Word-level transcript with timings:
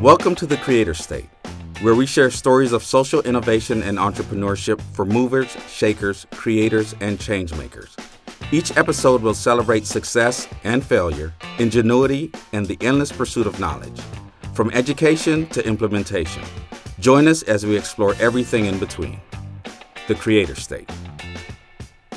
Welcome 0.00 0.34
to 0.36 0.46
the 0.46 0.56
Creator 0.56 0.94
State, 0.94 1.28
where 1.82 1.94
we 1.94 2.06
share 2.06 2.30
stories 2.30 2.72
of 2.72 2.82
social 2.82 3.20
innovation 3.20 3.82
and 3.82 3.98
entrepreneurship 3.98 4.80
for 4.94 5.04
movers, 5.04 5.54
shakers, 5.68 6.26
creators, 6.30 6.94
and 7.00 7.18
changemakers. 7.18 7.98
Each 8.50 8.74
episode 8.78 9.20
will 9.20 9.34
celebrate 9.34 9.84
success 9.84 10.48
and 10.64 10.82
failure, 10.82 11.34
ingenuity, 11.58 12.32
and 12.54 12.64
the 12.64 12.78
endless 12.80 13.12
pursuit 13.12 13.46
of 13.46 13.60
knowledge, 13.60 14.00
from 14.54 14.70
education 14.70 15.46
to 15.48 15.62
implementation. 15.66 16.44
Join 16.98 17.28
us 17.28 17.42
as 17.42 17.66
we 17.66 17.76
explore 17.76 18.14
everything 18.20 18.64
in 18.64 18.78
between. 18.78 19.20
The 20.08 20.14
Creator 20.14 20.54
State. 20.54 20.90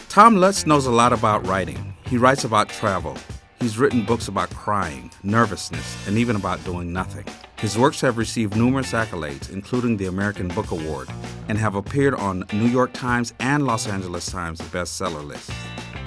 Tom 0.07 0.37
Lutz 0.37 0.65
knows 0.65 0.85
a 0.85 0.91
lot 0.91 1.11
about 1.11 1.45
writing. 1.47 1.93
He 2.05 2.17
writes 2.17 2.45
about 2.45 2.69
travel. 2.69 3.17
He's 3.59 3.77
written 3.77 4.05
books 4.05 4.29
about 4.29 4.51
crying, 4.51 5.11
nervousness, 5.21 6.07
and 6.07 6.17
even 6.17 6.37
about 6.37 6.63
doing 6.63 6.93
nothing. 6.93 7.25
His 7.63 7.77
works 7.77 8.01
have 8.01 8.17
received 8.17 8.57
numerous 8.57 8.91
accolades, 8.91 9.49
including 9.49 9.95
the 9.95 10.07
American 10.07 10.49
Book 10.49 10.71
Award, 10.71 11.07
and 11.47 11.57
have 11.57 11.75
appeared 11.75 12.13
on 12.13 12.43
New 12.51 12.67
York 12.67 12.91
Times 12.91 13.33
and 13.39 13.65
Los 13.65 13.87
Angeles 13.87 14.29
Times 14.29 14.59
bestseller 14.59 15.25
lists. 15.25 15.49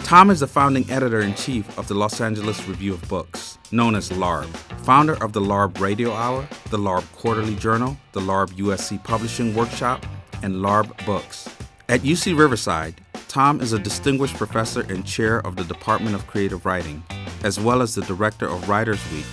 Tom 0.04 0.28
is 0.28 0.40
the 0.40 0.46
founding 0.46 0.84
editor 0.90 1.22
in 1.22 1.34
chief 1.34 1.78
of 1.78 1.88
the 1.88 1.94
Los 1.94 2.20
Angeles 2.20 2.68
Review 2.68 2.92
of 2.92 3.08
Books, 3.08 3.56
known 3.72 3.94
as 3.94 4.10
LARB, 4.10 4.54
founder 4.84 5.14
of 5.24 5.32
the 5.32 5.40
LARB 5.40 5.80
Radio 5.80 6.12
Hour, 6.12 6.46
the 6.68 6.76
LARB 6.76 7.10
Quarterly 7.16 7.54
Journal, 7.54 7.96
the 8.12 8.20
LARB 8.20 8.50
USC 8.58 9.02
Publishing 9.02 9.54
Workshop, 9.54 10.04
and 10.42 10.56
LARB 10.56 11.06
Books. 11.06 11.48
At 11.88 12.00
UC 12.00 12.38
Riverside, 12.38 13.00
Tom 13.28 13.62
is 13.62 13.72
a 13.72 13.78
distinguished 13.78 14.36
professor 14.36 14.82
and 14.92 15.06
chair 15.06 15.38
of 15.38 15.56
the 15.56 15.64
Department 15.64 16.16
of 16.16 16.26
Creative 16.26 16.66
Writing, 16.66 17.02
as 17.42 17.58
well 17.58 17.80
as 17.80 17.94
the 17.94 18.02
director 18.02 18.46
of 18.46 18.68
Writers 18.68 19.00
Week 19.10 19.24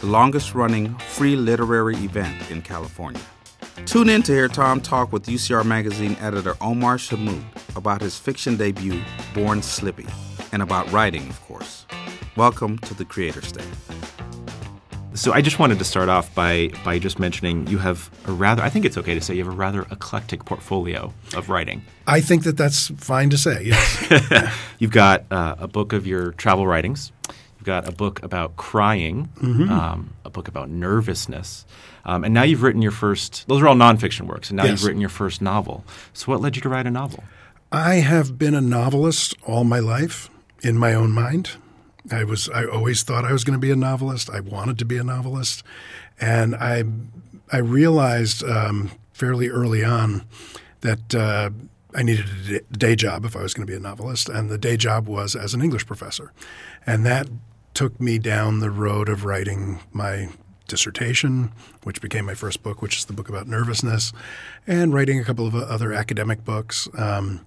the 0.00 0.06
longest 0.06 0.54
running 0.54 0.94
free 0.98 1.34
literary 1.34 1.96
event 1.96 2.50
in 2.50 2.62
California. 2.62 3.20
Tune 3.84 4.08
in 4.08 4.22
to 4.22 4.32
hear 4.32 4.46
Tom 4.46 4.80
talk 4.80 5.12
with 5.12 5.26
UCR 5.26 5.64
Magazine 5.64 6.16
editor 6.20 6.56
Omar 6.60 6.98
Shamout 6.98 7.42
about 7.74 8.00
his 8.00 8.16
fiction 8.16 8.56
debut, 8.56 9.00
Born 9.34 9.60
Slippy, 9.60 10.06
and 10.52 10.62
about 10.62 10.90
writing, 10.92 11.28
of 11.28 11.40
course. 11.42 11.84
Welcome 12.36 12.78
to 12.78 12.94
the 12.94 13.04
Creator 13.04 13.42
State. 13.42 13.66
So 15.14 15.32
I 15.32 15.40
just 15.40 15.58
wanted 15.58 15.80
to 15.80 15.84
start 15.84 16.08
off 16.08 16.32
by 16.32 16.70
by 16.84 17.00
just 17.00 17.18
mentioning 17.18 17.66
you 17.66 17.78
have 17.78 18.08
a 18.26 18.32
rather 18.32 18.62
I 18.62 18.70
think 18.70 18.84
it's 18.84 18.96
okay 18.98 19.14
to 19.14 19.20
say 19.20 19.34
you 19.34 19.44
have 19.44 19.52
a 19.52 19.56
rather 19.56 19.82
eclectic 19.90 20.44
portfolio 20.44 21.12
of 21.34 21.48
writing. 21.48 21.82
I 22.06 22.20
think 22.20 22.44
that 22.44 22.56
that's 22.56 22.88
fine 22.98 23.30
to 23.30 23.38
say. 23.38 23.64
Yes. 23.64 24.54
You've 24.78 24.92
got 24.92 25.24
uh, 25.32 25.56
a 25.58 25.66
book 25.66 25.92
of 25.92 26.06
your 26.06 26.32
travel 26.32 26.68
writings 26.68 27.10
got 27.64 27.88
a 27.88 27.92
book 27.92 28.22
about 28.22 28.56
crying, 28.56 29.28
mm-hmm. 29.40 29.70
um, 29.70 30.14
a 30.24 30.30
book 30.30 30.48
about 30.48 30.70
nervousness, 30.70 31.66
um, 32.04 32.24
and 32.24 32.32
now 32.32 32.42
you've 32.42 32.62
written 32.62 32.82
your 32.82 32.92
first. 32.92 33.46
Those 33.48 33.62
are 33.62 33.68
all 33.68 33.74
nonfiction 33.74 34.22
works, 34.22 34.50
and 34.50 34.56
now 34.56 34.64
yes. 34.64 34.72
you've 34.72 34.84
written 34.86 35.00
your 35.00 35.10
first 35.10 35.42
novel. 35.42 35.84
So, 36.12 36.32
what 36.32 36.40
led 36.40 36.56
you 36.56 36.62
to 36.62 36.68
write 36.68 36.86
a 36.86 36.90
novel? 36.90 37.24
I 37.70 37.96
have 37.96 38.38
been 38.38 38.54
a 38.54 38.60
novelist 38.60 39.34
all 39.46 39.64
my 39.64 39.78
life 39.78 40.30
in 40.62 40.78
my 40.78 40.94
own 40.94 41.12
mind. 41.12 41.52
I 42.10 42.24
was. 42.24 42.48
I 42.48 42.64
always 42.64 43.02
thought 43.02 43.24
I 43.24 43.32
was 43.32 43.44
going 43.44 43.58
to 43.58 43.60
be 43.60 43.70
a 43.70 43.76
novelist. 43.76 44.30
I 44.30 44.40
wanted 44.40 44.78
to 44.78 44.84
be 44.84 44.96
a 44.96 45.04
novelist, 45.04 45.62
and 46.20 46.54
I. 46.54 46.84
I 47.50 47.58
realized 47.58 48.44
um, 48.44 48.90
fairly 49.12 49.48
early 49.48 49.84
on 49.84 50.24
that. 50.80 51.14
Uh, 51.14 51.50
I 51.94 52.02
needed 52.02 52.26
a 52.70 52.76
day 52.76 52.94
job 52.94 53.24
if 53.24 53.34
I 53.34 53.42
was 53.42 53.54
going 53.54 53.66
to 53.66 53.70
be 53.70 53.76
a 53.76 53.80
novelist, 53.80 54.28
and 54.28 54.50
the 54.50 54.58
day 54.58 54.76
job 54.76 55.08
was 55.08 55.34
as 55.34 55.54
an 55.54 55.62
English 55.62 55.86
professor. 55.86 56.32
And 56.86 57.04
that 57.06 57.28
took 57.78 58.00
me 58.00 58.18
down 58.18 58.58
the 58.58 58.72
road 58.72 59.08
of 59.08 59.24
writing 59.24 59.78
my 59.92 60.28
dissertation, 60.66 61.52
which 61.84 62.02
became 62.02 62.24
my 62.24 62.34
first 62.34 62.60
book, 62.64 62.82
which 62.82 62.96
is 62.96 63.04
the 63.04 63.12
book 63.12 63.28
about 63.28 63.46
nervousness, 63.46 64.12
and 64.66 64.92
writing 64.92 65.20
a 65.20 65.22
couple 65.22 65.46
of 65.46 65.54
other 65.54 65.92
academic 65.92 66.44
books, 66.44 66.88
um, 66.98 67.46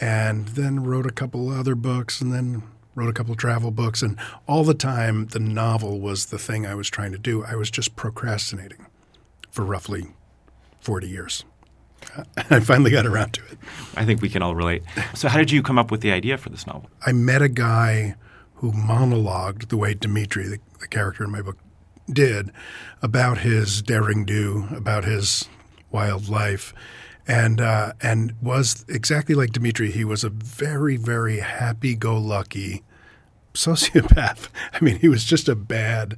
and 0.00 0.48
then 0.48 0.82
wrote 0.82 1.04
a 1.04 1.10
couple 1.10 1.50
other 1.50 1.74
books, 1.74 2.22
and 2.22 2.32
then 2.32 2.62
wrote 2.94 3.10
a 3.10 3.12
couple 3.12 3.30
of 3.30 3.36
travel 3.36 3.70
books. 3.70 4.00
And 4.00 4.16
all 4.46 4.64
the 4.64 4.72
time, 4.72 5.26
the 5.26 5.38
novel 5.38 6.00
was 6.00 6.26
the 6.26 6.38
thing 6.38 6.64
I 6.64 6.74
was 6.74 6.88
trying 6.88 7.12
to 7.12 7.18
do. 7.18 7.44
I 7.44 7.54
was 7.54 7.70
just 7.70 7.94
procrastinating 7.94 8.86
for 9.50 9.66
roughly 9.66 10.06
40 10.80 11.10
years. 11.10 11.44
I 12.48 12.60
finally 12.60 12.90
got 12.90 13.04
around 13.04 13.34
to 13.34 13.42
it. 13.52 13.58
I 13.96 14.06
think 14.06 14.22
we 14.22 14.30
can 14.30 14.40
all 14.40 14.54
relate. 14.54 14.82
So, 15.12 15.28
how 15.28 15.36
did 15.36 15.50
you 15.50 15.62
come 15.62 15.78
up 15.78 15.90
with 15.90 16.00
the 16.00 16.12
idea 16.12 16.38
for 16.38 16.48
this 16.48 16.66
novel? 16.66 16.88
I 17.04 17.12
met 17.12 17.42
a 17.42 17.50
guy 17.50 18.14
who 18.58 18.72
monologued 18.72 19.68
the 19.68 19.76
way 19.76 19.94
Dimitri, 19.94 20.48
the, 20.48 20.58
the 20.80 20.88
character 20.88 21.24
in 21.24 21.30
my 21.30 21.42
book, 21.42 21.58
did 22.10 22.50
about 23.02 23.38
his 23.38 23.82
daring 23.82 24.24
do, 24.24 24.66
about 24.74 25.04
his 25.04 25.48
wild 25.90 26.28
life, 26.28 26.74
and 27.26 27.60
uh, 27.60 27.92
and 28.00 28.34
was 28.40 28.84
exactly 28.88 29.34
like 29.34 29.52
Dimitri. 29.52 29.90
He 29.90 30.04
was 30.04 30.24
a 30.24 30.30
very 30.30 30.96
very 30.96 31.40
happy 31.40 31.94
go 31.94 32.16
lucky 32.16 32.82
sociopath. 33.54 34.48
I 34.72 34.84
mean, 34.84 34.98
he 34.98 35.08
was 35.08 35.24
just 35.24 35.48
a 35.48 35.54
bad 35.54 36.16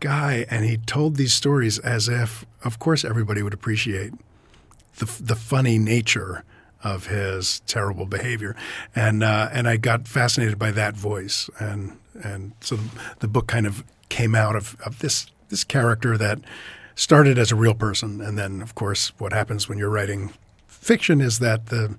guy, 0.00 0.46
and 0.50 0.64
he 0.64 0.76
told 0.78 1.16
these 1.16 1.34
stories 1.34 1.78
as 1.78 2.08
if, 2.08 2.44
of 2.64 2.78
course, 2.78 3.04
everybody 3.04 3.42
would 3.42 3.54
appreciate 3.54 4.12
the 4.98 5.06
the 5.20 5.36
funny 5.36 5.78
nature 5.78 6.44
of 6.82 7.06
his 7.06 7.60
terrible 7.60 8.06
behavior, 8.06 8.56
and 8.94 9.22
uh, 9.22 9.48
and 9.52 9.68
I 9.68 9.76
got 9.76 10.08
fascinated 10.08 10.58
by 10.58 10.70
that 10.72 10.96
voice, 10.96 11.50
and 11.58 11.98
and 12.22 12.52
so 12.60 12.78
the 13.20 13.28
book 13.28 13.46
kind 13.46 13.66
of 13.66 13.84
came 14.08 14.34
out 14.34 14.56
of, 14.56 14.76
of 14.84 14.98
this 15.00 15.26
this 15.48 15.64
character 15.64 16.16
that 16.16 16.40
started 16.94 17.38
as 17.38 17.52
a 17.52 17.56
real 17.56 17.74
person, 17.74 18.20
and 18.20 18.38
then 18.38 18.62
of 18.62 18.74
course 18.74 19.12
what 19.18 19.32
happens 19.32 19.68
when 19.68 19.78
you're 19.78 19.90
writing 19.90 20.32
fiction 20.66 21.20
is 21.20 21.38
that 21.38 21.66
the 21.66 21.96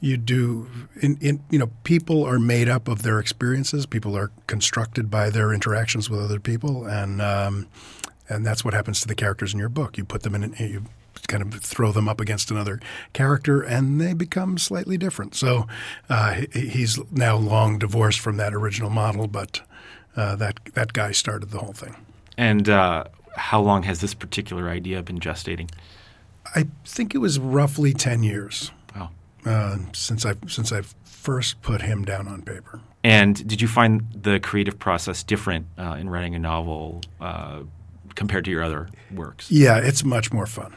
you 0.00 0.16
do 0.16 0.66
in, 1.00 1.18
in 1.20 1.42
you 1.50 1.58
know 1.58 1.70
people 1.84 2.24
are 2.24 2.38
made 2.38 2.68
up 2.68 2.88
of 2.88 3.02
their 3.02 3.18
experiences. 3.18 3.86
People 3.86 4.16
are 4.16 4.30
constructed 4.46 5.10
by 5.10 5.30
their 5.30 5.52
interactions 5.52 6.08
with 6.08 6.20
other 6.20 6.40
people. 6.40 6.86
And 6.86 7.20
um, 7.20 7.68
and 8.28 8.46
that's 8.46 8.64
what 8.64 8.72
happens 8.72 9.00
to 9.02 9.08
the 9.08 9.14
characters 9.14 9.52
in 9.52 9.58
your 9.58 9.68
book. 9.68 9.98
You 9.98 10.04
put 10.04 10.22
them 10.22 10.34
in 10.34 10.54
you 10.58 10.84
kind 11.28 11.42
of 11.42 11.60
throw 11.60 11.92
them 11.92 12.08
up 12.08 12.20
against 12.20 12.50
another 12.50 12.80
character, 13.12 13.60
and 13.60 14.00
they 14.00 14.14
become 14.14 14.58
slightly 14.58 14.96
different. 14.96 15.34
So 15.34 15.66
uh, 16.08 16.42
he's 16.52 16.98
now 17.10 17.36
long 17.36 17.78
divorced 17.78 18.20
from 18.20 18.36
that 18.36 18.54
original 18.54 18.90
model, 18.90 19.26
but 19.26 19.62
uh, 20.16 20.36
that 20.36 20.60
that 20.74 20.92
guy 20.92 21.12
started 21.12 21.50
the 21.50 21.58
whole 21.58 21.72
thing. 21.72 21.96
And 22.36 22.68
uh, 22.68 23.04
how 23.36 23.60
long 23.60 23.84
has 23.84 24.00
this 24.00 24.14
particular 24.14 24.68
idea 24.68 25.02
been 25.02 25.20
gestating? 25.20 25.70
I 26.54 26.66
think 26.84 27.14
it 27.14 27.18
was 27.18 27.38
roughly 27.38 27.92
ten 27.92 28.22
years. 28.22 28.70
Wow. 28.94 29.10
Uh, 29.44 29.78
since 29.92 30.26
I 30.26 30.34
since 30.46 30.72
I 30.72 30.82
first 31.04 31.60
put 31.62 31.82
him 31.82 32.04
down 32.04 32.26
on 32.26 32.42
paper. 32.42 32.80
And 33.04 33.46
did 33.46 33.60
you 33.60 33.68
find 33.68 34.06
the 34.14 34.40
creative 34.40 34.78
process 34.78 35.22
different 35.22 35.66
uh, 35.78 35.96
in 35.98 36.08
writing 36.08 36.34
a 36.34 36.38
novel 36.38 37.02
uh, 37.20 37.60
compared 38.14 38.44
to 38.46 38.50
your 38.50 38.62
other 38.62 38.88
works? 39.14 39.50
Yeah, 39.50 39.78
it's 39.78 40.04
much 40.04 40.32
more 40.32 40.46
fun. 40.46 40.74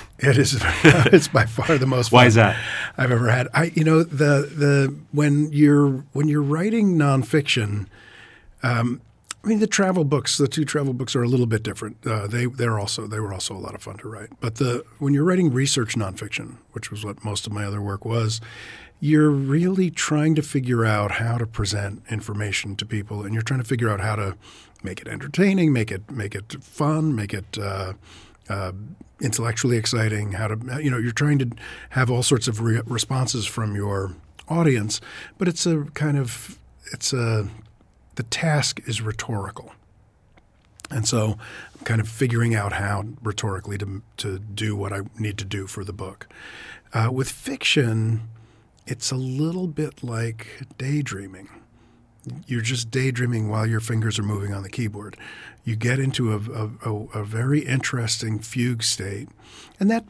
It 0.18 0.38
is. 0.38 0.58
it's 0.62 1.28
by 1.28 1.44
far 1.44 1.76
the 1.76 1.86
most. 1.86 2.10
Why 2.10 2.24
is 2.24 2.36
that? 2.36 2.56
I've 2.96 3.12
ever 3.12 3.28
had. 3.28 3.48
I, 3.52 3.64
you 3.74 3.84
know, 3.84 4.02
the 4.02 4.48
the 4.50 4.96
when 5.12 5.52
you're 5.52 6.06
when 6.14 6.26
you're 6.26 6.42
writing 6.42 6.96
nonfiction, 6.96 7.86
um, 8.62 9.02
I 9.44 9.48
mean, 9.48 9.60
the 9.60 9.66
travel 9.66 10.04
books, 10.04 10.38
the 10.38 10.48
two 10.48 10.64
travel 10.64 10.92
books 10.92 11.14
are 11.14 11.22
a 11.22 11.28
little 11.28 11.46
bit 11.46 11.62
different. 11.62 12.04
Uh, 12.04 12.26
they 12.26 12.46
they're 12.46 12.78
also 12.80 13.06
they 13.06 13.20
were 13.20 13.32
also 13.32 13.54
a 13.54 13.60
lot 13.60 13.74
of 13.74 13.82
fun 13.82 13.98
to 13.98 14.08
write. 14.08 14.30
But 14.40 14.56
the 14.56 14.84
when 14.98 15.14
you're 15.14 15.22
writing 15.22 15.52
research 15.52 15.94
nonfiction, 15.94 16.56
which 16.72 16.90
was 16.90 17.04
what 17.04 17.22
most 17.22 17.46
of 17.46 17.52
my 17.52 17.64
other 17.64 17.80
work 17.80 18.04
was, 18.04 18.40
you're 18.98 19.30
really 19.30 19.90
trying 19.90 20.34
to 20.34 20.42
figure 20.42 20.84
out 20.84 21.12
how 21.12 21.38
to 21.38 21.46
present 21.46 22.02
information 22.10 22.74
to 22.76 22.86
people, 22.86 23.22
and 23.22 23.34
you're 23.34 23.42
trying 23.42 23.60
to 23.60 23.66
figure 23.66 23.88
out 23.88 24.00
how 24.00 24.16
to 24.16 24.36
make 24.82 25.00
it 25.00 25.06
entertaining, 25.06 25.72
make 25.72 25.92
it 25.92 26.10
make 26.10 26.34
it 26.34 26.56
fun, 26.64 27.14
make 27.14 27.32
it. 27.32 27.58
Uh, 27.58 27.92
uh, 28.48 28.72
intellectually 29.20 29.76
exciting, 29.76 30.32
how 30.32 30.48
to, 30.48 30.82
you 30.82 30.90
know, 30.90 30.98
you're 30.98 31.12
trying 31.12 31.38
to 31.38 31.50
have 31.90 32.10
all 32.10 32.22
sorts 32.22 32.48
of 32.48 32.60
re- 32.60 32.82
responses 32.86 33.46
from 33.46 33.74
your 33.74 34.14
audience, 34.48 35.00
but 35.38 35.48
it's 35.48 35.66
a 35.66 35.84
kind 35.94 36.18
of, 36.18 36.58
it's 36.92 37.12
a, 37.12 37.48
the 38.16 38.22
task 38.24 38.80
is 38.86 39.00
rhetorical. 39.00 39.72
And 40.90 41.08
so 41.08 41.38
I'm 41.78 41.84
kind 41.84 42.00
of 42.00 42.08
figuring 42.08 42.54
out 42.54 42.74
how 42.74 43.04
rhetorically 43.22 43.78
to, 43.78 44.02
to 44.18 44.38
do 44.38 44.76
what 44.76 44.92
I 44.92 45.00
need 45.18 45.38
to 45.38 45.44
do 45.44 45.66
for 45.66 45.82
the 45.84 45.92
book. 45.92 46.28
Uh, 46.94 47.10
with 47.12 47.28
fiction, 47.28 48.28
it's 48.86 49.10
a 49.10 49.16
little 49.16 49.66
bit 49.66 50.04
like 50.04 50.62
daydreaming 50.78 51.48
you're 52.46 52.60
just 52.60 52.90
daydreaming 52.90 53.48
while 53.48 53.66
your 53.66 53.80
fingers 53.80 54.18
are 54.18 54.22
moving 54.22 54.52
on 54.52 54.62
the 54.62 54.68
keyboard. 54.68 55.16
You 55.66 55.74
get 55.74 55.98
into 55.98 56.32
a, 56.32 56.88
a, 56.88 57.20
a, 57.20 57.24
very 57.24 57.58
interesting 57.60 58.38
fugue 58.38 58.84
state, 58.84 59.28
and 59.80 59.90
that 59.90 60.04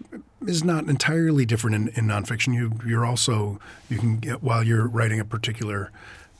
is 0.46 0.62
not 0.62 0.84
entirely 0.84 1.46
different 1.46 1.74
in, 1.74 1.88
in 1.96 2.04
nonfiction. 2.04 2.54
You 2.54 2.72
you're 2.86 3.06
also 3.06 3.58
you 3.88 3.96
can 3.96 4.18
get 4.18 4.42
while 4.42 4.62
you're 4.62 4.86
writing 4.86 5.18
a 5.18 5.24
particular 5.24 5.90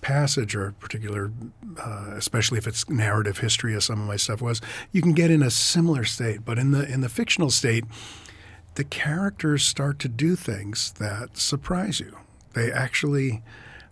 passage 0.02 0.54
or 0.54 0.66
a 0.66 0.72
particular, 0.74 1.32
uh, 1.82 2.12
especially 2.14 2.58
if 2.58 2.66
it's 2.66 2.90
narrative 2.90 3.38
history, 3.38 3.74
as 3.74 3.86
some 3.86 4.00
of 4.02 4.06
my 4.06 4.16
stuff 4.16 4.42
was, 4.42 4.60
you 4.92 5.00
can 5.00 5.14
get 5.14 5.30
in 5.30 5.42
a 5.42 5.50
similar 5.50 6.04
state. 6.04 6.44
But 6.44 6.58
in 6.58 6.72
the 6.72 6.86
in 6.86 7.00
the 7.00 7.08
fictional 7.08 7.48
state, 7.48 7.84
the 8.74 8.84
characters 8.84 9.64
start 9.64 9.98
to 10.00 10.08
do 10.08 10.36
things 10.36 10.92
that 10.98 11.38
surprise 11.38 12.00
you. 12.00 12.18
They 12.52 12.70
actually. 12.70 13.42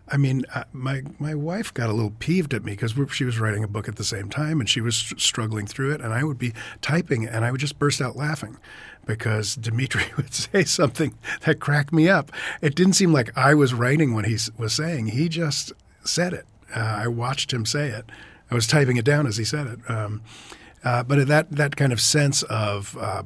I 0.09 0.19
mean, 0.19 0.45
uh, 0.55 0.65
my 0.73 1.03
my 1.19 1.35
wife 1.35 1.73
got 1.73 1.89
a 1.89 1.93
little 1.93 2.13
peeved 2.19 2.53
at 2.53 2.63
me 2.63 2.73
because 2.73 2.95
she 3.13 3.25
was 3.25 3.39
writing 3.39 3.65
a 3.65 3.69
book 3.69 3.89
at 3.89 3.97
the 3.97 4.05
same 4.05 4.29
time, 4.29 4.61
and 4.61 4.69
she 4.69 4.81
was 4.81 5.15
struggling 5.17 5.67
through 5.67 5.93
it, 5.93 6.01
and 6.01 6.13
I 6.13 6.25
would 6.25 6.39
be 6.39 6.53
typing, 6.83 7.27
and 7.27 7.45
I 7.45 7.51
would 7.51 7.61
just 7.61 7.79
burst 7.79 8.03
out 8.03 8.15
laughing 8.15 8.59
because 9.07 9.55
Dimitri 9.55 10.05
would 10.17 10.35
say 10.35 10.65
something 10.65 11.15
that 11.43 11.59
cracked 11.59 11.93
me 11.93 12.09
up. 12.09 12.31
It 12.61 12.75
didn't 12.75 12.95
seem 12.95 13.13
like 13.13 13.37
I 13.37 13.55
was 13.55 13.73
writing 13.73 14.15
what 14.15 14.27
he 14.27 14.37
was 14.59 14.75
saying; 14.75 15.09
he 15.09 15.29
just 15.29 15.73
said 16.05 16.35
it. 16.35 16.47
Uh, 16.75 16.81
I 16.81 17.09
watched 17.09 17.53
him 17.53 17.65
say 17.65 17.89
it. 17.89 18.05
I 18.51 18.55
was 18.55 18.67
typing 18.67 18.99
it 18.99 19.05
down 19.05 19.27
as 19.27 19.39
he 19.39 19.45
said 19.45 19.67
it. 19.67 19.91
Um, 19.91 20.23
uh, 20.85 21.03
but 21.03 21.27
that 21.29 21.51
that 21.51 21.77
kind 21.77 21.95
of 21.95 22.01
sense 22.01 22.43
of 22.45 22.97
uh, 23.01 23.23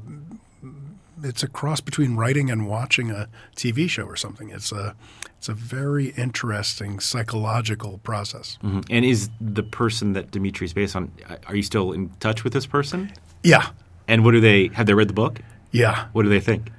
it's 1.23 1.43
a 1.43 1.49
cross 1.49 1.81
between 1.81 2.17
writing 2.17 2.50
and 2.50 2.67
watching 2.67 3.11
a 3.11 3.29
TV 3.56 3.88
show 3.88 4.05
or 4.05 4.17
something. 4.17 4.50
It's 4.50 4.73
a 4.73 4.94
it's 5.38 5.49
a 5.49 5.55
very 5.55 6.09
interesting 6.17 6.99
psychological 6.99 7.99
process. 7.99 8.59
Mm-hmm. 8.62 8.81
And 8.91 9.05
is 9.05 9.31
the 9.41 9.62
person 9.62 10.12
that 10.15 10.32
Dimitri's 10.32 10.73
based 10.73 10.97
on? 10.97 11.12
Are 11.47 11.55
you 11.55 11.62
still 11.62 11.93
in 11.93 12.11
touch 12.20 12.43
with 12.43 12.53
this 12.53 12.67
person? 12.67 13.12
Yeah. 13.43 13.70
And 14.09 14.25
what 14.25 14.32
do 14.32 14.41
they 14.41 14.69
have? 14.69 14.87
They 14.87 14.94
read 14.94 15.09
the 15.09 15.15
book? 15.15 15.41
Yeah. 15.70 16.09
What 16.12 16.25
do 16.25 16.29
they 16.29 16.41
think? 16.41 16.70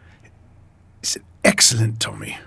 It's 1.01 1.17
excellent, 1.43 2.01
Tommy. 2.01 2.37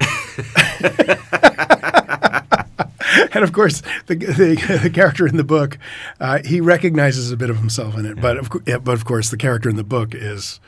and 3.33 3.45
of 3.45 3.53
course, 3.53 3.83
the, 4.07 4.17
the, 4.17 4.81
the, 4.83 4.91
character 4.91 5.27
in 5.27 5.37
the 5.37 5.45
book, 5.45 5.79
uh, 6.21 6.41
he 6.45 6.61
recognizes 6.61 7.31
a 7.31 7.37
bit 7.37 7.49
of 7.49 7.59
himself 7.59 7.97
in 7.97 8.05
it. 8.05 8.17
Yeah. 8.17 8.23
But 8.23 8.37
of 8.39 8.51
but 8.85 8.93
of 8.93 9.05
course, 9.05 9.31
the 9.31 9.37
character 9.37 9.71
in 9.71 9.77
the 9.77 9.85
book 9.85 10.15
is 10.15 10.61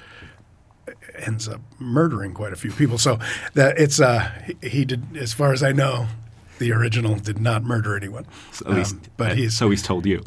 ends 1.19 1.49
up 1.49 1.61
murdering 1.79 2.35
quite 2.35 2.53
a 2.53 2.57
few 2.57 2.73
people. 2.73 2.99
So 2.99 3.19
that 3.55 3.79
it's 3.79 4.01
uh, 4.01 4.31
he, 4.45 4.69
he 4.69 4.85
did, 4.85 5.17
as 5.17 5.33
far 5.33 5.53
as 5.53 5.63
I 5.63 5.73
know, 5.73 6.07
the 6.59 6.73
original 6.73 7.17
did 7.17 7.41
not 7.41 7.65
murder 7.65 7.97
anyone. 7.97 8.27
So, 8.53 8.67
um, 8.67 9.03
but 9.17 9.33
uh, 9.33 9.35
he's 9.35 9.57
so 9.57 9.71
he's 9.71 9.83
told 9.83 10.07
you. 10.07 10.23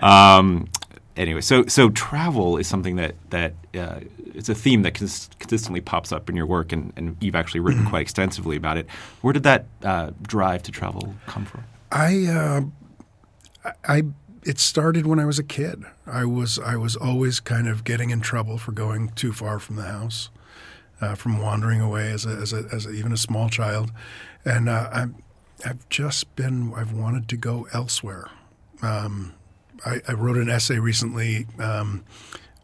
um, 0.02 0.68
anyway, 1.16 1.40
so 1.40 1.66
so 1.66 1.90
travel 1.90 2.56
is 2.56 2.66
something 2.66 2.96
that 2.96 3.14
that 3.30 3.54
uh, 3.74 4.00
it's 4.36 4.48
a 4.48 4.54
theme 4.54 4.82
that 4.82 4.94
cons- 4.94 5.30
consistently 5.38 5.80
pops 5.80 6.12
up 6.12 6.28
in 6.28 6.36
your 6.36 6.46
work, 6.46 6.72
and, 6.72 6.92
and 6.96 7.16
you've 7.20 7.34
actually 7.34 7.60
written 7.60 7.80
mm-hmm. 7.80 7.90
quite 7.90 8.02
extensively 8.02 8.56
about 8.56 8.76
it. 8.76 8.88
Where 9.22 9.32
did 9.32 9.42
that 9.44 9.66
uh, 9.82 10.10
drive 10.22 10.62
to 10.64 10.72
travel 10.72 11.14
come 11.26 11.46
from? 11.46 11.64
I, 11.90 12.26
uh, 12.26 13.70
I, 13.88 14.02
it 14.46 14.58
started 14.58 15.06
when 15.06 15.18
I 15.18 15.24
was 15.24 15.38
a 15.38 15.44
kid. 15.44 15.84
I 16.06 16.24
was 16.24 16.58
I 16.58 16.76
was 16.76 16.96
always 16.96 17.40
kind 17.40 17.68
of 17.68 17.84
getting 17.84 18.10
in 18.10 18.20
trouble 18.20 18.58
for 18.58 18.72
going 18.72 19.10
too 19.10 19.32
far 19.32 19.58
from 19.58 19.76
the 19.76 19.82
house, 19.82 20.30
uh, 21.00 21.14
from 21.14 21.40
wandering 21.40 21.80
away 21.80 22.12
as 22.12 22.24
a, 22.24 22.30
as, 22.30 22.52
a, 22.52 22.64
as 22.72 22.86
a, 22.86 22.90
even 22.90 23.12
a 23.12 23.16
small 23.16 23.48
child, 23.48 23.90
and 24.44 24.68
uh, 24.68 24.88
I'm, 24.92 25.16
I've 25.64 25.88
just 25.88 26.34
been 26.36 26.72
I've 26.74 26.92
wanted 26.92 27.28
to 27.28 27.36
go 27.36 27.66
elsewhere. 27.72 28.30
Um, 28.82 29.34
I, 29.84 30.00
I, 30.06 30.12
wrote 30.12 30.36
an 30.36 30.48
essay 30.48 30.78
recently. 30.78 31.46
Um, 31.58 32.04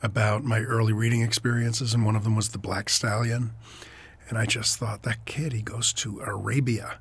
about 0.02 0.42
my 0.44 0.60
early 0.60 0.92
reading 0.92 1.22
experiences, 1.22 1.94
and 1.94 2.04
one 2.04 2.16
of 2.16 2.24
them 2.24 2.34
was 2.34 2.48
The 2.48 2.58
Black 2.58 2.88
Stallion. 2.88 3.52
And 4.28 4.36
I 4.36 4.46
just 4.46 4.78
thought, 4.78 5.02
that 5.02 5.24
kid, 5.26 5.52
he 5.52 5.62
goes 5.62 5.92
to 5.94 6.20
Arabia. 6.20 6.98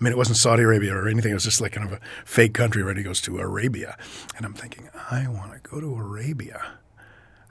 I 0.00 0.02
mean, 0.02 0.12
it 0.12 0.16
wasn't 0.16 0.38
Saudi 0.38 0.62
Arabia 0.62 0.94
or 0.96 1.08
anything. 1.08 1.32
It 1.32 1.34
was 1.34 1.44
just 1.44 1.60
like 1.60 1.72
kind 1.72 1.86
of 1.86 1.92
a 1.92 2.00
fake 2.24 2.54
country, 2.54 2.82
right? 2.82 2.96
He 2.96 3.02
goes 3.02 3.20
to 3.22 3.38
Arabia. 3.38 3.98
And 4.36 4.46
I'm 4.46 4.54
thinking, 4.54 4.88
I 5.10 5.28
want 5.28 5.52
to 5.52 5.70
go 5.70 5.78
to 5.78 5.94
Arabia. 5.94 6.62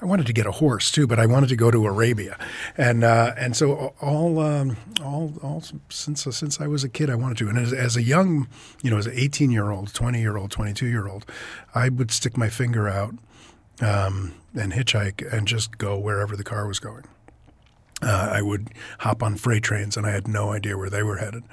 I 0.02 0.06
wanted 0.06 0.26
to 0.28 0.34
get 0.34 0.46
a 0.46 0.52
horse 0.52 0.92
too, 0.92 1.06
but 1.06 1.20
I 1.20 1.26
wanted 1.26 1.50
to 1.50 1.58
go 1.58 1.72
to 1.72 1.86
Arabia, 1.86 2.38
and 2.78 3.04
uh, 3.04 3.34
and 3.38 3.54
so 3.54 3.94
all 4.00 4.40
um, 4.40 4.78
all 5.04 5.34
all 5.44 5.62
since 5.90 6.24
since 6.24 6.62
I 6.62 6.68
was 6.68 6.86
a 6.86 6.90
kid, 6.90 7.10
I 7.10 7.16
wanted 7.16 7.38
to. 7.40 7.50
And 7.50 7.58
as, 7.58 7.74
as 7.74 7.98
a 7.98 8.02
young, 8.02 8.48
you 8.82 8.90
know, 8.90 8.98
as 8.98 9.08
an 9.08 9.14
18 9.16 9.52
year 9.52 9.72
old, 9.72 9.94
20 9.94 10.22
year 10.22 10.38
old, 10.38 10.52
22 10.52 10.88
year 10.88 11.10
old, 11.10 11.26
I 11.76 11.90
would 11.90 12.12
stick 12.12 12.38
my 12.38 12.48
finger 12.48 12.88
out 12.88 13.14
um, 13.82 14.36
and 14.56 14.72
hitchhike 14.72 15.34
and 15.34 15.46
just 15.46 15.78
go 15.78 16.00
wherever 16.00 16.38
the 16.38 16.46
car 16.46 16.66
was 16.66 16.80
going. 16.80 17.04
Uh, 18.02 18.30
I 18.32 18.42
would 18.42 18.70
hop 19.00 19.22
on 19.22 19.36
freight 19.36 19.64
trains, 19.64 19.98
and 19.98 20.06
I 20.06 20.12
had 20.12 20.30
no 20.30 20.54
idea 20.54 20.78
where 20.78 20.90
they 20.90 21.04
were 21.04 21.18
headed, 21.18 21.44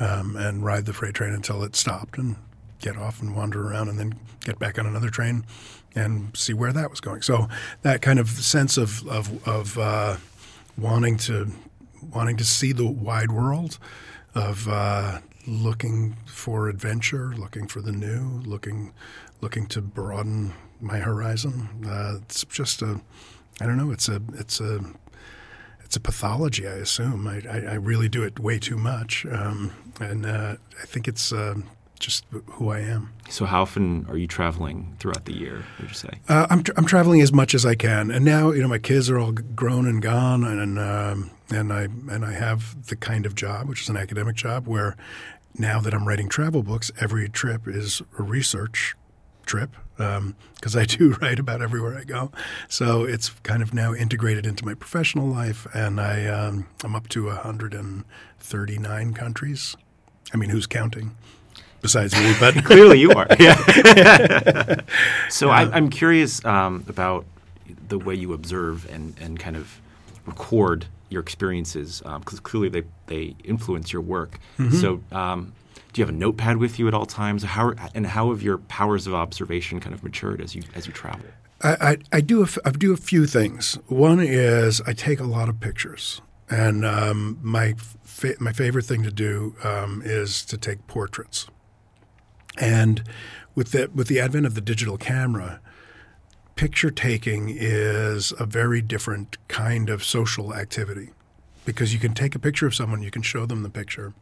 um, 0.00 0.36
and 0.36 0.64
ride 0.64 0.86
the 0.86 0.92
freight 0.92 1.14
train 1.14 1.32
until 1.32 1.62
it 1.62 1.76
stopped, 1.76 2.18
and 2.18 2.36
get 2.80 2.96
off 2.96 3.22
and 3.22 3.36
wander 3.36 3.68
around, 3.68 3.88
and 3.88 3.98
then 3.98 4.18
get 4.44 4.58
back 4.58 4.78
on 4.78 4.86
another 4.86 5.10
train 5.10 5.44
and 5.94 6.36
see 6.36 6.54
where 6.54 6.72
that 6.72 6.90
was 6.90 7.00
going. 7.00 7.22
So 7.22 7.48
that 7.82 8.00
kind 8.02 8.18
of 8.18 8.28
sense 8.28 8.76
of 8.76 9.06
of, 9.06 9.46
of 9.46 9.78
uh, 9.78 10.16
wanting 10.76 11.16
to 11.18 11.52
wanting 12.12 12.36
to 12.38 12.44
see 12.44 12.72
the 12.72 12.86
wide 12.86 13.30
world, 13.30 13.78
of 14.34 14.68
uh, 14.68 15.20
looking 15.46 16.16
for 16.26 16.68
adventure, 16.68 17.34
looking 17.36 17.66
for 17.66 17.80
the 17.80 17.92
new, 17.92 18.40
looking 18.44 18.92
looking 19.40 19.66
to 19.66 19.80
broaden 19.80 20.52
my 20.80 20.98
horizon. 20.98 21.68
Uh, 21.86 22.18
it's 22.22 22.44
just 22.44 22.82
a, 22.82 23.00
I 23.60 23.66
don't 23.66 23.76
know. 23.76 23.90
It's 23.90 24.08
a 24.08 24.22
it's 24.34 24.60
a 24.60 24.80
it's 25.90 25.96
a 25.96 26.00
pathology. 26.00 26.68
I 26.68 26.74
assume 26.74 27.26
I, 27.26 27.42
I, 27.50 27.72
I 27.72 27.74
really 27.74 28.08
do 28.08 28.22
it 28.22 28.38
way 28.38 28.60
too 28.60 28.76
much, 28.76 29.26
um, 29.26 29.72
and 29.98 30.24
uh, 30.24 30.54
I 30.80 30.86
think 30.86 31.08
it's 31.08 31.32
uh, 31.32 31.56
just 31.98 32.24
who 32.46 32.70
I 32.70 32.78
am. 32.78 33.12
So, 33.28 33.44
how 33.44 33.62
often 33.62 34.06
are 34.08 34.16
you 34.16 34.28
traveling 34.28 34.94
throughout 35.00 35.24
the 35.24 35.32
year? 35.32 35.64
Would 35.80 35.88
you 35.88 35.94
say? 35.94 36.10
Uh, 36.28 36.46
I'm 36.48 36.62
tra- 36.62 36.74
I'm 36.76 36.86
traveling 36.86 37.22
as 37.22 37.32
much 37.32 37.56
as 37.56 37.66
I 37.66 37.74
can, 37.74 38.12
and 38.12 38.24
now 38.24 38.52
you 38.52 38.62
know 38.62 38.68
my 38.68 38.78
kids 38.78 39.10
are 39.10 39.18
all 39.18 39.32
grown 39.32 39.84
and 39.88 40.00
gone, 40.00 40.44
and 40.44 40.78
um, 40.78 41.32
and 41.50 41.72
I 41.72 41.82
and 41.82 42.24
I 42.24 42.34
have 42.34 42.86
the 42.86 42.94
kind 42.94 43.26
of 43.26 43.34
job, 43.34 43.68
which 43.68 43.82
is 43.82 43.88
an 43.88 43.96
academic 43.96 44.36
job, 44.36 44.68
where 44.68 44.96
now 45.58 45.80
that 45.80 45.92
I'm 45.92 46.06
writing 46.06 46.28
travel 46.28 46.62
books, 46.62 46.92
every 47.00 47.28
trip 47.28 47.66
is 47.66 48.00
a 48.16 48.22
research 48.22 48.94
trip 49.46 49.70
because 49.96 50.74
um, 50.74 50.80
I 50.80 50.84
do 50.86 51.12
write 51.20 51.38
about 51.38 51.60
everywhere 51.62 51.98
I 51.98 52.04
go. 52.04 52.32
So 52.68 53.04
it's 53.04 53.30
kind 53.42 53.62
of 53.62 53.74
now 53.74 53.94
integrated 53.94 54.46
into 54.46 54.64
my 54.64 54.74
professional 54.74 55.26
life, 55.26 55.66
and 55.74 56.00
I 56.00 56.26
um, 56.26 56.66
I'm 56.82 56.94
up 56.96 57.08
to 57.10 57.26
139 57.26 59.14
countries. 59.14 59.76
I 60.32 60.36
mean, 60.36 60.50
who's 60.50 60.66
counting? 60.66 61.16
Besides 61.82 62.14
me, 62.14 62.34
but 62.38 62.54
clearly 62.64 63.00
you 63.00 63.12
are. 63.12 63.26
Yeah. 63.40 63.56
so 65.30 65.46
yeah. 65.46 65.52
I, 65.52 65.76
am 65.78 65.88
curious 65.88 66.44
um, 66.44 66.84
about 66.88 67.24
the 67.88 67.98
way 67.98 68.14
you 68.14 68.34
observe 68.34 68.88
and, 68.92 69.14
and 69.18 69.38
kind 69.38 69.56
of 69.56 69.80
record 70.26 70.86
your 71.08 71.22
experiences 71.22 72.00
because 72.00 72.38
um, 72.38 72.42
clearly 72.42 72.68
they, 72.68 72.82
they 73.06 73.34
influence 73.44 73.92
your 73.92 74.02
work. 74.02 74.38
Mm-hmm. 74.58 74.76
So 74.76 75.02
um, 75.10 75.54
do 75.92 76.00
you 76.00 76.06
have 76.06 76.14
a 76.14 76.18
notepad 76.18 76.58
with 76.58 76.78
you 76.78 76.88
at 76.88 76.94
all 76.94 77.06
times? 77.06 77.42
How 77.42 77.74
and 77.94 78.06
how 78.06 78.30
have 78.30 78.42
your 78.42 78.58
powers 78.58 79.06
of 79.06 79.14
observation 79.14 79.80
kind 79.80 79.94
of 79.94 80.02
matured 80.02 80.40
as 80.40 80.54
you 80.54 80.62
as 80.74 80.86
you 80.86 80.92
travel? 80.92 81.26
I, 81.62 81.76
I, 81.80 81.96
I 82.12 82.20
do 82.20 82.42
a, 82.44 82.48
I 82.64 82.70
do 82.70 82.92
a 82.92 82.96
few 82.96 83.26
things. 83.26 83.74
One 83.86 84.20
is 84.20 84.80
I 84.82 84.92
take 84.92 85.20
a 85.20 85.24
lot 85.24 85.48
of 85.48 85.60
pictures, 85.60 86.22
and 86.48 86.84
um, 86.84 87.38
my 87.42 87.74
fa- 88.02 88.36
my 88.38 88.52
favorite 88.52 88.84
thing 88.84 89.02
to 89.02 89.10
do 89.10 89.56
um, 89.64 90.02
is 90.04 90.44
to 90.46 90.56
take 90.56 90.86
portraits. 90.86 91.46
And 92.58 93.02
with 93.54 93.72
the 93.72 93.90
with 93.94 94.08
the 94.08 94.20
advent 94.20 94.46
of 94.46 94.54
the 94.54 94.60
digital 94.60 94.96
camera, 94.96 95.60
picture 96.54 96.90
taking 96.90 97.48
is 97.48 98.32
a 98.38 98.46
very 98.46 98.80
different 98.80 99.38
kind 99.48 99.90
of 99.90 100.04
social 100.04 100.54
activity 100.54 101.10
because 101.64 101.92
you 101.92 101.98
can 101.98 102.14
take 102.14 102.34
a 102.34 102.38
picture 102.38 102.66
of 102.66 102.74
someone, 102.74 103.02
you 103.02 103.10
can 103.10 103.22
show 103.22 103.46
them 103.46 103.62
the 103.62 103.70
picture, 103.70 104.14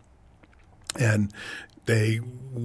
and 0.99 1.33
they 1.87 2.21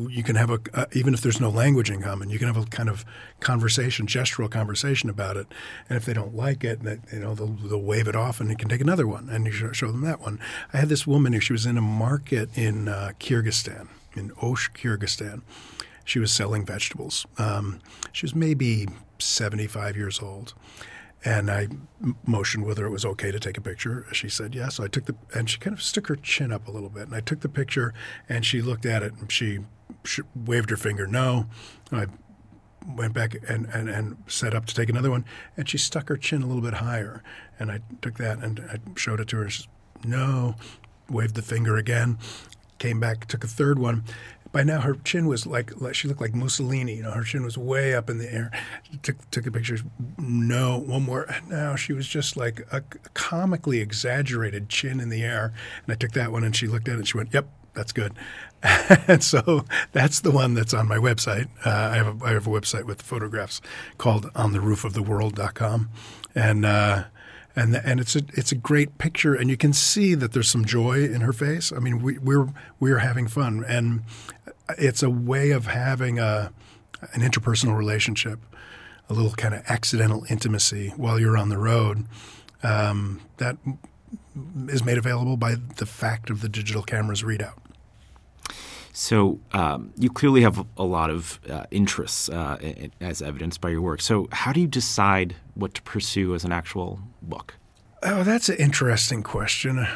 you 0.08 0.24
can 0.24 0.36
have 0.36 0.50
a 0.50 0.60
uh, 0.74 0.86
even 0.92 1.14
if 1.14 1.22
there's 1.22 1.40
no 1.40 1.50
language 1.50 1.90
in 1.90 2.02
common 2.02 2.30
you 2.30 2.38
can 2.38 2.48
have 2.48 2.58
a 2.58 2.66
kind 2.66 2.90
of 2.90 3.06
conversation 3.40 4.08
gestural 4.08 4.50
conversation 4.50 5.10
about 5.10 5.38
it. 5.38 5.48
And 5.90 5.98
if 5.98 6.06
they 6.06 6.14
don't 6.14 6.36
like 6.36 6.64
it 6.64 6.84
that 6.84 7.00
you 7.12 7.20
know 7.20 7.36
they'll, 7.36 7.48
they'll 7.48 7.82
wave 7.82 8.08
it 8.08 8.16
off 8.16 8.40
and 8.40 8.50
you 8.50 8.56
can 8.56 8.70
take 8.70 8.82
another 8.82 9.08
one 9.08 9.30
and 9.30 9.46
you 9.46 9.74
show 9.74 9.88
them 9.88 10.02
that 10.02 10.20
one. 10.22 10.40
I 10.74 10.78
had 10.78 10.90
this 10.90 11.06
woman 11.06 11.34
who 11.34 11.40
she 11.40 11.54
was 11.54 11.66
in 11.66 11.78
a 11.78 11.82
market 11.82 12.50
in 12.58 12.88
uh, 12.88 13.12
kyrgyzstan 13.20 13.88
in 14.16 14.32
osh 14.42 14.72
kyrgyzstan. 14.72 15.42
She 16.06 16.20
was 16.20 16.32
selling 16.32 16.66
vegetables. 16.66 17.26
Um, 17.38 17.80
she 18.12 18.26
was 18.26 18.36
maybe 18.36 18.88
75 19.20 19.96
years 19.96 20.20
old 20.20 20.54
and 21.26 21.50
I 21.50 21.68
motioned 22.26 22.66
whether 22.66 22.86
it 22.86 22.90
was 22.90 23.06
okay 23.06 23.32
to 23.32 23.40
take 23.40 23.58
a 23.58 23.62
picture. 23.62 24.06
She 24.12 24.30
said 24.30 24.54
yes. 24.54 24.76
So 24.76 24.84
I 24.84 24.88
took 24.88 25.06
the, 25.06 25.16
and 25.34 25.50
she 25.50 25.58
kind 25.58 25.74
of 25.74 25.82
stuck 25.82 26.08
her 26.08 26.16
chin 26.16 26.52
up 26.52 26.68
a 26.68 26.72
little 26.72 26.90
bit. 26.90 27.04
And 27.04 27.16
I 27.16 27.22
took 27.22 27.40
the 27.40 27.50
picture, 27.50 27.94
and 28.28 28.46
she 28.46 28.62
looked 28.62 28.86
at 28.86 29.04
it, 29.04 29.14
and 29.14 29.32
she, 29.32 29.60
she 30.04 30.22
waved 30.36 30.70
her 30.70 30.78
finger 30.78 31.08
no. 31.08 31.48
I 31.92 32.08
went 32.86 33.14
back 33.14 33.36
and, 33.48 33.66
and, 33.68 33.90
and 33.90 34.18
set 34.28 34.54
up 34.54 34.66
to 34.66 34.76
take 34.76 34.90
another 34.90 35.10
one, 35.10 35.24
and 35.56 35.70
she 35.70 35.78
stuck 35.78 36.10
her 36.10 36.18
chin 36.18 36.42
a 36.42 36.48
little 36.48 36.62
bit 36.62 36.76
higher. 36.76 37.24
And 37.60 37.72
I 37.72 37.80
took 38.02 38.18
that 38.18 38.40
and 38.40 38.60
I 38.70 38.80
showed 38.98 39.20
it 39.22 39.30
to 39.30 39.38
her. 39.38 39.50
She 39.50 39.64
said, 39.64 40.10
no, 40.10 40.56
waved 41.10 41.36
the 41.36 41.42
finger 41.42 41.78
again 41.78 42.18
came 42.84 43.00
back, 43.00 43.26
took 43.28 43.46
a 43.46 43.48
third 43.48 43.80
one. 43.80 44.04
By 44.54 44.64
now, 44.64 44.82
her 44.82 44.94
chin 45.04 45.26
was 45.28 45.48
like, 45.48 45.82
like 45.82 45.96
she 45.96 46.08
looked 46.08 46.22
like 46.22 46.36
Mussolini. 46.36 46.94
You 46.96 47.04
know, 47.04 47.12
her 47.12 47.24
chin 47.24 47.44
was 47.44 47.58
way 47.58 47.96
up 47.96 48.08
in 48.08 48.20
the 48.20 48.32
air. 48.32 48.52
Took 49.02 49.30
took 49.32 49.48
a 49.48 49.52
picture. 49.52 49.80
No, 50.20 50.78
one 50.80 51.04
more. 51.04 51.28
Now 51.50 51.76
she 51.76 51.92
was 51.92 52.08
just 52.08 52.38
like 52.38 52.66
a 52.72 52.84
comically 53.16 53.80
exaggerated 53.82 54.70
chin 54.70 55.00
in 55.00 55.10
the 55.10 55.24
air. 55.24 55.54
And 55.84 55.92
I 55.92 55.96
took 55.96 56.12
that 56.12 56.32
one, 56.32 56.44
and 56.44 56.56
she 56.56 56.68
looked 56.68 56.88
at 56.88 56.94
it. 56.94 56.98
and 57.00 57.08
She 57.08 57.18
went, 57.18 57.34
"Yep, 57.34 57.50
that's 57.74 57.92
good." 57.92 58.14
and 59.08 59.24
so 59.24 59.66
that's 59.92 60.22
the 60.22 60.32
one 60.32 60.54
that's 60.54 60.74
on 60.74 60.88
my 60.88 60.98
website. 60.98 61.48
Uh, 61.66 61.70
I 61.72 61.96
have 61.96 62.22
a, 62.22 62.26
I 62.26 62.32
have 62.34 62.46
a 62.48 62.50
website 62.52 62.84
with 62.84 63.02
photographs 63.02 63.60
called 63.98 64.32
ontheroofoftheworld.com, 64.34 65.90
and 66.36 66.66
uh, 66.66 67.04
and 67.56 67.76
and 67.76 68.00
it's 68.00 68.16
a 68.16 68.22
it's 68.34 68.52
a 68.52 68.56
great 68.56 68.98
picture, 68.98 69.36
and 69.36 69.50
you 69.50 69.58
can 69.58 69.74
see 69.74 70.16
that 70.16 70.34
there's 70.34 70.50
some 70.50 70.66
joy 70.66 71.04
in 71.04 71.22
her 71.22 71.34
face. 71.34 71.72
I 71.72 71.80
mean, 71.80 72.02
we, 72.02 72.18
we're 72.18 72.50
we're 72.80 73.00
having 73.00 73.28
fun, 73.28 73.64
and 73.68 74.04
it's 74.78 75.04
a 75.04 75.10
way 75.10 75.52
of 75.52 75.68
having 75.68 76.20
a 76.20 76.52
an 77.14 77.22
interpersonal 77.22 77.78
relationship, 77.78 78.40
a 79.10 79.14
little 79.14 79.32
kind 79.32 79.54
of 79.54 79.64
accidental 79.68 80.26
intimacy 80.30 80.90
while 80.96 81.20
you're 81.20 81.38
on 81.38 81.50
the 81.50 81.58
road. 81.58 82.06
Um, 82.64 83.22
that 83.38 83.58
is 84.68 84.84
made 84.84 84.98
available 84.98 85.38
by 85.38 85.56
the 85.56 85.86
fact 85.86 86.30
of 86.30 86.42
the 86.42 86.50
digital 86.50 86.82
camera's 86.82 87.24
readout. 87.24 87.58
So 88.94 89.40
um, 89.54 89.92
you 89.98 90.12
clearly 90.12 90.42
have 90.42 90.66
a 90.78 90.84
lot 90.84 91.10
of 91.10 91.40
uh, 91.50 91.66
interests 91.72 92.30
uh, 92.30 92.78
as 93.02 93.24
evidenced 93.24 93.60
by 93.60 93.70
your 93.70 93.82
work. 93.82 94.02
So 94.02 94.28
how 94.32 94.54
do 94.54 94.62
you 94.62 94.68
decide 94.68 95.36
what 95.56 95.74
to 95.74 95.82
pursue 95.82 96.36
as 96.36 96.46
an 96.46 96.52
actual 96.52 97.00
book? 97.22 97.56
Oh, 98.04 98.24
that's 98.24 98.50
an 98.50 98.58
interesting 98.58 99.24
question. 99.24 99.88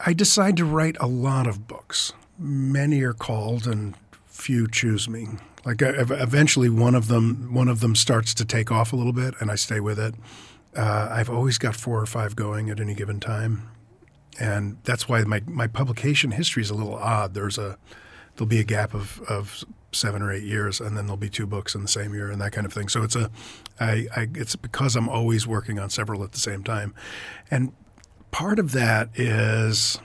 I 0.00 0.12
decide 0.14 0.56
to 0.56 0.64
write 0.64 0.96
a 1.00 1.06
lot 1.06 1.46
of 1.46 1.68
books. 1.68 2.14
Many 2.38 3.02
are 3.02 3.12
called, 3.12 3.66
and 3.66 3.94
few 4.26 4.66
choose 4.66 5.08
me. 5.08 5.28
Like 5.64 5.82
eventually, 5.82 6.70
one 6.70 6.94
of 6.94 7.08
them 7.08 7.52
one 7.52 7.68
of 7.68 7.80
them 7.80 7.94
starts 7.94 8.34
to 8.34 8.44
take 8.44 8.72
off 8.72 8.92
a 8.92 8.96
little 8.96 9.12
bit, 9.12 9.34
and 9.38 9.50
I 9.50 9.54
stay 9.54 9.80
with 9.80 10.00
it. 10.00 10.14
Uh, 10.74 11.08
I've 11.10 11.30
always 11.30 11.58
got 11.58 11.76
four 11.76 12.00
or 12.00 12.06
five 12.06 12.34
going 12.34 12.70
at 12.70 12.80
any 12.80 12.94
given 12.94 13.20
time 13.20 13.68
and 14.40 14.78
that's 14.84 15.08
why 15.08 15.22
my, 15.24 15.42
my 15.46 15.66
publication 15.66 16.30
history 16.30 16.62
is 16.62 16.70
a 16.70 16.74
little 16.74 16.94
odd. 16.94 17.34
There's 17.34 17.58
a 17.58 17.78
there'll 18.36 18.48
be 18.48 18.60
a 18.60 18.64
gap 18.64 18.94
of, 18.94 19.20
of 19.28 19.62
seven 19.92 20.22
or 20.22 20.32
eight 20.32 20.44
years, 20.44 20.80
and 20.80 20.96
then 20.96 21.04
there'll 21.04 21.18
be 21.18 21.28
two 21.28 21.46
books 21.46 21.74
in 21.74 21.82
the 21.82 21.88
same 21.88 22.14
year, 22.14 22.30
and 22.30 22.40
that 22.40 22.52
kind 22.52 22.66
of 22.66 22.72
thing. 22.72 22.88
So 22.88 23.02
it's 23.02 23.16
a 23.16 23.30
I, 23.78 24.06
I 24.16 24.28
it's 24.34 24.56
because 24.56 24.96
I'm 24.96 25.08
always 25.08 25.46
working 25.46 25.78
on 25.78 25.90
several 25.90 26.24
at 26.24 26.32
the 26.32 26.40
same 26.40 26.64
time, 26.64 26.94
and 27.50 27.72
part 28.30 28.58
of 28.58 28.72
that 28.72 29.10
is 29.14 29.98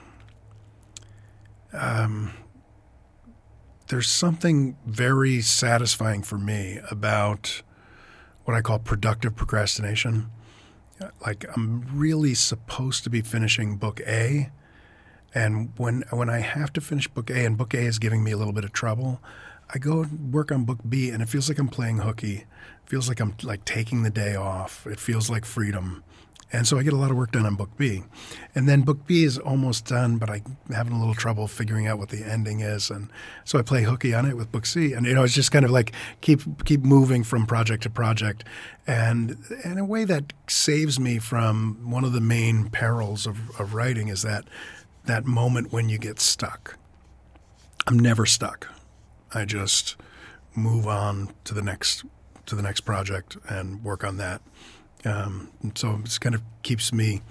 um, 1.72 2.32
there's 3.88 4.08
something 4.08 4.76
very 4.86 5.40
satisfying 5.40 6.22
for 6.22 6.38
me 6.38 6.80
about 6.90 7.62
what 8.44 8.56
I 8.56 8.60
call 8.60 8.78
productive 8.78 9.36
procrastination 9.36 10.30
like 11.24 11.44
I'm 11.54 11.84
really 11.92 12.34
supposed 12.34 13.04
to 13.04 13.10
be 13.10 13.20
finishing 13.20 13.76
book 13.76 14.00
A, 14.06 14.50
and 15.34 15.72
when 15.76 16.04
when 16.10 16.30
I 16.30 16.40
have 16.40 16.72
to 16.74 16.80
finish 16.80 17.08
book 17.08 17.30
A 17.30 17.44
and 17.44 17.56
book 17.56 17.74
A 17.74 17.78
is 17.80 17.98
giving 17.98 18.24
me 18.24 18.32
a 18.32 18.36
little 18.36 18.52
bit 18.52 18.64
of 18.64 18.72
trouble, 18.72 19.20
I 19.72 19.78
go 19.78 20.06
work 20.30 20.50
on 20.50 20.64
book 20.64 20.78
B 20.88 21.10
and 21.10 21.22
it 21.22 21.28
feels 21.28 21.48
like 21.48 21.58
I'm 21.58 21.68
playing 21.68 21.98
hooky. 21.98 22.36
It 22.36 22.46
feels 22.86 23.08
like 23.08 23.20
I'm 23.20 23.34
like 23.42 23.64
taking 23.64 24.02
the 24.02 24.10
day 24.10 24.34
off. 24.34 24.86
It 24.86 24.98
feels 24.98 25.28
like 25.28 25.44
freedom. 25.44 26.02
And 26.50 26.66
so 26.66 26.78
I 26.78 26.82
get 26.82 26.94
a 26.94 26.96
lot 26.96 27.10
of 27.10 27.16
work 27.16 27.32
done 27.32 27.44
on 27.44 27.56
book 27.56 27.76
B. 27.76 28.02
And 28.54 28.68
then 28.68 28.80
book 28.80 29.06
B 29.06 29.24
is 29.24 29.36
almost 29.36 29.86
done, 29.86 30.16
but 30.16 30.30
I'm 30.30 30.56
having 30.72 30.94
a 30.94 30.98
little 30.98 31.14
trouble 31.14 31.46
figuring 31.46 31.86
out 31.86 31.98
what 31.98 32.08
the 32.08 32.24
ending 32.24 32.60
is. 32.60 32.90
And 32.90 33.10
so 33.44 33.58
I 33.58 33.62
play 33.62 33.82
hooky 33.82 34.14
on 34.14 34.24
it 34.24 34.36
with 34.36 34.50
book 34.50 34.64
C. 34.64 34.94
And, 34.94 35.04
you 35.04 35.14
know, 35.14 35.24
it's 35.24 35.34
just 35.34 35.52
kind 35.52 35.64
of 35.64 35.70
like 35.70 35.92
keep, 36.22 36.40
keep 36.64 36.80
moving 36.80 37.22
from 37.22 37.46
project 37.46 37.82
to 37.82 37.90
project. 37.90 38.44
And 38.86 39.36
in 39.62 39.76
a 39.76 39.84
way 39.84 40.04
that 40.04 40.32
saves 40.48 40.98
me 40.98 41.18
from 41.18 41.90
one 41.90 42.04
of 42.04 42.12
the 42.12 42.20
main 42.20 42.70
perils 42.70 43.26
of, 43.26 43.38
of 43.60 43.74
writing 43.74 44.08
is 44.08 44.22
that, 44.22 44.44
that 45.04 45.26
moment 45.26 45.70
when 45.70 45.90
you 45.90 45.98
get 45.98 46.18
stuck. 46.18 46.78
I'm 47.86 47.98
never 47.98 48.24
stuck. 48.24 48.68
I 49.34 49.44
just 49.44 49.96
move 50.54 50.86
on 50.86 51.30
to 51.44 51.54
the 51.54 51.62
next 51.62 52.04
to 52.46 52.54
the 52.54 52.62
next 52.62 52.80
project 52.80 53.36
and 53.48 53.84
work 53.84 54.02
on 54.02 54.16
that. 54.16 54.40
Um, 55.04 55.50
so 55.74 56.00
it 56.04 56.18
kind 56.20 56.34
of 56.34 56.42
keeps 56.62 56.92
me 56.92 57.22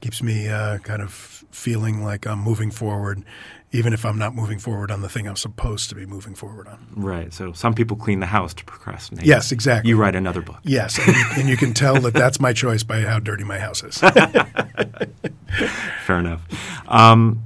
keeps 0.00 0.22
me 0.22 0.48
uh, 0.48 0.78
kind 0.78 1.00
of 1.00 1.12
feeling 1.52 2.02
like 2.02 2.26
I'm 2.26 2.40
moving 2.40 2.72
forward, 2.72 3.22
even 3.70 3.92
if 3.92 4.04
I'm 4.04 4.18
not 4.18 4.34
moving 4.34 4.58
forward 4.58 4.90
on 4.90 5.00
the 5.00 5.08
thing 5.08 5.28
I'm 5.28 5.36
supposed 5.36 5.88
to 5.90 5.94
be 5.94 6.06
moving 6.06 6.34
forward 6.34 6.66
on. 6.66 6.88
Right. 6.96 7.32
So 7.32 7.52
some 7.52 7.72
people 7.72 7.96
clean 7.96 8.18
the 8.18 8.26
house 8.26 8.52
to 8.54 8.64
procrastinate. 8.64 9.24
Yes, 9.24 9.52
exactly. 9.52 9.88
You 9.88 9.96
write 9.96 10.16
another 10.16 10.42
book. 10.42 10.58
Yes, 10.64 10.98
and 10.98 11.16
you, 11.16 11.24
and 11.36 11.48
you 11.48 11.56
can 11.56 11.72
tell 11.72 12.00
that 12.00 12.14
that's 12.14 12.40
my 12.40 12.52
choice 12.52 12.82
by 12.82 13.02
how 13.02 13.20
dirty 13.20 13.44
my 13.44 13.58
house 13.58 13.84
is. 13.84 13.98
Fair 16.04 16.18
enough. 16.18 16.42
Um, 16.88 17.44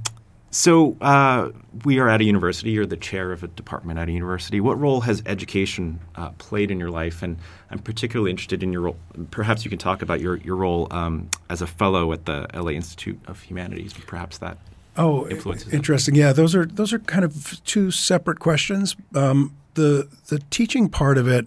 so 0.57 0.97
uh, 1.01 1.51
we 1.85 1.99
are 1.99 2.09
at 2.09 2.19
a 2.19 2.23
university. 2.23 2.71
You're 2.71 2.87
the 2.87 2.97
chair 2.97 3.31
of 3.31 3.43
a 3.43 3.47
department 3.47 3.99
at 3.99 4.09
a 4.09 4.11
university. 4.11 4.59
What 4.59 4.79
role 4.79 5.01
has 5.01 5.21
education 5.27 5.99
uh, 6.15 6.29
played 6.39 6.71
in 6.71 6.79
your 6.79 6.89
life? 6.89 7.21
And 7.21 7.37
I'm 7.69 7.77
particularly 7.77 8.31
interested 8.31 8.63
in 8.63 8.73
your 8.73 8.81
role. 8.81 8.95
Perhaps 9.29 9.65
you 9.65 9.69
can 9.69 9.77
talk 9.77 10.01
about 10.01 10.19
your 10.19 10.37
your 10.37 10.55
role 10.55 10.87
um, 10.89 11.29
as 11.51 11.61
a 11.61 11.67
fellow 11.67 12.11
at 12.11 12.25
the 12.25 12.47
LA 12.55 12.71
Institute 12.71 13.19
of 13.27 13.39
Humanities. 13.43 13.93
Perhaps 13.93 14.39
that. 14.39 14.57
Oh, 14.97 15.27
interesting. 15.27 16.15
Yeah, 16.15 16.33
those 16.33 16.55
are 16.55 16.65
those 16.65 16.91
are 16.91 16.99
kind 16.99 17.23
of 17.23 17.63
two 17.63 17.91
separate 17.91 18.39
questions. 18.39 18.95
Um, 19.13 19.55
the 19.75 20.07
the 20.29 20.39
teaching 20.49 20.89
part 20.89 21.19
of 21.19 21.27
it. 21.27 21.45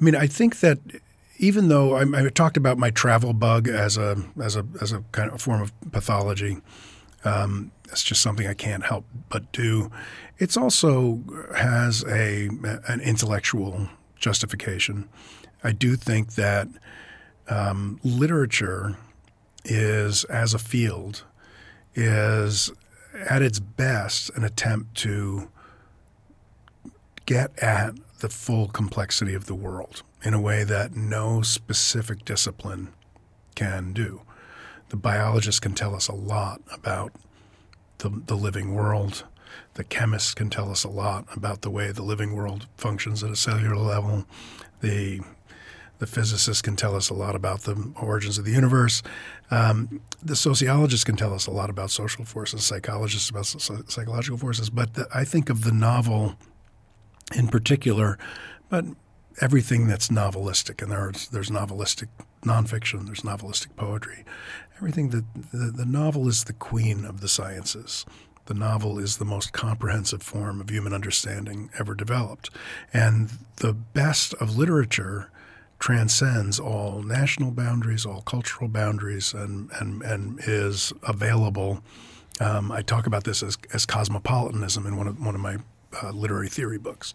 I 0.00 0.02
mean, 0.02 0.16
I 0.16 0.26
think 0.26 0.60
that 0.60 0.78
even 1.36 1.68
though 1.68 1.96
I, 1.96 2.04
I 2.14 2.28
talked 2.30 2.56
about 2.56 2.78
my 2.78 2.88
travel 2.88 3.34
bug 3.34 3.68
as 3.68 3.98
a 3.98 4.24
as 4.42 4.56
a 4.56 4.64
as 4.80 4.90
a 4.90 5.04
kind 5.12 5.30
of 5.30 5.42
form 5.42 5.60
of 5.60 5.70
pathology. 5.92 6.62
Um, 7.24 7.70
it's 7.84 8.02
just 8.02 8.22
something 8.22 8.46
I 8.46 8.54
can't 8.54 8.84
help 8.84 9.04
but 9.28 9.50
do. 9.52 9.90
It's 10.38 10.56
also 10.56 11.20
has 11.56 12.04
a 12.04 12.48
an 12.88 13.00
intellectual 13.00 13.88
justification. 14.16 15.08
I 15.62 15.72
do 15.72 15.96
think 15.96 16.34
that 16.34 16.68
um, 17.48 18.00
literature 18.02 18.96
is, 19.64 20.24
as 20.24 20.54
a 20.54 20.58
field, 20.58 21.24
is 21.94 22.72
at 23.28 23.42
its 23.42 23.60
best 23.60 24.30
an 24.34 24.44
attempt 24.44 24.96
to 24.98 25.48
get 27.26 27.56
at 27.62 27.94
the 28.20 28.28
full 28.28 28.68
complexity 28.68 29.34
of 29.34 29.46
the 29.46 29.54
world 29.54 30.02
in 30.24 30.34
a 30.34 30.40
way 30.40 30.64
that 30.64 30.94
no 30.96 31.42
specific 31.42 32.24
discipline 32.24 32.92
can 33.54 33.92
do. 33.92 34.22
The 34.92 34.98
biologists 34.98 35.58
can 35.58 35.72
tell 35.72 35.94
us 35.94 36.06
a 36.06 36.14
lot 36.14 36.60
about 36.70 37.12
the, 37.96 38.10
the 38.10 38.34
living 38.34 38.74
world. 38.74 39.24
The 39.72 39.84
chemists 39.84 40.34
can 40.34 40.50
tell 40.50 40.70
us 40.70 40.84
a 40.84 40.90
lot 40.90 41.24
about 41.34 41.62
the 41.62 41.70
way 41.70 41.90
the 41.92 42.02
living 42.02 42.34
world 42.34 42.66
functions 42.76 43.24
at 43.24 43.30
a 43.30 43.36
cellular 43.36 43.74
level. 43.74 44.26
The 44.82 45.22
the 45.98 46.06
physicists 46.06 46.60
can 46.60 46.76
tell 46.76 46.94
us 46.94 47.08
a 47.08 47.14
lot 47.14 47.34
about 47.34 47.62
the 47.62 47.90
origins 47.96 48.36
of 48.36 48.44
the 48.44 48.50
universe. 48.50 49.02
Um, 49.50 50.02
the 50.22 50.36
sociologists 50.36 51.04
can 51.04 51.16
tell 51.16 51.32
us 51.32 51.46
a 51.46 51.50
lot 51.50 51.70
about 51.70 51.90
social 51.90 52.26
forces, 52.26 52.62
psychologists 52.62 53.30
about 53.30 53.46
psychological 53.46 54.36
forces. 54.36 54.68
But 54.68 54.92
the, 54.92 55.06
I 55.14 55.24
think 55.24 55.48
of 55.48 55.64
the 55.64 55.72
novel 55.72 56.34
in 57.34 57.48
particular, 57.48 58.18
but 58.68 58.84
everything 59.40 59.86
that's 59.86 60.08
novelistic, 60.08 60.82
and 60.82 60.90
there's 60.90 61.28
there's 61.28 61.50
novelistic 61.50 62.08
nonfiction, 62.44 63.06
there's 63.06 63.22
novelistic 63.22 63.74
poetry, 63.76 64.24
everything 64.76 65.10
that 65.10 65.24
the, 65.52 65.70
the 65.70 65.86
novel 65.86 66.28
is 66.28 66.44
the 66.44 66.52
queen 66.52 67.04
of 67.04 67.20
the 67.20 67.28
sciences. 67.28 68.04
The 68.46 68.54
novel 68.54 68.98
is 68.98 69.18
the 69.18 69.24
most 69.24 69.52
comprehensive 69.52 70.20
form 70.20 70.60
of 70.60 70.68
human 70.68 70.92
understanding 70.92 71.70
ever 71.78 71.94
developed, 71.94 72.50
and 72.92 73.30
the 73.56 73.72
best 73.72 74.34
of 74.34 74.56
literature 74.56 75.30
transcends 75.78 76.60
all 76.60 77.02
national 77.02 77.50
boundaries, 77.50 78.06
all 78.06 78.22
cultural 78.22 78.68
boundaries, 78.68 79.32
and 79.32 79.70
and 79.80 80.02
and 80.02 80.40
is 80.46 80.92
available. 81.06 81.82
Um, 82.40 82.72
I 82.72 82.82
talk 82.82 83.06
about 83.06 83.24
this 83.24 83.42
as, 83.42 83.58
as 83.72 83.86
cosmopolitanism 83.86 84.86
in 84.86 84.96
one 84.96 85.06
of 85.06 85.24
one 85.24 85.34
of 85.34 85.40
my 85.40 85.58
uh, 86.02 86.10
literary 86.10 86.48
theory 86.48 86.78
books, 86.78 87.14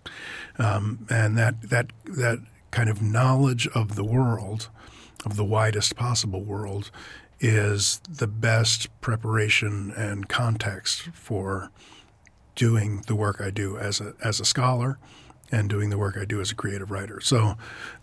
um, 0.58 1.06
and 1.10 1.38
that 1.38 1.62
that 1.70 1.92
that 2.06 2.40
kind 2.72 2.90
of 2.90 3.02
knowledge 3.02 3.68
of 3.70 3.96
the 3.96 4.04
world, 4.04 4.70
of 5.26 5.36
the 5.36 5.46
widest 5.46 5.96
possible 5.96 6.44
world, 6.44 6.92
is 7.40 8.02
the 8.10 8.28
best 8.28 8.90
preparation 9.02 9.92
and 9.96 10.28
context 10.28 11.10
for 11.14 11.72
doing 12.56 13.04
the 13.08 13.16
work 13.16 13.40
I 13.40 13.52
do 13.52 13.78
as 13.78 14.02
a 14.02 14.14
as 14.24 14.40
a 14.40 14.46
scholar 14.46 14.98
and 15.52 15.70
doing 15.70 15.90
the 15.90 15.98
work 15.98 16.18
I 16.18 16.26
do 16.26 16.42
as 16.42 16.52
a 16.52 16.56
creative 16.56 16.92
writer. 16.92 17.22
So 17.22 17.56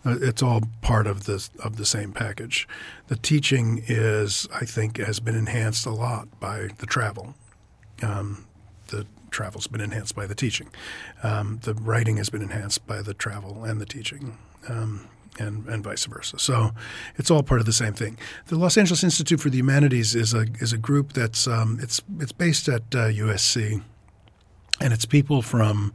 uh, 0.04 0.16
it's 0.20 0.42
all 0.42 0.62
part 0.80 1.06
of 1.06 1.24
the 1.24 1.46
of 1.62 1.76
the 1.76 1.84
same 1.84 2.12
package. 2.12 2.66
The 3.08 3.16
teaching 3.16 3.82
is, 3.86 4.48
I 4.54 4.64
think, 4.64 4.96
has 4.98 5.20
been 5.20 5.36
enhanced 5.36 5.86
a 5.86 5.90
lot 5.90 6.40
by 6.40 6.68
the 6.78 6.86
travel. 6.86 7.34
Um, 8.02 8.46
the 9.34 9.36
travel's 9.36 9.66
been 9.66 9.80
enhanced 9.80 10.14
by 10.14 10.26
the 10.26 10.34
teaching. 10.34 10.68
Um, 11.24 11.58
the 11.62 11.74
writing 11.74 12.18
has 12.18 12.30
been 12.30 12.42
enhanced 12.42 12.86
by 12.86 13.02
the 13.02 13.14
travel 13.14 13.64
and 13.64 13.80
the 13.80 13.86
teaching. 13.86 14.38
Um, 14.68 15.08
and, 15.40 15.66
and 15.66 15.82
vice 15.82 16.04
versa. 16.04 16.38
So 16.38 16.70
it's 17.16 17.28
all 17.28 17.42
part 17.42 17.58
of 17.58 17.66
the 17.66 17.72
same 17.72 17.92
thing. 17.92 18.16
The 18.46 18.56
Los 18.56 18.78
Angeles 18.78 19.02
Institute 19.02 19.40
for 19.40 19.50
the 19.50 19.56
Humanities 19.56 20.14
is 20.14 20.32
a 20.32 20.46
is 20.60 20.72
a 20.72 20.78
group 20.78 21.12
that's 21.12 21.48
um, 21.48 21.80
it's 21.82 22.00
it's 22.20 22.30
based 22.30 22.68
at 22.68 22.82
uh, 22.94 23.08
USC, 23.08 23.82
and 24.80 24.92
it's 24.92 25.04
people 25.04 25.42
from 25.42 25.92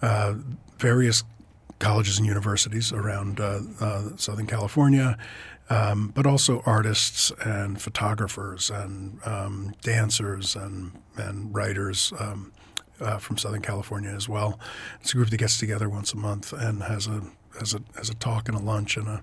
uh, 0.00 0.32
various 0.78 1.24
colleges 1.78 2.16
and 2.16 2.26
universities 2.26 2.90
around 2.90 3.38
uh, 3.38 3.60
uh, 3.80 4.16
Southern 4.16 4.46
California, 4.46 5.18
um, 5.68 6.10
but 6.14 6.26
also 6.26 6.62
artists 6.64 7.30
and 7.44 7.82
photographers 7.82 8.70
and 8.70 9.20
um, 9.26 9.74
dancers 9.82 10.56
and 10.56 10.92
and 11.18 11.54
writers. 11.54 12.14
Uh, 13.00 13.16
from 13.18 13.38
Southern 13.38 13.62
California 13.62 14.10
as 14.10 14.28
well. 14.28 14.58
It's 15.00 15.12
a 15.12 15.16
group 15.16 15.30
that 15.30 15.38
gets 15.38 15.56
together 15.56 15.88
once 15.88 16.12
a 16.12 16.16
month 16.18 16.52
and 16.52 16.82
has 16.82 17.06
a 17.06 17.22
has 17.58 17.74
a 17.74 17.80
has 17.96 18.10
a 18.10 18.14
talk 18.14 18.48
and 18.48 18.56
a 18.56 18.60
lunch 18.60 18.96
and 18.96 19.08
a 19.08 19.22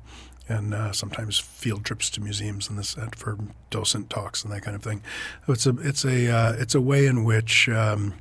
and 0.49 0.73
uh, 0.73 0.91
sometimes 0.91 1.39
field 1.39 1.83
trips 1.83 2.09
to 2.11 2.21
museums 2.21 2.69
and 2.69 2.79
this 2.79 2.95
for 3.15 3.37
docent 3.69 4.09
talks 4.09 4.43
and 4.43 4.51
that 4.51 4.61
kind 4.61 4.75
of 4.75 4.83
thing. 4.83 5.01
It's 5.47 5.65
a 5.65 5.75
it's 5.79 6.05
a 6.05 6.31
uh, 6.31 6.53
it's 6.57 6.75
a 6.75 6.81
way 6.81 7.05
in 7.05 7.23
which 7.23 7.69
um, 7.69 8.13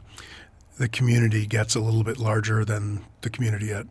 the 0.78 0.88
community 0.88 1.46
gets 1.46 1.74
a 1.74 1.80
little 1.80 2.04
bit 2.04 2.18
larger 2.18 2.64
than 2.64 3.04
the 3.22 3.30
community 3.30 3.72
at 3.72 3.86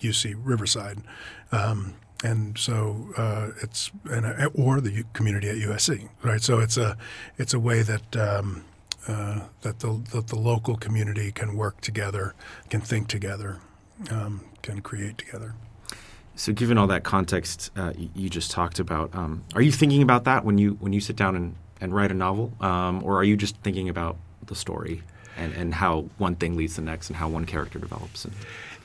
UC 0.00 0.34
Riverside. 0.42 1.02
Um, 1.50 1.94
and 2.24 2.56
so 2.56 3.08
uh, 3.16 3.48
it's 3.62 3.90
and, 4.04 4.26
uh, 4.26 4.48
or 4.54 4.80
the 4.80 5.04
community 5.12 5.48
at 5.48 5.56
USC, 5.56 6.08
right? 6.22 6.40
So 6.40 6.60
it's 6.60 6.76
a 6.76 6.96
it's 7.36 7.52
a 7.52 7.60
way 7.60 7.82
that 7.82 8.16
um, 8.16 8.64
uh, 9.08 9.40
that 9.62 9.80
the 9.80 10.00
that 10.12 10.28
the 10.28 10.36
local 10.36 10.76
community 10.76 11.32
can 11.32 11.56
work 11.56 11.80
together, 11.80 12.34
can 12.70 12.80
think 12.80 13.08
together, 13.08 13.58
um, 14.10 14.44
can 14.62 14.80
create 14.80 15.18
together. 15.18 15.54
So, 16.34 16.52
given 16.52 16.78
all 16.78 16.86
that 16.86 17.04
context 17.04 17.70
uh, 17.76 17.92
you 17.96 18.30
just 18.30 18.50
talked 18.50 18.78
about, 18.78 19.14
um, 19.14 19.44
are 19.54 19.62
you 19.62 19.72
thinking 19.72 20.02
about 20.02 20.24
that 20.24 20.44
when 20.44 20.58
you 20.58 20.72
when 20.80 20.92
you 20.92 21.00
sit 21.00 21.16
down 21.16 21.36
and, 21.36 21.56
and 21.80 21.94
write 21.94 22.10
a 22.10 22.14
novel, 22.14 22.52
um, 22.60 23.02
or 23.04 23.18
are 23.18 23.24
you 23.24 23.36
just 23.36 23.56
thinking 23.58 23.88
about 23.88 24.16
the 24.46 24.54
story 24.54 25.02
and, 25.36 25.52
and 25.54 25.74
how 25.74 26.06
one 26.18 26.34
thing 26.36 26.56
leads 26.56 26.74
to 26.74 26.80
the 26.80 26.84
next 26.84 27.08
and 27.08 27.16
how 27.16 27.28
one 27.28 27.44
character 27.44 27.78
develops? 27.78 28.24
And... 28.24 28.34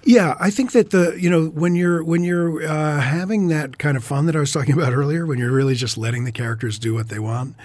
Yeah, 0.04 0.36
I 0.40 0.50
think 0.50 0.72
that 0.72 0.92
the 0.92 1.18
you 1.20 1.30
know 1.30 1.48
when 1.48 1.76
you're 1.76 2.04
when 2.04 2.24
you're 2.24 2.66
uh, 2.66 3.00
having 3.00 3.48
that 3.48 3.78
kind 3.78 3.98
of 3.98 4.04
fun 4.04 4.26
that 4.26 4.36
I 4.36 4.40
was 4.40 4.52
talking 4.52 4.74
about 4.74 4.94
earlier, 4.94 5.26
when 5.26 5.40
you're 5.40 5.52
really 5.52 5.76
just 5.76 5.98
letting 5.98 6.26
the 6.26 6.32
characters 6.32 6.78
do 6.78 6.94
what 6.94 7.10
they 7.10 7.20
want, 7.20 7.56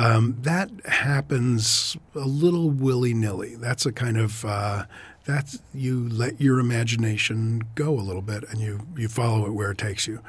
um, 0.00 0.38
that 0.40 0.70
happens 0.86 1.94
a 2.14 2.20
little 2.20 2.70
willy 2.70 3.12
nilly. 3.12 3.56
That's 3.56 3.84
a 3.84 3.92
kind 3.92 4.16
of 4.16 4.44
uh, 4.46 4.84
that's 5.26 5.58
you 5.74 6.08
let 6.08 6.40
your 6.40 6.58
imagination 6.58 7.64
go 7.74 7.90
a 7.90 8.00
little 8.00 8.22
bit 8.22 8.44
and 8.48 8.60
you 8.60 8.86
you 8.96 9.08
follow 9.08 9.44
it 9.44 9.52
where 9.52 9.72
it 9.72 9.78
takes 9.78 10.06
you. 10.06 10.20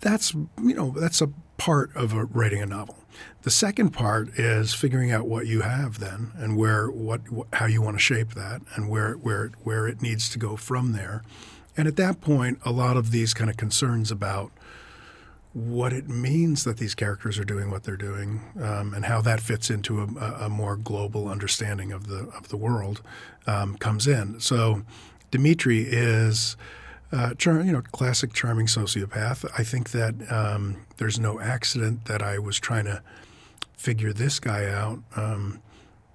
That's 0.00 0.34
you 0.34 0.74
know 0.74 0.94
that's 0.96 1.20
a 1.20 1.30
part 1.56 1.94
of 1.96 2.12
a, 2.12 2.26
writing 2.26 2.62
a 2.62 2.66
novel. 2.66 2.96
The 3.42 3.50
second 3.50 3.90
part 3.90 4.38
is 4.38 4.72
figuring 4.72 5.10
out 5.10 5.26
what 5.26 5.48
you 5.48 5.62
have 5.62 5.98
then 5.98 6.30
and 6.36 6.56
where 6.56 6.88
what 6.88 7.22
how 7.54 7.66
you 7.66 7.82
want 7.82 7.96
to 7.96 8.02
shape 8.02 8.34
that 8.34 8.62
and 8.76 8.88
where 8.88 9.14
where 9.14 9.50
where 9.64 9.88
it 9.88 10.00
needs 10.00 10.28
to 10.30 10.38
go 10.38 10.54
from 10.54 10.92
there. 10.92 11.24
And 11.76 11.88
at 11.88 11.96
that 11.96 12.20
point, 12.20 12.60
a 12.64 12.70
lot 12.70 12.96
of 12.96 13.10
these 13.10 13.34
kind 13.34 13.50
of 13.50 13.56
concerns 13.56 14.12
about 14.12 14.52
what 15.54 15.92
it 15.92 16.08
means 16.08 16.64
that 16.64 16.78
these 16.78 16.94
characters 16.94 17.38
are 17.38 17.44
doing 17.44 17.70
what 17.70 17.84
they're 17.84 17.96
doing, 17.96 18.40
um, 18.60 18.94
and 18.94 19.04
how 19.04 19.20
that 19.20 19.40
fits 19.40 19.70
into 19.70 20.00
a, 20.00 20.44
a, 20.44 20.48
more 20.48 20.76
global 20.76 21.28
understanding 21.28 21.92
of 21.92 22.06
the 22.06 22.20
of 22.36 22.48
the 22.48 22.56
world 22.56 23.02
um, 23.46 23.76
comes 23.76 24.06
in. 24.06 24.40
So, 24.40 24.82
Dimitri 25.30 25.82
is. 25.82 26.56
Uh, 27.14 27.34
char- 27.34 27.60
you 27.60 27.72
know, 27.72 27.82
classic 27.92 28.32
charming 28.32 28.64
sociopath. 28.64 29.44
I 29.58 29.64
think 29.64 29.90
that 29.90 30.14
um, 30.32 30.86
there's 30.96 31.18
no 31.18 31.38
accident 31.38 32.06
that 32.06 32.22
I 32.22 32.38
was 32.38 32.58
trying 32.58 32.86
to 32.86 33.02
figure 33.74 34.14
this 34.14 34.40
guy 34.40 34.70
out 34.70 35.00
um, 35.14 35.60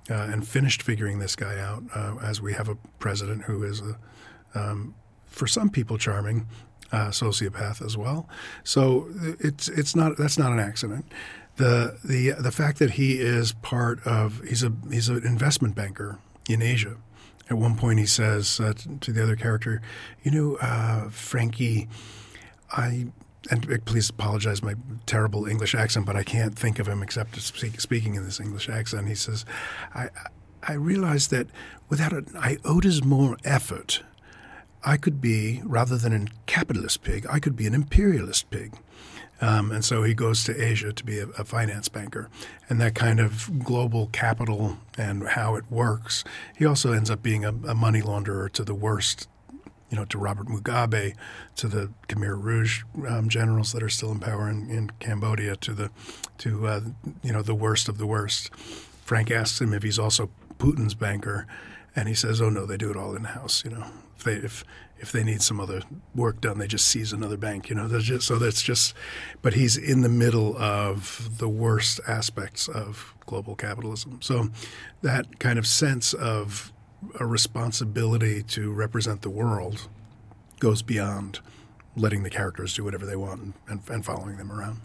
uh, 0.10 0.14
and 0.32 0.48
finished 0.48 0.82
figuring 0.82 1.20
this 1.20 1.36
guy 1.36 1.60
out 1.60 1.84
uh, 1.94 2.16
as 2.24 2.42
we 2.42 2.54
have 2.54 2.70
a 2.70 2.78
president 2.98 3.44
who 3.44 3.64
is 3.64 3.82
a, 3.82 4.00
um, 4.56 4.96
for 5.26 5.48
some 5.48 5.70
people 5.70 5.98
charming, 5.98 6.48
uh, 6.91 7.08
sociopath 7.10 7.86
as 7.86 7.97
well. 7.97 8.28
So 8.63 9.10
it's 9.39 9.67
it's 9.69 9.95
not 9.95 10.17
that's 10.17 10.38
not 10.38 10.52
an 10.52 10.60
accident. 10.60 11.06
The 11.58 11.97
the 12.04 12.32
the 12.32 12.52
fact 12.52 12.80
that 12.80 12.91
he 12.91 13.19
is 13.19 13.54
part 13.54 14.06
of 14.06 14.41
he's 14.47 14.63
a 14.63 14.71
he's 14.91 15.10
an 15.10 15.26
investment 15.26 15.76
banker 15.76 16.19
in 16.47 16.62
Asia. 16.62 16.97
At 17.50 17.58
one 17.58 17.76
point, 17.76 18.00
he 18.00 18.06
says 18.06 18.60
uh, 18.60 18.73
to 19.02 19.12
the 19.12 19.23
other 19.23 19.36
character, 19.36 19.82
"You 20.23 20.32
know, 20.32 20.56
uh, 20.58 21.10
Frankie, 21.10 21.88
I." 22.71 23.08
And 23.50 23.86
please 23.86 24.10
apologize 24.10 24.62
my 24.62 24.76
terrible 25.06 25.45
English 25.45 25.73
accent, 25.73 26.06
but 26.06 26.17
I 26.17 26.23
can't 26.23 26.54
think 26.54 26.80
of 26.80 26.88
him 26.88 27.02
except 27.02 27.39
speak, 27.39 27.80
speaking 27.80 28.15
in 28.15 28.26
this 28.26 28.41
English 28.41 28.67
accent. 28.67 29.08
He 29.08 29.15
says, 29.15 29.45
"I, 29.95 30.10
I 30.63 30.73
realize 30.73 31.30
that 31.30 31.47
without 31.88 32.12
an 32.12 32.28
iota 32.36 33.02
more 33.06 33.38
effort, 33.45 34.04
I 34.84 34.98
could 34.98 35.22
be, 35.22 35.62
rather 35.66 35.98
than 35.98 36.13
a 36.13 36.26
capitalist 36.46 37.04
pig, 37.04 37.26
I 37.30 37.40
could 37.40 37.56
be 37.56 37.68
an 37.68 37.74
imperialist 37.74 38.50
pig. 38.50 38.74
Um, 39.40 39.72
and 39.72 39.86
so 39.86 40.04
he 40.04 40.13
goes 40.13 40.44
to 40.46 40.62
Asia 40.63 40.92
to 40.92 41.04
be 41.04 41.20
a, 41.20 41.28
a, 41.38 41.44
finance 41.44 41.90
banker. 41.90 42.28
And 42.70 42.82
that 42.82 42.96
kind 42.96 43.20
of 43.20 43.63
global 43.63 44.08
capital 44.08 44.78
and 44.98 45.28
how 45.28 45.56
it 45.56 45.66
works. 45.70 46.24
He 46.58 46.66
also 46.66 46.92
ends 46.92 47.12
up 47.12 47.22
being 47.22 47.46
a, 47.46 47.50
a 47.50 47.76
money 47.76 48.02
launderer 48.02 48.52
to 48.54 48.63
the 48.63 48.74
worst, 48.74 49.28
you 49.92 49.98
know, 49.98 50.06
to 50.06 50.18
Robert 50.18 50.48
Mugabe, 50.48 51.13
to 51.58 51.68
the 51.68 51.92
Khmer 52.08 52.42
Rouge 52.42 52.84
um, 53.08 53.30
generals 53.30 53.74
that 53.74 53.84
are 53.84 53.90
still 53.90 54.12
in 54.12 54.20
power 54.20 54.50
in, 54.50 54.72
in 54.72 54.90
Cambodia, 55.00 55.56
to 55.58 55.74
the, 55.74 55.92
to 56.40 56.66
uh, 56.68 56.82
you 57.22 57.32
know, 57.32 57.44
the 57.44 57.56
worst 57.56 57.88
of 57.88 58.00
the 58.00 58.08
worst. 58.08 58.50
Frank 59.04 59.30
asks 59.30 59.62
him 59.62 59.72
if 59.74 59.84
he's 59.84 60.00
also 60.00 60.32
Putin's 60.58 60.96
banker, 60.96 61.48
and 61.96 62.08
he 62.08 62.13
says, 62.13 62.42
"Oh 62.42 62.50
no, 62.50 62.66
they 62.66 62.78
do 62.78 62.90
it 62.90 62.98
all 62.98 63.16
in 63.16 63.24
house." 63.24 63.63
You 63.63 63.72
know, 63.72 63.86
if 64.18 64.24
they 64.24 64.34
if 64.34 64.64
if 65.00 65.12
they 65.12 65.24
need 65.24 65.42
some 65.42 65.60
other 65.60 65.82
work 66.16 66.42
done, 66.42 66.58
they 66.58 66.68
just 66.68 66.88
seize 66.88 67.14
another 67.14 67.38
bank. 67.38 67.70
You 67.70 67.76
know, 67.76 67.88
just, 68.00 68.26
so 68.28 68.38
that's 68.38 68.62
just. 68.62 68.94
But 69.42 69.54
he's 69.54 69.78
in 69.78 70.02
the 70.02 70.10
middle 70.10 70.58
of 70.58 71.38
the 71.38 71.48
worst 71.48 72.00
aspects 72.08 72.68
of 72.68 73.14
global 73.26 73.56
capitalism. 73.56 74.20
So 74.22 74.50
that 75.02 75.40
kind 75.40 75.60
of 75.60 75.68
sense 75.68 76.14
of 76.14 76.72
a 77.20 77.26
responsibility 77.26 78.42
to 78.42 78.72
represent 78.72 79.22
the 79.22 79.30
world 79.30 79.88
goes 80.60 80.82
beyond 80.82 81.40
letting 81.96 82.24
the 82.24 82.30
characters 82.30 82.74
do 82.74 82.84
whatever 82.84 83.06
they 83.06 83.16
want 83.16 83.56
and, 83.68 83.82
and 83.88 84.06
following 84.06 84.38
them 84.38 84.52
around. 84.52 84.82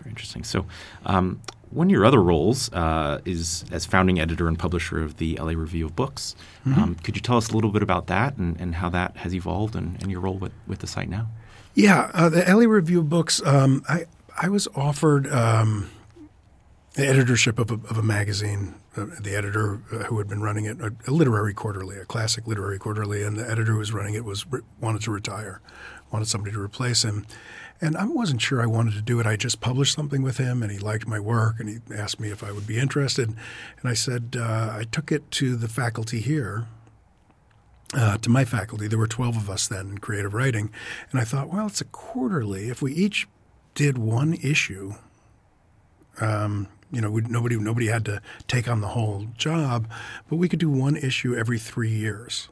Very 0.00 0.10
interesting. 0.10 0.44
So, 0.44 0.66
um, 1.04 1.40
one 1.70 1.86
of 1.86 1.92
your 1.92 2.04
other 2.04 2.20
roles 2.20 2.72
uh, 2.72 3.20
is 3.24 3.64
as 3.70 3.86
founding 3.86 4.18
editor 4.18 4.48
and 4.48 4.58
publisher 4.58 5.00
of 5.02 5.18
the 5.18 5.36
LA 5.36 5.52
Review 5.52 5.86
of 5.86 5.94
Books. 5.94 6.34
Mm-hmm. 6.66 6.82
Um, 6.82 6.94
could 6.96 7.14
you 7.14 7.22
tell 7.22 7.36
us 7.36 7.50
a 7.50 7.54
little 7.54 7.70
bit 7.70 7.82
about 7.82 8.08
that 8.08 8.36
and, 8.36 8.60
and 8.60 8.74
how 8.74 8.90
that 8.90 9.16
has 9.18 9.34
evolved 9.34 9.76
and, 9.76 10.00
and, 10.02 10.10
your 10.10 10.20
role 10.20 10.36
with, 10.36 10.52
with 10.66 10.80
the 10.80 10.88
site 10.88 11.08
now? 11.08 11.28
Yeah, 11.74 12.10
uh, 12.12 12.28
the 12.28 12.40
LA 12.40 12.64
Review 12.64 13.00
of 13.00 13.08
Books, 13.08 13.40
um, 13.46 13.84
I, 13.88 14.06
I 14.40 14.48
was 14.48 14.66
offered 14.74 15.32
um, 15.32 15.90
the 16.94 17.06
editorship 17.06 17.58
of 17.58 17.70
a, 17.70 17.74
of 17.74 17.98
a 17.98 18.02
magazine. 18.02 18.74
Uh, 18.96 19.06
the 19.20 19.36
editor 19.36 19.80
uh, 19.92 19.98
who 20.04 20.18
had 20.18 20.26
been 20.26 20.42
running 20.42 20.64
it, 20.64 20.80
a, 20.80 20.92
a, 21.06 21.12
literary 21.12 21.54
quarterly, 21.54 21.96
a 21.96 22.04
classic 22.04 22.48
literary 22.48 22.76
quarterly, 22.76 23.22
and 23.22 23.38
the 23.38 23.48
editor 23.48 23.70
who 23.70 23.78
was 23.78 23.92
running 23.92 24.14
it 24.14 24.24
was 24.24 24.44
wanted 24.80 25.00
to 25.00 25.12
retire, 25.12 25.60
wanted 26.10 26.26
somebody 26.26 26.52
to 26.52 26.60
replace 26.60 27.04
him. 27.04 27.24
And 27.80 27.96
I 27.96 28.04
wasn't 28.04 28.42
sure 28.42 28.60
I 28.60 28.66
wanted 28.66 28.94
to 28.94 29.02
do 29.02 29.20
it. 29.20 29.26
I 29.26 29.36
just 29.36 29.60
published 29.60 29.94
something 29.94 30.22
with 30.22 30.36
him, 30.36 30.62
and 30.62 30.70
he 30.70 30.78
liked 30.78 31.06
my 31.08 31.18
work, 31.18 31.58
and 31.58 31.68
he 31.68 31.78
asked 31.94 32.20
me 32.20 32.30
if 32.30 32.44
I 32.44 32.52
would 32.52 32.66
be 32.66 32.78
interested. 32.78 33.28
And 33.28 33.90
I 33.90 33.94
said 33.94 34.36
uh, 34.38 34.74
I 34.76 34.84
took 34.90 35.10
it 35.10 35.30
to 35.32 35.56
the 35.56 35.68
faculty 35.68 36.20
here, 36.20 36.66
uh, 37.94 38.18
to 38.18 38.28
my 38.28 38.44
faculty. 38.44 38.86
There 38.86 38.98
were 38.98 39.06
12 39.06 39.36
of 39.36 39.50
us 39.50 39.66
then 39.66 39.90
in 39.90 39.98
creative 39.98 40.34
writing. 40.34 40.70
And 41.10 41.20
I 41.20 41.24
thought, 41.24 41.48
well, 41.52 41.66
it's 41.66 41.80
a 41.80 41.86
quarterly. 41.86 42.68
If 42.68 42.82
we 42.82 42.92
each 42.92 43.26
did 43.74 43.96
one 43.96 44.34
issue, 44.34 44.94
um, 46.20 46.68
you 46.92 47.00
know, 47.00 47.08
nobody 47.10 47.56
nobody 47.56 47.86
had 47.86 48.04
to 48.06 48.20
take 48.46 48.68
on 48.68 48.80
the 48.80 48.88
whole 48.88 49.28
job, 49.36 49.88
but 50.28 50.36
we 50.36 50.48
could 50.48 50.58
do 50.58 50.68
one 50.68 50.96
issue 50.96 51.34
every 51.34 51.58
three 51.58 51.90
years 51.90 52.48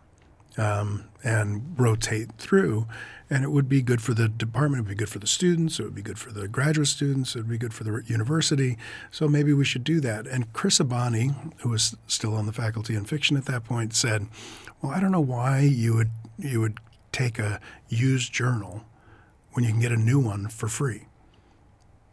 um, 0.56 1.04
and 1.24 1.74
rotate 1.78 2.32
through 2.38 2.86
and 3.30 3.44
it 3.44 3.50
would 3.50 3.68
be 3.68 3.82
good 3.82 4.00
for 4.00 4.14
the 4.14 4.28
department. 4.28 4.80
It 4.80 4.82
would 4.84 4.96
be 4.96 5.04
good 5.04 5.10
for 5.10 5.18
the 5.18 5.26
students. 5.26 5.78
It 5.78 5.84
would 5.84 5.94
be 5.94 6.02
good 6.02 6.18
for 6.18 6.32
the 6.32 6.48
graduate 6.48 6.88
students. 6.88 7.34
It 7.34 7.40
would 7.40 7.48
be 7.48 7.58
good 7.58 7.74
for 7.74 7.84
the 7.84 8.02
university. 8.06 8.78
So 9.10 9.28
maybe 9.28 9.52
we 9.52 9.64
should 9.64 9.84
do 9.84 10.00
that. 10.00 10.26
And 10.26 10.52
Chris 10.52 10.78
Abani, 10.78 11.52
who 11.60 11.70
was 11.70 11.96
still 12.06 12.34
on 12.34 12.46
the 12.46 12.52
faculty 12.52 12.94
in 12.94 13.04
fiction 13.04 13.36
at 13.36 13.44
that 13.46 13.64
point, 13.64 13.94
said, 13.94 14.28
"Well, 14.80 14.92
I 14.92 15.00
don't 15.00 15.12
know 15.12 15.20
why 15.20 15.60
you 15.60 15.94
would 15.94 16.10
you 16.38 16.60
would 16.60 16.78
take 17.12 17.38
a 17.38 17.60
used 17.88 18.32
journal 18.32 18.84
when 19.52 19.64
you 19.64 19.72
can 19.72 19.80
get 19.80 19.92
a 19.92 19.96
new 19.96 20.18
one 20.18 20.48
for 20.48 20.68
free." 20.68 21.06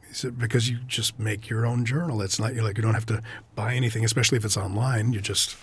He 0.08 0.14
said, 0.14 0.38
"Because 0.38 0.70
you 0.70 0.80
just 0.86 1.18
make 1.18 1.50
your 1.50 1.66
own 1.66 1.86
journal. 1.86 2.22
It's 2.22 2.40
not 2.40 2.54
you're 2.54 2.64
like 2.64 2.78
you 2.78 2.84
don't 2.84 2.94
have 2.94 3.06
to 3.08 3.22
buy 3.56 3.74
anything, 3.74 4.04
especially 4.04 4.38
if 4.38 4.44
it's 4.44 4.58
online. 4.58 5.14
You 5.14 5.22
just 5.22 5.56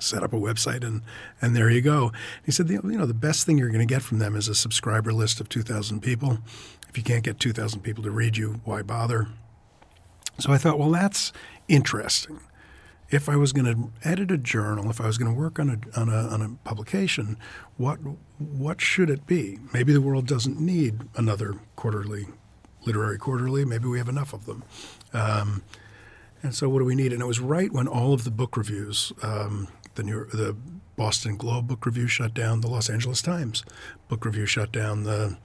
set 0.00 0.22
up 0.22 0.32
a 0.32 0.36
website 0.36 0.84
and 0.84 1.02
and 1.40 1.54
there 1.54 1.70
you 1.70 1.80
go. 1.80 2.12
He 2.44 2.52
said, 2.52 2.68
you 2.68 2.80
know, 2.82 3.06
the 3.06 3.14
best 3.14 3.46
thing 3.46 3.58
you're 3.58 3.68
going 3.68 3.86
to 3.86 3.94
get 3.94 4.02
from 4.02 4.18
them 4.18 4.36
is 4.36 4.48
a 4.48 4.54
subscriber 4.54 5.12
list 5.12 5.40
of 5.40 5.48
2,000 5.48 6.00
people. 6.00 6.38
If 6.88 6.96
you 6.98 7.02
can't 7.02 7.24
get 7.24 7.40
2,000 7.40 7.80
people 7.80 8.02
to 8.04 8.10
read 8.10 8.36
you, 8.36 8.60
why 8.64 8.82
bother? 8.82 9.28
So 10.38 10.52
I 10.52 10.58
thought, 10.58 10.78
well, 10.78 10.90
that's 10.90 11.32
interesting. 11.68 12.40
If 13.10 13.28
I 13.28 13.36
was 13.36 13.52
going 13.52 13.66
to 13.66 14.08
edit 14.08 14.30
a 14.30 14.38
journal, 14.38 14.88
if 14.88 15.00
I 15.00 15.06
was 15.06 15.18
going 15.18 15.32
to 15.32 15.38
work 15.38 15.58
on 15.58 15.68
a, 15.68 16.00
on 16.00 16.08
a 16.08 16.28
on 16.28 16.40
a 16.42 16.68
publication, 16.68 17.36
what 17.76 17.98
what 18.38 18.80
should 18.80 19.10
it 19.10 19.26
be? 19.26 19.58
Maybe 19.72 19.92
the 19.92 20.00
world 20.00 20.26
doesn't 20.26 20.58
need 20.58 21.00
another 21.14 21.56
quarterly, 21.76 22.26
literary 22.86 23.18
quarterly. 23.18 23.66
Maybe 23.66 23.86
we 23.86 23.98
have 23.98 24.08
enough 24.08 24.32
of 24.32 24.46
them. 24.46 24.64
Um, 25.12 25.62
and 26.42 26.54
so, 26.54 26.68
what 26.68 26.80
do 26.80 26.84
we 26.84 26.94
need? 26.94 27.12
And 27.12 27.22
it 27.22 27.26
was 27.26 27.38
right 27.38 27.70
when 27.70 27.86
all 27.86 28.12
of 28.12 28.24
the 28.24 28.30
book 28.30 28.56
reviews, 28.56 29.12
um, 29.22 29.68
the 29.94 30.02
New 30.02 30.24
the 30.26 30.56
Boston 30.96 31.36
Globe 31.36 31.68
book 31.68 31.86
review 31.86 32.06
shut 32.06 32.34
down, 32.34 32.60
the 32.60 32.68
Los 32.68 32.90
Angeles 32.90 33.22
Times 33.22 33.64
book 34.08 34.24
review 34.24 34.46
shut 34.46 34.72
down, 34.72 35.04
the 35.04 35.36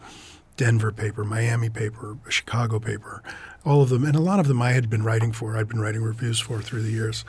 Denver 0.57 0.91
paper, 0.91 1.23
Miami 1.23 1.69
paper, 1.69 2.17
Chicago 2.29 2.79
paper, 2.79 3.23
all 3.65 3.81
of 3.81 3.89
them, 3.89 4.03
and 4.03 4.15
a 4.15 4.19
lot 4.19 4.39
of 4.39 4.47
them 4.47 4.61
I 4.61 4.71
had 4.71 4.89
been 4.89 5.03
writing 5.03 5.31
for. 5.31 5.55
I'd 5.55 5.67
been 5.67 5.79
writing 5.79 6.01
reviews 6.01 6.39
for 6.39 6.61
through 6.61 6.81
the 6.81 6.91
years. 6.91 7.23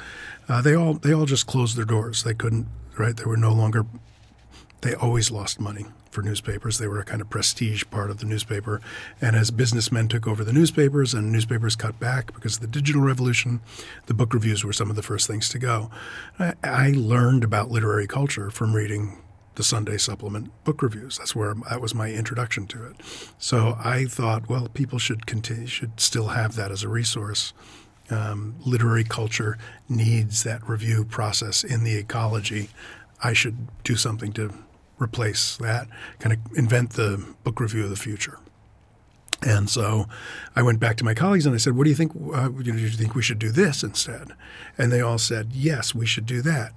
Uh, 0.49 0.63
they 0.63 0.75
all 0.75 0.95
they 0.95 1.13
all 1.13 1.27
just 1.27 1.47
closed 1.47 1.77
their 1.77 1.85
doors. 1.85 2.25
They 2.25 2.35
couldn't. 2.35 2.67
Right, 2.97 3.17
they 3.17 3.25
were 3.25 3.37
no 3.37 3.53
longer. 3.53 3.87
They 4.81 4.95
always 4.95 5.31
lost 5.31 5.61
money 5.61 5.87
for 6.11 6.23
newspapers. 6.23 6.79
They 6.79 6.89
were 6.89 7.01
a 7.01 7.05
kind 7.05 7.21
of 7.21 7.31
prestige 7.31 7.85
part 7.91 8.11
of 8.11 8.19
the 8.19 8.27
newspaper. 8.27 8.81
And 9.21 9.37
as 9.37 9.51
businessmen 9.51 10.09
took 10.09 10.27
over 10.27 10.45
the 10.45 10.53
newspapers 10.53 11.15
and 11.15 11.33
newspapers 11.33 11.77
cut 11.77 11.99
back 12.01 12.35
because 12.35 12.57
of 12.57 12.61
the 12.61 12.67
digital 12.67 13.03
revolution, 13.03 13.61
the 14.07 14.15
book 14.15 14.35
reviews 14.35 14.65
were 14.65 14.73
some 14.73 14.91
of 14.91 14.97
the 14.97 15.03
first 15.03 15.27
things 15.27 15.49
to 15.51 15.59
go. 15.59 15.91
I, 16.39 16.55
I 16.63 16.93
learned 16.95 17.45
about 17.45 17.71
literary 17.71 18.07
culture 18.07 18.51
from 18.51 18.75
reading 18.75 19.23
the 19.59 19.65
Sunday 19.65 19.99
supplement 19.99 20.53
book 20.63 20.83
reviews. 20.83 21.19
That's 21.19 21.35
where 21.35 21.53
that 21.69 21.81
was 21.81 21.93
my 21.93 22.13
introduction 22.13 22.69
to 22.69 22.87
it. 22.87 22.97
So 23.39 23.77
I 23.83 24.05
thought, 24.05 24.49
well, 24.49 24.69
people 24.69 25.01
should 25.01 25.27
continue, 25.27 25.67
should 25.67 25.99
still 26.01 26.29
have 26.29 26.55
that 26.55 26.71
as 26.71 26.85
a 26.85 26.89
resource. 26.89 27.53
Um, 28.09 28.55
literary 28.65 29.03
culture 29.05 29.59
needs 29.89 30.45
that 30.45 30.67
review 30.67 31.05
process 31.05 31.65
in 31.65 31.83
the 31.83 31.97
ecology. 31.97 32.71
I 33.23 33.33
should 33.33 33.67
do 33.83 33.97
something 33.97 34.33
to 34.35 34.55
replace 35.01 35.57
that, 35.59 35.89
kind 36.19 36.33
of 36.33 36.39
invent 36.57 36.91
the 36.91 37.25
book 37.45 37.61
review 37.61 37.85
of 37.85 37.91
the 37.91 37.97
future. 37.97 38.39
And 39.43 39.71
so 39.71 40.07
I 40.57 40.63
went 40.63 40.81
back 40.81 40.97
to 40.97 41.05
my 41.05 41.15
colleagues 41.15 41.47
and 41.47 41.55
I 41.55 41.59
said, 41.59 41.77
"What 41.77 41.85
do 41.85 41.91
you 41.91 41.97
think? 41.97 42.13
Uh, 42.35 42.49
do 42.49 42.75
you 42.75 42.89
think 42.89 43.15
we 43.15 43.23
should 43.23 43.39
do 43.39 43.51
this 43.51 43.85
instead?" 43.85 44.33
And 44.77 44.91
they 44.91 45.01
all 45.01 45.19
said, 45.19 45.53
"Yes, 45.53 45.95
we 45.95 46.07
should 46.07 46.27
do 46.27 46.43
that." 46.43 46.73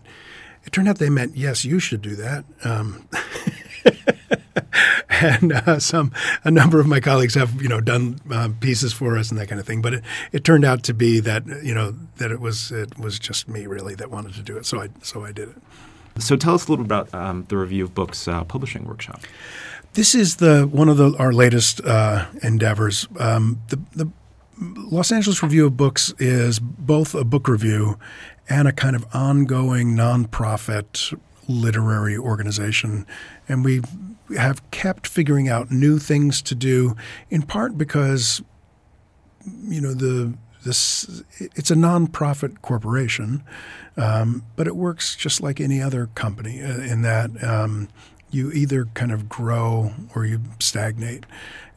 It 0.64 0.72
turned 0.72 0.88
out 0.88 1.00
they 1.00 1.10
meant, 1.10 1.36
yes, 1.36 1.66
you 1.66 1.80
should 1.80 2.02
do 2.02 2.16
that. 2.16 2.46
Um, 2.64 3.08
and 5.10 5.54
uh, 5.54 5.80
some 5.80 6.12
a 6.44 6.52
number 6.52 6.80
of 6.80 6.88
my 6.88 7.00
colleagues 7.00 7.36
have 7.36 7.62
you 7.62 7.68
know 7.68 7.82
done 7.82 8.20
uh, 8.32 8.50
pieces 8.60 8.94
for 8.94 9.18
us 9.18 9.32
and 9.32 9.40
that 9.40 9.48
kind 9.48 9.60
of 9.60 9.66
thing. 9.66 9.82
But 9.82 9.96
it, 9.96 10.04
it 10.32 10.44
turned 10.44 10.66
out 10.66 10.84
to 10.84 10.94
be 10.94 11.20
that 11.20 11.46
you 11.64 11.74
know 11.74 11.96
that 12.18 12.32
it 12.32 12.40
was 12.40 12.72
it 12.72 12.98
was 13.00 13.18
just 13.18 13.48
me 13.48 13.66
really 13.66 13.96
that 13.96 14.12
wanted 14.12 14.34
to 14.36 14.44
do 14.44 14.58
it. 14.58 14.66
So 14.66 14.82
I 14.82 14.90
so 15.02 15.26
I 15.26 15.32
did 15.32 15.50
it. 15.50 15.58
So 16.18 16.36
tell 16.36 16.56
us 16.56 16.68
a 16.68 16.72
little 16.72 16.86
bit 16.86 16.88
about 16.88 17.14
um, 17.14 17.46
the 17.50 17.58
Review 17.58 17.84
of 17.84 17.94
Books 17.94 18.28
uh, 18.28 18.44
publishing 18.44 18.86
workshop. 18.86 19.22
This 19.94 20.16
is 20.16 20.38
the 20.38 20.68
one 20.68 20.90
of 20.90 20.98
the, 20.98 21.16
our 21.18 21.34
latest 21.34 21.82
uh, 21.82 22.28
endeavors. 22.44 23.08
Um, 23.20 23.62
the, 23.70 23.80
the 23.96 24.12
Los 24.60 25.12
Angeles 25.12 25.42
Review 25.42 25.66
of 25.66 25.76
Books 25.76 26.14
is 26.20 26.60
both 26.60 27.16
a 27.16 27.24
book 27.24 27.48
review 27.48 27.98
and 28.48 28.68
a 28.68 28.72
kind 28.72 28.96
of 28.96 29.06
ongoing 29.14 29.96
nonprofit 29.96 31.18
literary 31.48 32.18
organization. 32.18 33.06
And 33.50 33.66
we 33.66 33.82
have 34.38 34.70
kept 34.72 35.08
figuring 35.08 35.50
out 35.50 35.72
new 35.72 36.00
things 36.00 36.42
to 36.44 36.56
do, 36.56 36.96
in 37.30 37.42
part 37.42 37.78
because, 37.78 38.42
you 39.64 39.82
know, 39.82 39.94
the 39.94 40.34
this 40.64 41.24
it's 41.40 41.72
a 41.72 41.76
nonprofit 41.76 42.62
corporation, 42.62 43.44
um, 43.98 44.44
but 44.56 44.68
it 44.68 44.76
works 44.76 45.16
just 45.16 45.42
like 45.42 45.60
any 45.60 45.82
other 45.82 46.08
company 46.16 46.62
uh, 46.62 46.82
in 46.82 47.02
that 47.02 47.44
um, 47.44 47.88
you 48.32 48.52
either 48.52 48.86
kind 48.94 49.12
of 49.12 49.28
grow 49.28 49.94
or 50.16 50.26
you 50.26 50.42
stagnate. 50.60 51.26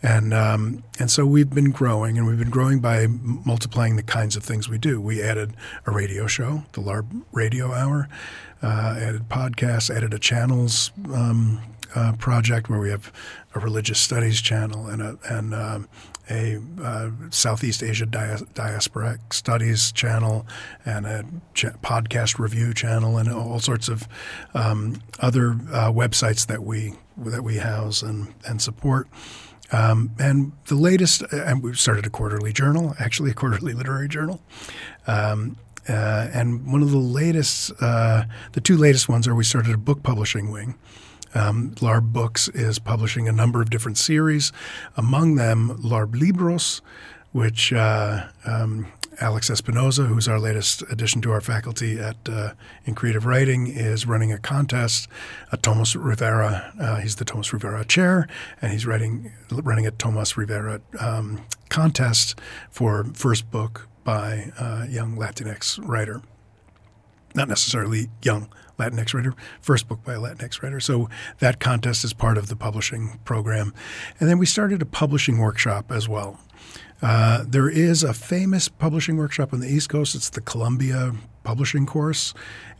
And 0.03 0.35
um, 0.35 0.85
and 0.99 1.11
so 1.11 1.25
we've 1.25 1.49
been 1.49 1.70
growing, 1.70 2.18
and 2.18 2.27
we've 2.27 2.38
been 2.38 2.51
growing 2.51 2.81
by 2.81 3.07
multiplying 3.09 3.97
the 3.97 4.03
kinds 4.03 4.37
of 4.37 4.42
things 4.42 4.68
we 4.68 4.77
do. 4.77 5.01
We 5.01 5.23
added 5.23 5.55
a 5.87 5.92
radio 5.92 6.27
show, 6.27 6.64
the 6.73 6.83
LARB 6.83 7.23
Radio 7.33 7.73
Hour, 7.73 8.09
uh, 8.62 8.97
added 8.99 9.31
podcasts, 9.31 9.94
added 9.94 10.12
a 10.12 10.18
channels 10.18 10.92
um, 11.12 11.62
uh, 11.94 12.12
project 12.18 12.68
where 12.68 12.81
we 12.81 12.90
have 12.90 13.11
a 13.55 13.61
religious 13.61 14.01
studies 14.01 14.40
channel 14.40 14.87
and 14.87 15.01
a 15.03 15.19
and 15.29 15.55
um, 15.55 15.88
a 16.31 16.59
uh, 16.83 17.11
Southeast 17.31 17.83
Asia 17.83 18.07
diasporic 18.07 19.33
studies 19.33 19.93
channel 19.93 20.47
and 20.85 21.07
a 21.07 21.25
podcast 21.83 22.38
review 22.38 22.73
channel 22.73 23.19
and 23.19 23.31
all 23.31 23.61
sorts 23.61 23.88
of 23.88 24.09
um, 24.55 25.01
other 25.21 25.51
uh, 25.73 25.93
websites 25.93 26.47
that 26.47 26.62
we 26.62 26.95
that 27.17 27.43
we 27.43 27.59
house 27.59 28.03
and 28.03 28.35
and 28.47 28.61
support. 28.61 29.09
Um, 29.73 30.11
and 30.19 30.53
the 30.67 30.75
latest, 30.77 31.23
uh, 31.23 31.27
and 31.33 31.62
we've 31.62 31.81
started 31.81 32.07
a 32.07 32.11
quarterly 32.11 32.53
journal, 32.53 32.95
actually 32.99 33.31
a 33.31 33.35
quarterly 33.35 33.73
literary 33.73 34.09
journal. 34.09 34.40
Um, 35.07 35.57
uh, 35.88 36.29
and 36.33 36.71
one 36.71 36.83
of 36.83 36.90
the 36.90 36.99
latest, 36.99 37.73
uh, 37.81 38.25
the 38.53 38.61
two 38.61 38.77
latest 38.77 39.09
ones 39.09 39.29
are 39.29 39.35
we 39.35 39.45
started 39.45 39.75
a 39.75 39.79
book 39.79 40.03
publishing 40.03 40.51
wing. 40.51 40.77
Um, 41.35 41.73
LARB 41.77 42.12
Books 42.12 42.49
is 42.49 42.79
publishing 42.79 43.29
a 43.29 43.33
number 43.33 43.61
of 43.61 43.70
different 43.70 43.99
series, 43.99 44.53
among 44.97 45.35
them 45.35 45.77
LARB 45.83 46.18
Libros, 46.18 46.81
which 47.33 47.73
uh, 47.73 48.27
um, 48.47 48.87
Alex 49.20 49.51
Espinoza, 49.51 50.07
who's 50.07 50.29
our 50.29 50.38
latest 50.38 50.83
addition 50.90 51.20
to 51.23 51.33
our 51.33 51.40
faculty 51.40 51.99
at 51.99 52.16
uh, 52.29 52.53
in 52.85 52.94
creative 52.94 53.27
writing, 53.27 53.66
is 53.66 54.07
running 54.07 54.33
a 54.33 54.38
contest. 54.38 55.09
A 55.53 55.57
Tomas 55.57 55.94
Rivera, 55.94 56.73
uh, 56.81 56.97
he's 56.97 57.16
the 57.16 57.25
Tomas 57.25 57.53
Rivera 57.53 57.85
chair, 57.85 58.27
and 58.61 58.73
he's 58.73 58.87
writing 58.87 59.33
running 59.51 59.87
a 59.87 59.90
Tomas 59.90 60.37
Rivera 60.37 60.81
um, 60.99 61.44
contest 61.68 62.38
for 62.70 63.05
first 63.14 63.51
book 63.51 63.88
by 64.05 64.53
a 64.59 64.87
young 64.88 65.16
Latinx 65.16 65.81
writer. 65.87 66.23
Not 67.35 67.49
necessarily 67.49 68.09
young 68.23 68.49
Latinx 68.79 69.15
writer, 69.15 69.35
first 69.61 69.89
book 69.89 70.05
by 70.05 70.15
a 70.15 70.19
Latinx 70.19 70.63
writer. 70.63 70.81
So 70.81 71.09
that 71.39 71.61
contest 71.61 72.05
is 72.05 72.13
part 72.13 72.39
of 72.39 72.49
the 72.49 72.57
publishing 72.57 73.21
program. 73.25 73.73
And 74.21 74.29
then 74.29 74.39
we 74.39 74.47
started 74.47 74.83
a 74.83 74.87
publishing 74.87 75.39
workshop 75.39 75.91
as 75.91 76.09
well. 76.09 76.39
Uh, 77.03 77.45
there 77.47 77.69
is 77.69 78.03
a 78.03 78.15
famous 78.15 78.69
publishing 78.69 79.17
workshop 79.17 79.53
on 79.53 79.61
the 79.61 79.69
East 79.69 79.89
Coast. 79.89 80.15
It's 80.15 80.31
the 80.31 80.41
Columbia 80.41 81.13
Publishing 81.43 81.85
Course, 81.85 82.33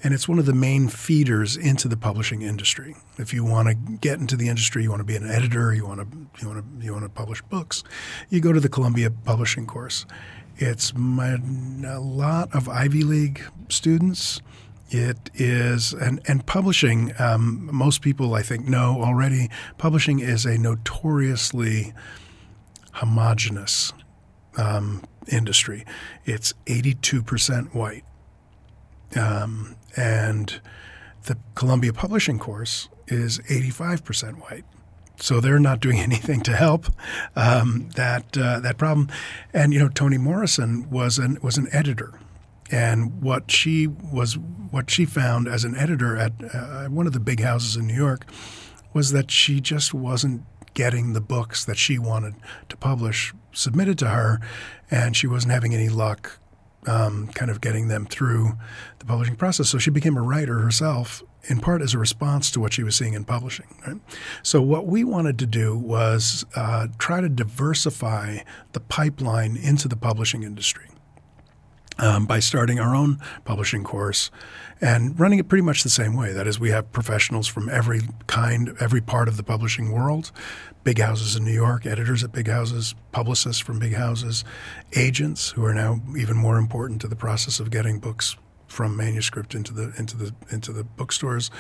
and 0.03 0.15
it's 0.15 0.27
one 0.27 0.39
of 0.39 0.47
the 0.47 0.55
main 0.55 0.89
feeders 0.89 1.57
into 1.57 1.89
the 1.89 1.97
publishing 1.97 2.41
industry. 2.41 2.97
If 3.19 3.35
you 3.35 3.45
want 3.45 3.69
to 3.69 3.75
get 3.75 4.21
into 4.21 4.37
the 4.37 4.49
industry, 4.49 4.83
you 4.83 4.89
want 4.89 5.01
to 5.01 5.05
be 5.05 5.17
an 5.17 5.29
editor, 5.29 5.75
you 5.75 5.87
want 5.87 6.01
to 6.01 6.07
you 6.41 6.49
want 6.49 6.65
to 6.65 6.87
you 6.87 6.93
want 6.93 7.05
to 7.05 7.11
publish 7.11 7.43
books, 7.43 7.85
you 8.31 8.41
go 8.41 8.53
to 8.53 8.61
the 8.61 8.71
Columbia 8.71 9.11
Publishing 9.11 9.67
Course. 9.67 10.07
It's 10.57 10.95
my, 10.95 11.37
a 11.85 11.99
lot 11.99 12.55
of 12.55 12.69
Ivy 12.69 13.03
League 13.03 13.43
students. 13.69 14.41
It 14.97 15.29
is, 15.35 15.93
and, 15.93 16.21
and 16.29 16.47
publishing, 16.47 17.13
um, 17.19 17.69
most 17.73 18.01
people 18.01 18.35
I 18.35 18.43
think 18.43 18.69
know 18.69 19.03
already, 19.03 19.51
publishing 19.77 20.21
is 20.21 20.47
a 20.47 20.57
notoriously 20.57 21.93
homogenous 22.93 23.93
um, 24.57 25.03
industry. 25.27 25.85
It's 26.25 26.55
82% 26.67 27.75
white. 27.75 28.05
Um, 29.17 29.75
and 29.97 30.61
the 31.25 31.39
Columbia 31.57 31.93
Publishing 31.93 32.39
course 32.39 32.89
is 33.09 33.41
85% 33.41 34.43
white. 34.43 34.65
So 35.19 35.41
they're 35.41 35.59
not 35.59 35.81
doing 35.81 35.99
anything 36.09 36.41
to 36.43 36.55
help 36.55 36.87
um, 37.35 37.89
that 37.97 38.39
uh, 38.39 38.61
that 38.61 38.79
problem. 38.79 39.09
And 39.53 39.73
you 39.73 39.81
know, 39.81 39.89
Toni 39.89 40.19
Morrison 40.19 40.89
was 40.89 41.19
an 41.19 41.39
was 41.43 41.59
an 41.59 41.67
editor, 41.73 42.21
and 42.71 43.23
what 43.23 43.51
she 43.51 43.87
was 43.87 44.39
what 44.39 44.91
she 44.91 45.05
found 45.05 45.47
as 45.47 45.65
an 45.65 45.77
editor 45.77 46.17
at 46.17 46.33
uh, 46.53 46.87
one 46.87 47.07
of 47.07 47.13
the 47.13 47.21
big 47.21 47.41
houses 47.41 47.77
in 47.77 47.87
New 47.87 47.95
York 47.95 48.27
was 48.93 49.13
that 49.13 49.31
she 49.31 49.61
just 49.61 49.95
wasn't 49.95 50.43
getting 50.75 51.13
the 51.13 51.21
books 51.21 51.65
that 51.65 51.77
she 51.77 51.99
wanted 51.99 52.35
to 52.69 52.77
publish 52.77 53.33
submitted 53.53 53.99
to 53.99 54.09
her, 54.09 54.41
and 54.91 55.17
she 55.17 55.27
wasn't 55.27 55.53
having 55.53 55.75
any 55.75 55.89
luck 55.89 56.39
um, 56.87 57.29
kind 57.29 57.51
of 57.51 57.61
getting 57.61 57.89
them 57.89 58.07
through 58.07 58.53
the 58.99 59.05
publishing 59.05 59.37
process. 59.37 59.69
So 59.69 59.79
she 59.79 59.91
became 59.91 60.17
a 60.17 60.23
writer 60.23 60.59
herself, 60.59 61.23
in 61.45 61.61
part 61.61 61.83
as 61.83 61.95
a 61.95 61.99
response 61.99 62.51
to 62.53 62.61
what 62.61 62.73
she 62.73 62.83
was 62.83 62.97
seeing 62.97 63.15
in 63.15 63.25
publishing. 63.25 63.67
Right? 63.87 64.01
So 64.43 64.61
what 64.61 64.87
we 64.87 65.05
wanted 65.05 65.39
to 65.39 65.47
do 65.47 65.77
was 65.77 66.45
uh, 66.55 66.89
try 66.99 67.21
to 67.21 67.29
diversify 67.29 68.39
the 68.73 68.81
pipeline 68.81 69.57
into 69.57 69.89
the 69.89 69.97
publishing 69.97 70.43
industry. 70.43 70.87
Um, 71.99 72.27
by 72.27 72.41
starting 72.41 72.81
our 72.81 72.95
own 72.95 73.19
publishing 73.45 73.85
course 73.85 74.31
and 74.81 75.19
running 75.19 75.39
it 75.39 75.49
pretty 75.49 75.63
much 75.63 75.83
the 75.83 75.91
same 75.91 76.17
way. 76.17 76.33
That 76.33 76.47
is, 76.47 76.59
we 76.59 76.71
have 76.71 76.91
professionals 76.93 77.47
from 77.47 77.69
every 77.69 78.03
kind, 78.27 78.75
every 78.81 79.01
part 79.01 79.29
of 79.29 79.37
the 79.37 79.43
publishing 79.43 79.93
world 79.93 80.33
big 80.85 80.99
houses 80.99 81.35
in 81.35 81.45
New 81.45 81.53
York, 81.53 81.87
editors 81.87 82.23
at 82.23 82.31
big 82.31 82.47
houses, 82.47 82.95
publicists 83.11 83.61
from 83.61 83.79
big 83.79 83.95
houses, 83.95 84.45
agents 84.95 85.51
who 85.51 85.65
are 85.65 85.75
now 85.75 86.01
even 86.17 86.37
more 86.37 86.59
important 86.59 87.01
to 87.01 87.09
the 87.09 87.17
process 87.17 87.59
of 87.59 87.71
getting 87.71 87.99
books 87.99 88.37
from 88.69 88.97
manuscript 88.97 89.55
into 89.55 89.73
the 89.73 89.93
into 89.99 90.17
the 90.17 90.35
into 90.51 90.73
the 90.73 90.85
bookstores, 90.85 91.51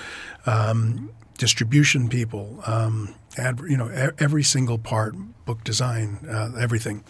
um, 0.46 1.10
distribution 1.38 2.08
people, 2.08 2.60
um, 2.66 3.14
ad, 3.38 3.60
you 3.68 3.76
know, 3.76 4.12
every 4.18 4.42
single 4.42 4.78
part, 4.78 5.14
book 5.44 5.64
design, 5.64 6.18
uh, 6.28 6.52
everything, 6.58 7.04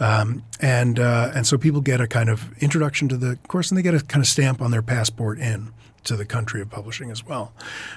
um, 0.00 0.44
and 0.60 0.98
uh, 0.98 1.32
and 1.34 1.46
so 1.46 1.58
people 1.58 1.80
get 1.80 2.00
a 2.00 2.06
kind 2.06 2.28
of 2.28 2.56
introduction 2.62 3.08
to 3.08 3.16
the 3.16 3.38
course, 3.48 3.70
and 3.70 3.78
they 3.78 3.82
get 3.82 3.94
a 3.94 4.00
kind 4.00 4.22
of 4.22 4.28
stamp 4.28 4.60
on 4.60 4.70
their 4.70 4.82
passport 4.82 5.38
in 5.38 5.72
to 6.04 6.16
the 6.16 6.24
country 6.24 6.60
of 6.60 6.70
publishing 6.70 7.10
as 7.10 7.24
well. 7.24 7.52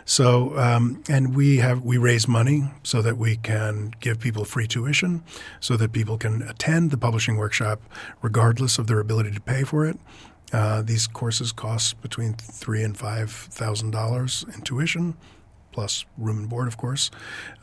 So, 0.06 0.58
um, 0.58 1.04
and 1.10 1.36
we 1.36 1.58
have 1.58 1.84
we 1.84 1.98
raise 1.98 2.28
money 2.28 2.64
so 2.84 3.02
that 3.02 3.18
we 3.18 3.36
can 3.36 3.94
give 4.00 4.20
people 4.20 4.46
free 4.46 4.68
tuition, 4.68 5.24
so 5.60 5.78
that 5.78 5.92
people 5.92 6.18
can 6.18 6.42
attend 6.42 6.92
the 6.92 6.98
publishing 6.98 7.38
workshop 7.38 7.82
regardless 8.22 8.80
of 8.80 8.88
their 8.88 9.00
ability 9.00 9.32
to 9.32 9.42
pay 9.42 9.64
for 9.64 9.86
it. 9.86 10.00
Uh, 10.54 10.82
these 10.82 11.08
courses 11.08 11.52
cost 11.52 12.02
between 12.02 12.34
three 12.34 12.82
and 12.82 12.98
five 12.98 13.30
thousand 13.30 13.92
dollars 13.92 14.46
in 14.56 14.62
tuition, 14.62 15.16
plus 15.78 16.08
room 16.18 16.40
and 16.40 16.50
board, 16.50 16.68
of 16.68 16.76
course. 16.76 17.12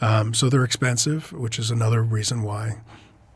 Um, 0.01 0.35
so 0.35 0.49
they're 0.49 0.63
expensive, 0.63 1.33
which 1.33 1.59
is 1.59 1.73
another 1.73 2.01
reason 2.01 2.45
why 2.45 2.81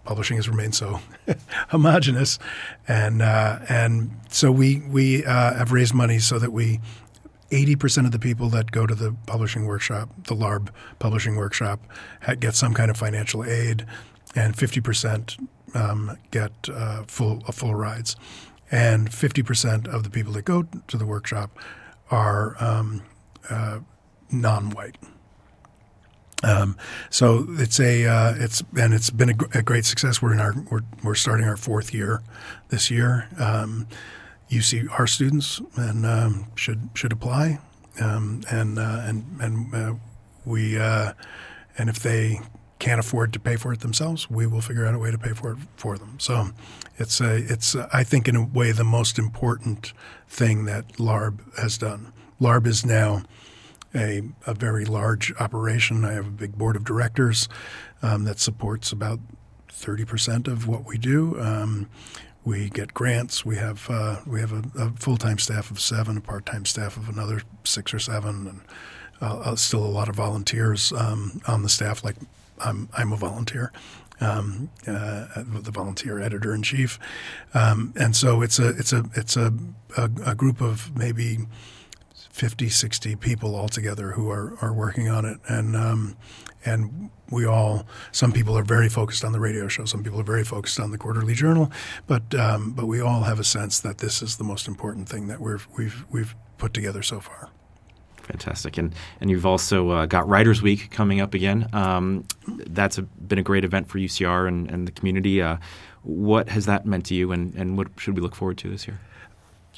publishing 0.05 0.37
has 0.37 0.49
remained 0.49 0.77
so 0.77 1.01
homogenous, 1.71 2.39
and 2.87 3.21
uh, 3.21 3.59
and 3.69 4.13
so 4.29 4.53
we 4.53 4.79
we 4.89 5.25
uh, 5.25 5.55
have 5.55 5.73
raised 5.73 5.95
money 5.95 6.21
so 6.21 6.39
that 6.39 6.53
we. 6.53 6.81
80% 7.51 8.05
of 8.05 8.13
the 8.13 8.19
people 8.19 8.51
that 8.51 8.73
go 8.73 8.87
to 8.87 8.95
the 8.95 9.17
publishing 9.25 9.65
workshop, 9.65 10.11
the 10.25 10.35
LARB 10.35 10.69
publishing 10.99 11.35
workshop, 11.35 11.81
get 12.41 12.55
some 12.55 12.75
kind 12.75 12.91
of 12.91 12.99
financial 12.99 13.43
aid, 13.43 13.87
and 14.37 14.55
50% 14.55 15.49
um, 15.75 16.19
get 16.31 16.53
uh, 16.71 17.05
full 17.07 17.41
full 17.41 17.75
rides 17.75 18.17
and 18.71 19.09
50% 19.09 19.89
of 19.89 20.03
the 20.03 20.11
people 20.11 20.35
that 20.35 20.45
go 20.45 20.65
to 20.89 20.99
the 20.99 21.07
workshop 21.07 21.59
are 22.11 22.55
um, 22.61 23.03
uh, 23.49 23.79
non-white. 24.31 24.97
Um, 26.45 26.77
so 27.11 27.47
it's 27.51 27.81
a 27.81 28.07
uh, 28.07 28.35
it's 28.37 28.63
and 28.79 28.95
it's 28.95 29.11
been 29.11 29.31
a, 29.31 29.59
a, 29.59 29.63
great 29.63 29.85
success. 29.85 30.23
We're 30.23 30.33
in 30.33 30.41
our 30.41 30.55
we're, 30.71 30.83
we're 31.03 31.17
starting 31.17 31.47
our 31.47 31.57
fourth 31.57 31.93
year 31.93 32.23
this 32.69 32.93
year. 32.93 33.29
Um, 33.39 33.89
UCR 34.49 35.09
students 35.09 35.61
and 35.77 36.07
um, 36.07 36.47
should 36.55 36.91
should 36.95 37.13
apply, 37.13 37.59
um, 38.01 38.43
and 38.51 38.79
uh, 38.79 39.03
and 39.05 39.25
and 39.41 39.75
uh, 39.75 39.95
we 40.45 40.79
uh, 40.79 41.13
and 41.77 41.91
if 41.91 41.99
they 41.99 42.41
can't 42.79 43.01
afford 43.01 43.33
to 43.33 43.41
pay 43.41 43.57
for 43.57 43.73
it 43.73 43.81
themselves, 43.81 44.31
we 44.31 44.47
will 44.47 44.61
figure 44.61 44.87
out 44.87 44.95
a 44.95 44.99
way 44.99 45.11
to 45.11 45.19
pay 45.19 45.33
for 45.33 45.53
it 45.53 45.59
for 45.77 45.99
them. 45.99 46.15
So 46.19 46.51
it's 46.97 47.21
a, 47.21 47.37
it's 47.37 47.75
I 47.93 48.05
think 48.05 48.29
in 48.29 48.37
a 48.37 48.45
way 48.45 48.73
the 48.73 48.85
most 48.85 49.19
important 49.19 49.93
thing 50.29 50.65
that 50.67 50.95
LARB 50.95 51.41
has 51.59 51.79
done. 51.79 52.13
LARB 52.41 52.67
is 52.67 52.87
now 52.87 53.23
a, 53.95 54.23
a 54.47 54.55
very 54.55 54.85
large 54.85 55.33
operation. 55.41 56.05
I 56.05 56.13
have 56.13 56.27
a 56.27 56.31
big 56.31 56.57
board 56.57 56.77
of 56.77 56.85
directors 56.85 57.49
um, 58.03 58.25
that 58.25 58.39
supports 58.39 58.93
about 58.93 59.21
30% 59.71 60.49
of 60.49 60.67
what 60.67 60.85
we 60.85 60.99
do. 60.99 61.41
Um, 61.41 61.89
we 62.45 62.71
get 62.71 62.95
grants. 62.95 63.45
We 63.45 63.57
have 63.57 63.91
uh, 63.91 64.21
we 64.27 64.41
have 64.41 64.53
a, 64.53 64.63
a 64.79 64.91
full 64.93 65.19
time 65.19 65.39
staff 65.39 65.71
of 65.71 65.81
seven, 65.81 66.17
a 66.17 66.21
part 66.21 66.47
time 66.47 66.65
staff 66.65 66.97
of 66.97 67.09
another 67.09 67.43
six 67.65 67.93
or 67.93 67.99
seven, 67.99 68.47
and 68.47 68.61
uh, 69.21 69.39
uh, 69.39 69.57
still 69.57 69.85
a 69.85 69.87
lot 69.87 70.09
of 70.09 70.15
volunteers 70.15 70.93
um, 70.93 71.41
on 71.47 71.63
the 71.63 71.69
staff, 71.69 72.05
like 72.05 72.17
I'm, 72.61 72.89
I'm 72.97 73.13
a 73.13 73.17
volunteer, 73.17 73.73
um, 74.21 74.71
uh, 74.87 75.27
the 75.37 75.71
volunteer 75.73 76.21
editor 76.21 76.55
in 76.55 76.63
chief, 76.63 76.99
um, 77.55 77.93
and 77.97 78.15
so 78.15 78.43
it's 78.43 78.59
a 78.59 78.69
it's 78.71 78.93
a 78.93 79.05
it's 79.15 79.37
a, 79.37 79.53
a, 79.97 80.11
a, 80.27 80.35
group 80.35 80.61
of 80.61 80.97
maybe 80.97 81.39
50, 82.39 82.69
60 82.69 83.17
people 83.17 83.57
altogether 83.57 84.13
who 84.13 84.31
are, 84.31 84.57
are 84.63 84.73
working 84.73 85.09
on 85.09 85.25
it, 85.25 85.39
and 85.49 85.75
um, 85.75 86.17
and 86.65 87.11
we 87.31 87.45
all 87.45 87.85
some 88.13 88.33
people 88.33 88.57
are 88.57 88.63
very 88.63 88.89
focused 88.89 89.25
on 89.25 89.33
the 89.33 89.41
radio 89.41 89.67
show, 89.67 89.85
some 89.85 90.05
people 90.05 90.21
are 90.21 90.25
very 90.25 90.45
focused 90.45 90.79
on 90.79 90.93
the 90.93 90.99
quarterly 90.99 91.35
journal, 91.35 91.73
but 92.07 92.33
um, 92.37 92.71
but 92.71 92.87
we 92.87 93.01
all 93.01 93.23
have 93.23 93.41
a 93.41 93.45
sense 93.45 93.81
that 93.81 93.99
this 93.99 94.23
is 94.23 94.37
the 94.37 94.45
most 94.45 94.69
important 94.69 95.09
thing 95.09 95.27
that 95.27 95.41
we've 95.41 95.67
we've 95.77 96.05
we've 96.11 96.37
put 96.59 96.73
together 96.73 97.03
so 97.03 97.19
far. 97.19 97.51
Fantastic, 98.23 98.79
and 98.79 98.95
and 99.21 99.31
you've 99.31 99.47
also 99.47 99.91
uh, 99.91 100.07
got 100.07 100.29
Writers 100.29 100.63
Week 100.63 100.93
coming 100.93 101.21
up 101.21 101.35
again. 101.35 101.69
Um, 101.73 102.25
that's 102.47 102.99
a, 102.99 103.03
been 103.03 103.41
a 103.41 103.43
great 103.43 103.65
event 103.65 103.89
for 103.89 103.99
UCR 103.99 104.47
and, 104.47 104.71
and 104.71 104.87
the 104.87 104.93
community. 104.93 105.43
Uh, 105.43 105.57
what 106.03 106.51
has 106.51 106.67
that 106.67 106.87
meant 106.87 107.07
to 107.07 107.15
you, 107.15 107.33
and, 107.33 107.53
and 107.57 107.77
what 107.77 107.89
should 107.97 108.15
we 108.15 108.21
look 108.21 108.37
forward 108.37 108.59
to 108.59 108.71
this 108.71 108.87
year? 108.87 109.01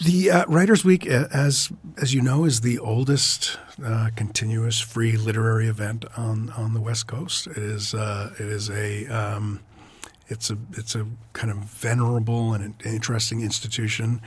The 0.00 0.30
uh, 0.30 0.44
Writers 0.46 0.84
Week, 0.84 1.06
as 1.06 1.70
as 2.00 2.14
you 2.14 2.22
know, 2.22 2.44
is 2.44 2.62
the 2.62 2.78
oldest 2.78 3.58
uh, 3.84 4.10
continuous 4.16 4.80
free 4.80 5.16
literary 5.16 5.68
event 5.68 6.04
on 6.16 6.50
on 6.50 6.74
the 6.74 6.80
West 6.80 7.06
Coast. 7.06 7.46
It 7.46 7.58
is 7.58 7.94
uh, 7.94 8.32
it 8.38 8.46
is 8.46 8.70
a 8.70 9.06
um, 9.08 9.60
it's 10.28 10.50
a 10.50 10.56
it's 10.72 10.94
a 10.94 11.06
kind 11.34 11.50
of 11.50 11.58
venerable 11.58 12.54
and 12.54 12.74
interesting 12.84 13.42
institution 13.42 14.22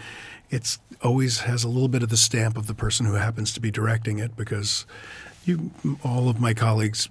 it's 0.54 0.78
always 1.02 1.40
has 1.40 1.64
a 1.64 1.68
little 1.68 1.88
bit 1.88 2.04
of 2.04 2.10
the 2.10 2.18
stamp 2.18 2.58
of 2.58 2.68
the 2.68 2.76
person 2.76 3.08
who 3.08 3.14
happens 3.16 3.52
to 3.54 3.60
be 3.60 3.72
directing 3.72 4.20
it 4.20 4.36
because 4.36 4.86
you 5.46 5.72
all 6.04 6.30
of 6.30 6.40
my 6.40 6.54
colleagues 6.54 7.10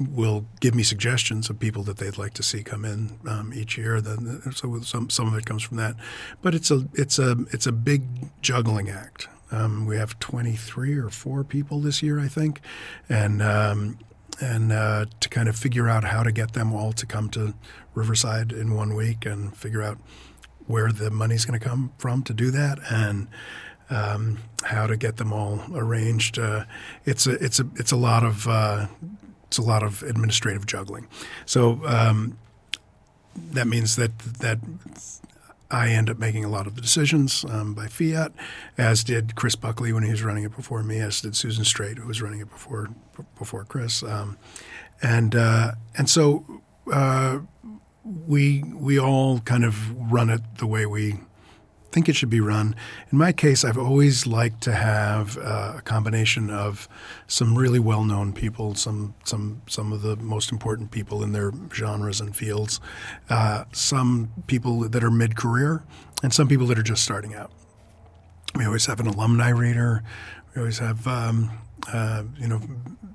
will 0.00 0.46
give 0.60 0.74
me 0.74 0.82
suggestions 0.82 1.50
of 1.50 1.58
people 1.58 1.82
that 1.84 1.96
they'd 1.96 2.18
like 2.18 2.34
to 2.34 2.42
see 2.42 2.62
come 2.62 2.84
in 2.84 3.18
um, 3.26 3.52
each 3.54 3.76
year. 3.76 4.00
Then, 4.00 4.52
so 4.52 4.80
some 4.80 5.10
some 5.10 5.28
of 5.28 5.34
it 5.34 5.46
comes 5.46 5.62
from 5.62 5.76
that, 5.78 5.96
but 6.42 6.54
it's 6.54 6.70
a 6.70 6.86
it's 6.94 7.18
a 7.18 7.36
it's 7.50 7.66
a 7.66 7.72
big 7.72 8.04
juggling 8.40 8.88
act. 8.88 9.28
Um, 9.50 9.86
we 9.86 9.96
have 9.96 10.18
23 10.18 10.98
or 10.98 11.08
four 11.08 11.42
people 11.42 11.80
this 11.80 12.02
year, 12.02 12.20
I 12.20 12.28
think, 12.28 12.60
and 13.08 13.40
um, 13.42 13.98
and 14.40 14.72
uh, 14.72 15.06
to 15.20 15.28
kind 15.28 15.48
of 15.48 15.56
figure 15.56 15.88
out 15.88 16.04
how 16.04 16.22
to 16.22 16.32
get 16.32 16.52
them 16.52 16.72
all 16.72 16.92
to 16.92 17.06
come 17.06 17.28
to 17.30 17.54
Riverside 17.94 18.52
in 18.52 18.74
one 18.74 18.94
week 18.94 19.26
and 19.26 19.56
figure 19.56 19.82
out 19.82 19.98
where 20.66 20.92
the 20.92 21.10
money's 21.10 21.44
going 21.44 21.58
to 21.58 21.66
come 21.66 21.92
from 21.98 22.22
to 22.22 22.34
do 22.34 22.50
that 22.50 22.78
and 22.90 23.26
um, 23.90 24.38
how 24.64 24.86
to 24.86 24.96
get 24.96 25.16
them 25.16 25.32
all 25.32 25.60
arranged. 25.74 26.38
Uh, 26.38 26.64
it's 27.04 27.26
a 27.26 27.32
it's 27.42 27.58
a 27.58 27.66
it's 27.76 27.90
a 27.90 27.96
lot 27.96 28.24
of 28.24 28.46
uh, 28.46 28.86
it's 29.48 29.58
a 29.58 29.62
lot 29.62 29.82
of 29.82 30.02
administrative 30.02 30.66
juggling. 30.66 31.08
So 31.46 31.80
um, 31.86 32.38
that 33.52 33.66
means 33.66 33.96
that 33.96 34.18
that 34.18 34.58
I 35.70 35.88
end 35.90 36.08
up 36.08 36.18
making 36.18 36.44
a 36.44 36.48
lot 36.48 36.66
of 36.66 36.76
the 36.76 36.80
decisions 36.80 37.44
um, 37.44 37.74
by 37.74 37.88
fiat, 37.88 38.32
as 38.78 39.04
did 39.04 39.34
Chris 39.34 39.54
Buckley 39.54 39.92
when 39.92 40.02
he 40.02 40.10
was 40.10 40.22
running 40.22 40.44
it 40.44 40.56
before 40.56 40.82
me, 40.82 40.98
as 41.00 41.20
did 41.20 41.36
Susan 41.36 41.64
Straight, 41.64 41.98
who 41.98 42.06
was 42.06 42.22
running 42.22 42.40
it 42.40 42.48
before 42.48 42.88
before 43.38 43.64
Chris, 43.64 44.02
um, 44.02 44.38
and 45.02 45.34
uh, 45.34 45.72
and 45.96 46.08
so 46.08 46.44
uh, 46.92 47.40
we 48.04 48.62
we 48.62 48.98
all 48.98 49.40
kind 49.40 49.64
of 49.64 50.12
run 50.12 50.30
it 50.30 50.40
the 50.58 50.66
way 50.66 50.86
we 50.86 51.18
think 51.90 52.08
it 52.08 52.16
should 52.16 52.30
be 52.30 52.40
run. 52.40 52.74
In 53.10 53.18
my 53.18 53.32
case, 53.32 53.64
I've 53.64 53.78
always 53.78 54.26
liked 54.26 54.60
to 54.62 54.72
have 54.72 55.38
uh, 55.38 55.74
a 55.78 55.82
combination 55.82 56.50
of 56.50 56.88
some 57.26 57.56
really 57.56 57.78
well-known 57.78 58.32
people, 58.32 58.74
some 58.74 59.14
some 59.24 59.62
some 59.66 59.92
of 59.92 60.02
the 60.02 60.16
most 60.16 60.52
important 60.52 60.90
people 60.90 61.22
in 61.22 61.32
their 61.32 61.52
genres 61.72 62.20
and 62.20 62.36
fields, 62.36 62.80
uh, 63.30 63.64
some 63.72 64.30
people 64.46 64.88
that 64.88 65.02
are 65.02 65.10
mid-career, 65.10 65.82
and 66.22 66.32
some 66.32 66.48
people 66.48 66.66
that 66.66 66.78
are 66.78 66.82
just 66.82 67.02
starting 67.02 67.34
out. 67.34 67.50
We 68.54 68.66
always 68.66 68.86
have 68.86 69.00
an 69.00 69.06
alumni 69.06 69.50
reader. 69.50 70.02
We 70.54 70.60
always 70.60 70.78
have 70.78 71.06
um, 71.06 71.50
uh, 71.92 72.24
you 72.38 72.48
know 72.48 72.60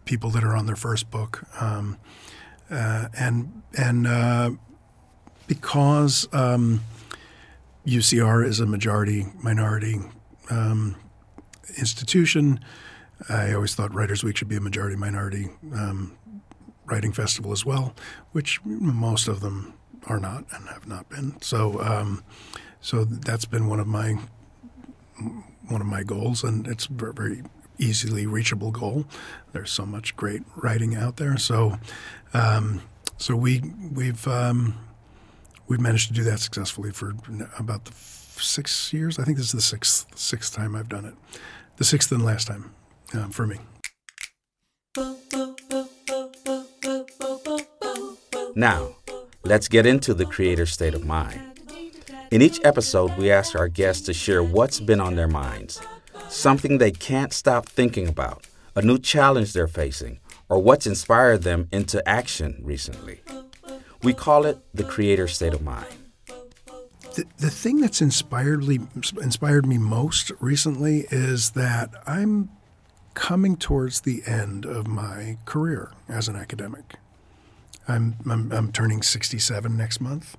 people 0.05 0.31
that 0.31 0.43
are 0.43 0.55
on 0.55 0.65
their 0.65 0.75
first 0.75 1.11
book, 1.11 1.43
um, 1.61 1.97
uh, 2.71 3.07
and 3.17 3.61
and 3.77 4.07
uh, 4.07 4.51
because 5.47 6.27
um, 6.33 6.81
UCR 7.85 8.45
is 8.45 8.59
a 8.59 8.65
majority 8.65 9.27
minority 9.41 9.99
um, 10.49 10.95
institution. 11.77 12.59
I 13.29 13.53
always 13.53 13.75
thought 13.75 13.93
Writers 13.93 14.23
Week 14.23 14.37
should 14.37 14.49
be 14.49 14.55
a 14.55 14.61
majority 14.61 14.95
minority 14.95 15.49
um, 15.73 16.17
writing 16.85 17.11
festival 17.11 17.51
as 17.51 17.65
well, 17.65 17.93
which 18.31 18.63
most 18.65 19.27
of 19.27 19.39
them 19.41 19.73
are 20.07 20.19
not 20.19 20.45
and 20.53 20.67
have 20.69 20.87
not 20.87 21.09
been. 21.09 21.41
So, 21.41 21.81
um, 21.81 22.23
so 22.81 23.05
that's 23.05 23.45
been 23.45 23.67
one 23.67 23.79
of 23.79 23.87
my 23.87 24.17
one 25.69 25.81
of 25.81 25.87
my 25.87 26.03
goals, 26.03 26.43
and 26.43 26.67
it's 26.67 26.87
a 26.87 26.93
very 26.93 27.43
easily 27.77 28.25
reachable 28.25 28.71
goal. 28.71 29.05
There's 29.51 29.71
so 29.71 29.85
much 29.85 30.15
great 30.15 30.41
writing 30.55 30.95
out 30.95 31.17
there. 31.17 31.37
So, 31.37 31.79
um, 32.33 32.81
so 33.17 33.35
we 33.35 33.61
we've 33.93 34.27
um, 34.27 34.77
we've 35.67 35.79
managed 35.79 36.07
to 36.09 36.13
do 36.13 36.23
that 36.23 36.39
successfully 36.39 36.91
for 36.91 37.13
about 37.57 37.85
the 37.85 37.93
six 37.93 38.91
years. 38.93 39.19
I 39.19 39.23
think 39.23 39.37
this 39.37 39.47
is 39.47 39.53
the 39.53 39.61
sixth 39.61 40.17
sixth 40.17 40.53
time 40.53 40.75
I've 40.75 40.89
done 40.89 41.05
it. 41.05 41.13
The 41.77 41.83
sixth 41.83 42.11
and 42.11 42.23
last 42.23 42.47
time 42.47 42.71
um, 43.13 43.31
for 43.31 43.47
me. 43.47 43.57
Now, 48.55 48.95
let's 49.43 49.67
get 49.67 49.85
into 49.85 50.13
the 50.13 50.25
creator 50.25 50.65
state 50.65 50.93
of 50.93 51.05
mind. 51.05 51.41
In 52.29 52.41
each 52.41 52.59
episode, 52.63 53.17
we 53.17 53.31
ask 53.31 53.55
our 53.55 53.67
guests 53.67 54.05
to 54.05 54.13
share 54.13 54.43
what's 54.43 54.79
been 54.79 54.99
on 54.99 55.15
their 55.15 55.27
minds, 55.27 55.81
something 56.29 56.77
they 56.77 56.91
can't 56.91 57.33
stop 57.33 57.67
thinking 57.67 58.07
about, 58.07 58.47
a 58.75 58.81
new 58.81 58.97
challenge 58.97 59.53
they're 59.53 59.67
facing, 59.67 60.19
or 60.49 60.59
what's 60.59 60.87
inspired 60.87 61.43
them 61.43 61.67
into 61.71 62.07
action 62.07 62.59
recently. 62.63 63.21
We 64.03 64.13
call 64.13 64.45
it 64.45 64.57
the 64.73 64.83
creator 64.83 65.27
state 65.27 65.53
of 65.53 65.61
mind. 65.61 65.87
The, 67.15 67.25
the 67.37 67.49
thing 67.49 67.79
that's 67.79 68.01
inspired 68.01 68.67
me, 68.67 68.79
inspired 69.21 69.65
me 69.65 69.77
most 69.77 70.31
recently 70.39 71.05
is 71.09 71.51
that 71.51 71.91
I'm 72.05 72.49
coming 73.13 73.55
towards 73.55 74.01
the 74.01 74.23
end 74.25 74.65
of 74.65 74.87
my 74.87 75.37
career 75.45 75.91
as 76.09 76.27
an 76.27 76.35
academic. 76.35 76.95
I'm, 77.87 78.15
I'm, 78.29 78.51
I'm 78.51 78.71
turning 78.71 79.03
67 79.03 79.77
next 79.77 80.01
month. 80.01 80.37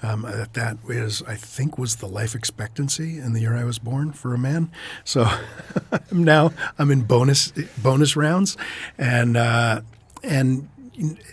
Um, 0.00 0.22
that 0.22 0.54
that 0.54 0.78
is, 0.88 1.22
I 1.24 1.34
think, 1.34 1.76
was 1.76 1.96
the 1.96 2.06
life 2.06 2.36
expectancy 2.36 3.18
in 3.18 3.32
the 3.32 3.40
year 3.40 3.56
I 3.56 3.64
was 3.64 3.80
born 3.80 4.12
for 4.12 4.32
a 4.32 4.38
man. 4.38 4.70
So 5.04 5.28
now 6.12 6.52
I'm 6.78 6.92
in 6.92 7.02
bonus 7.02 7.52
bonus 7.82 8.14
rounds, 8.14 8.56
and 8.96 9.36
uh, 9.36 9.80
and 10.22 10.68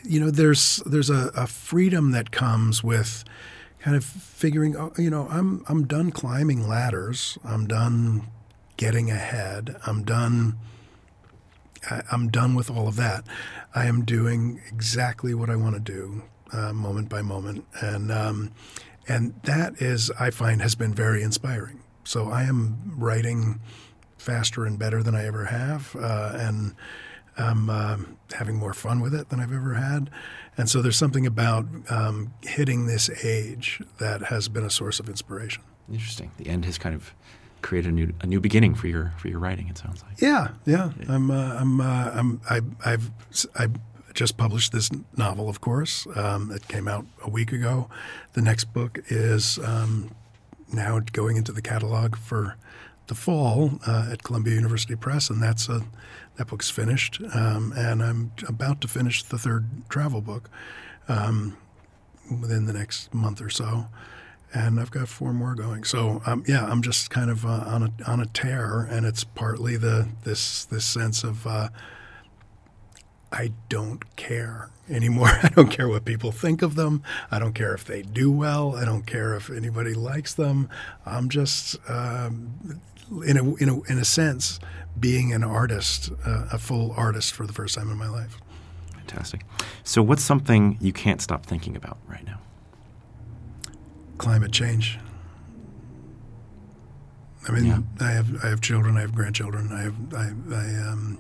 you 0.04 0.19
know 0.19 0.30
there's 0.30 0.78
there's 0.86 1.10
a, 1.10 1.32
a, 1.36 1.47
freedom 1.47 2.12
that 2.12 2.30
comes 2.32 2.84
with 2.84 3.23
kind 3.80 3.97
of 3.97 4.06
figuring. 4.06 4.75
Oh, 4.75 4.93
you 4.97 5.10
know, 5.10 5.28
I'm 5.30 5.63
I'm 5.67 5.88
done 5.88 6.12
climbing 6.12 6.67
ladders. 6.67 7.38
I'm 7.43 7.65
done 7.67 8.28
getting 8.78 9.10
ahead. 9.10 9.75
I'm 9.88 10.04
done 10.04 10.58
I, 11.89 12.04
am 12.12 12.30
done 12.30 12.56
with 12.56 12.69
all 12.69 12.88
of 12.88 12.95
that. 12.97 13.25
I 13.73 13.86
am 13.86 14.06
doing 14.06 14.62
exactly 14.67 15.34
what 15.34 15.49
I 15.49 15.56
want 15.56 15.75
to 15.75 15.82
do, 15.82 16.23
uh, 16.51 16.73
moment 16.73 17.10
by 17.10 17.21
moment, 17.21 17.65
and 17.82 18.12
um, 18.12 18.51
and 19.08 19.34
that 19.43 19.82
is 19.82 20.12
I 20.19 20.32
find 20.32 20.62
has 20.62 20.75
been 20.75 20.93
very 20.93 21.21
inspiring. 21.21 21.82
So 22.04 22.30
I 22.30 22.43
am 22.43 22.93
writing 22.97 23.60
faster 24.17 24.65
and 24.65 24.80
better 24.80 25.04
than 25.04 25.15
I 25.15 25.25
ever 25.25 25.45
have, 25.45 25.95
uh, 25.99 26.32
and 26.36 26.75
I'm 27.38 27.69
uh, 27.69 27.98
having 28.34 28.56
more 28.56 28.74
fun 28.74 29.02
with 29.02 29.13
it 29.13 29.30
than 29.30 29.39
I've 29.39 29.54
ever 29.54 29.74
had. 29.74 30.10
And 30.58 30.69
so 30.69 30.82
there's 30.82 30.98
something 30.98 31.26
about 31.26 31.65
um, 31.89 32.34
hitting 32.41 32.86
this 32.86 33.10
age 33.26 33.82
that 34.00 34.24
has 34.24 34.48
been 34.48 34.63
a 34.63 34.69
source 34.69 35.00
of 35.00 35.10
inspiration. 35.10 35.63
Interesting. 35.91 36.32
The 36.38 36.48
end 36.48 36.65
has 36.65 36.78
kind 36.78 36.95
of 36.95 37.13
created 37.62 37.89
a 37.89 37.95
new 37.95 38.13
a 38.21 38.28
new 38.28 38.39
beginning 38.39 38.76
for 38.76 38.88
your 38.88 39.13
for 39.17 39.28
your 39.28 39.39
writing. 39.39 39.67
It 39.67 39.78
sounds 39.78 40.04
like. 40.04 40.21
Yeah, 40.21 40.50
yeah. 40.65 40.91
I'm 41.10 41.30
uh, 41.30 41.56
I'm 41.60 41.82
uh, 41.82 42.12
I'm 42.13 42.41
I, 42.50 42.62
I've 42.86 43.12
I 43.56 43.67
just 44.13 44.38
published 44.38 44.71
this 44.71 44.89
novel, 45.17 45.50
of 45.50 45.62
course. 45.62 46.08
Um, 46.15 46.52
it 46.52 46.67
came 46.67 46.88
out 46.88 47.06
a 47.24 47.30
week 47.30 47.52
ago. 47.52 47.89
The 48.34 48.41
next 48.41 48.65
book 48.65 49.00
is 49.10 49.60
um, 49.60 50.15
now 50.71 51.00
going 51.12 51.38
into 51.38 51.52
the 51.52 51.62
catalog 51.62 52.15
for 52.15 52.56
the 53.08 53.15
fall 53.15 53.80
uh, 53.86 54.10
at 54.12 54.24
Columbia 54.24 54.56
University 54.56 54.95
Press, 54.95 55.30
and 55.30 55.43
that's 55.43 55.69
a 55.69 55.82
that 56.38 56.48
book's 56.48 56.69
finished. 56.69 57.21
Um, 57.34 57.74
and 57.76 58.04
I'm 58.04 58.32
about 58.48 58.82
to 58.82 58.88
finish 58.88 59.24
the 59.24 59.38
third 59.38 59.88
travel 59.89 60.21
book 60.21 60.50
um, 61.08 61.58
within 62.30 62.65
the 62.65 62.74
next 62.74 63.13
month 63.13 63.41
or 63.41 63.50
so 63.50 63.88
and 64.56 64.80
I've 64.80 64.89
got 64.89 65.10
four 65.10 65.34
more 65.34 65.54
going. 65.54 65.84
So 65.84 66.21
um, 66.26 66.43
yeah, 66.48 66.65
I'm 66.65 66.82
just 66.82 67.10
kind 67.10 67.30
of 67.30 67.45
uh, 67.45 67.63
on 67.67 67.84
a 67.84 68.10
on 68.10 68.21
a 68.21 68.26
tear, 68.26 68.88
and 68.89 69.06
it's 69.06 69.24
partly 69.24 69.76
the 69.76 70.08
this 70.24 70.65
this 70.65 70.86
sense 70.86 71.24
of 71.24 71.45
uh, 71.45 71.69
I 73.32 73.52
don't 73.67 74.15
care 74.15 74.69
anymore. 74.89 75.28
I 75.43 75.50
don't 75.50 75.69
care 75.69 75.89
what 75.89 76.06
people 76.06 76.32
think 76.32 76.62
of 76.62 76.76
them. 76.76 77.04
I 77.30 77.38
don't 77.38 77.54
care 77.54 77.74
if 77.74 77.84
they 77.84 78.02
do 78.02 78.32
well. 78.32 78.76
I 78.76 78.86
don't 78.86 79.06
care 79.06 79.36
if 79.36 79.50
anybody 79.50 79.93
likes 79.93 80.34
them. 80.34 80.69
I'm 81.06 81.28
just 81.28 81.78
um, 81.89 82.80
in 83.26 83.38
a 83.38 83.56
in 83.56 83.70
a 83.70 83.82
in 83.84 83.98
a 83.98 84.06
sense 84.06 84.60
being 85.00 85.34
an 85.34 85.44
artist, 85.44 86.12
uh, 86.26 86.48
a 86.52 86.58
full 86.58 86.94
artist 86.98 87.34
for 87.34 87.46
the 87.46 87.54
first 87.54 87.76
time 87.76 87.89
in 87.91 87.98
my 87.98 88.08
life. 88.08 88.38
Fantastic. 88.94 89.41
So, 89.84 90.02
what's 90.02 90.24
something 90.24 90.78
you 90.80 90.94
can't 90.94 91.22
stop 91.22 91.46
thinking 91.46 91.76
about 91.76 91.98
right 92.08 92.26
now? 92.26 92.39
climate 94.18 94.52
change. 94.52 95.00
I 97.48 97.52
mean, 97.52 97.65
yeah. 97.65 97.80
I 98.00 98.12
have 98.12 98.44
I 98.44 98.50
have 98.50 98.62
children, 98.62 98.98
I 98.98 99.02
have 99.02 99.13
grandchildren, 99.13 99.72
I 99.72 99.84
have 99.84 100.13
I 100.13 100.56
I 100.56 100.89
um 100.89 101.20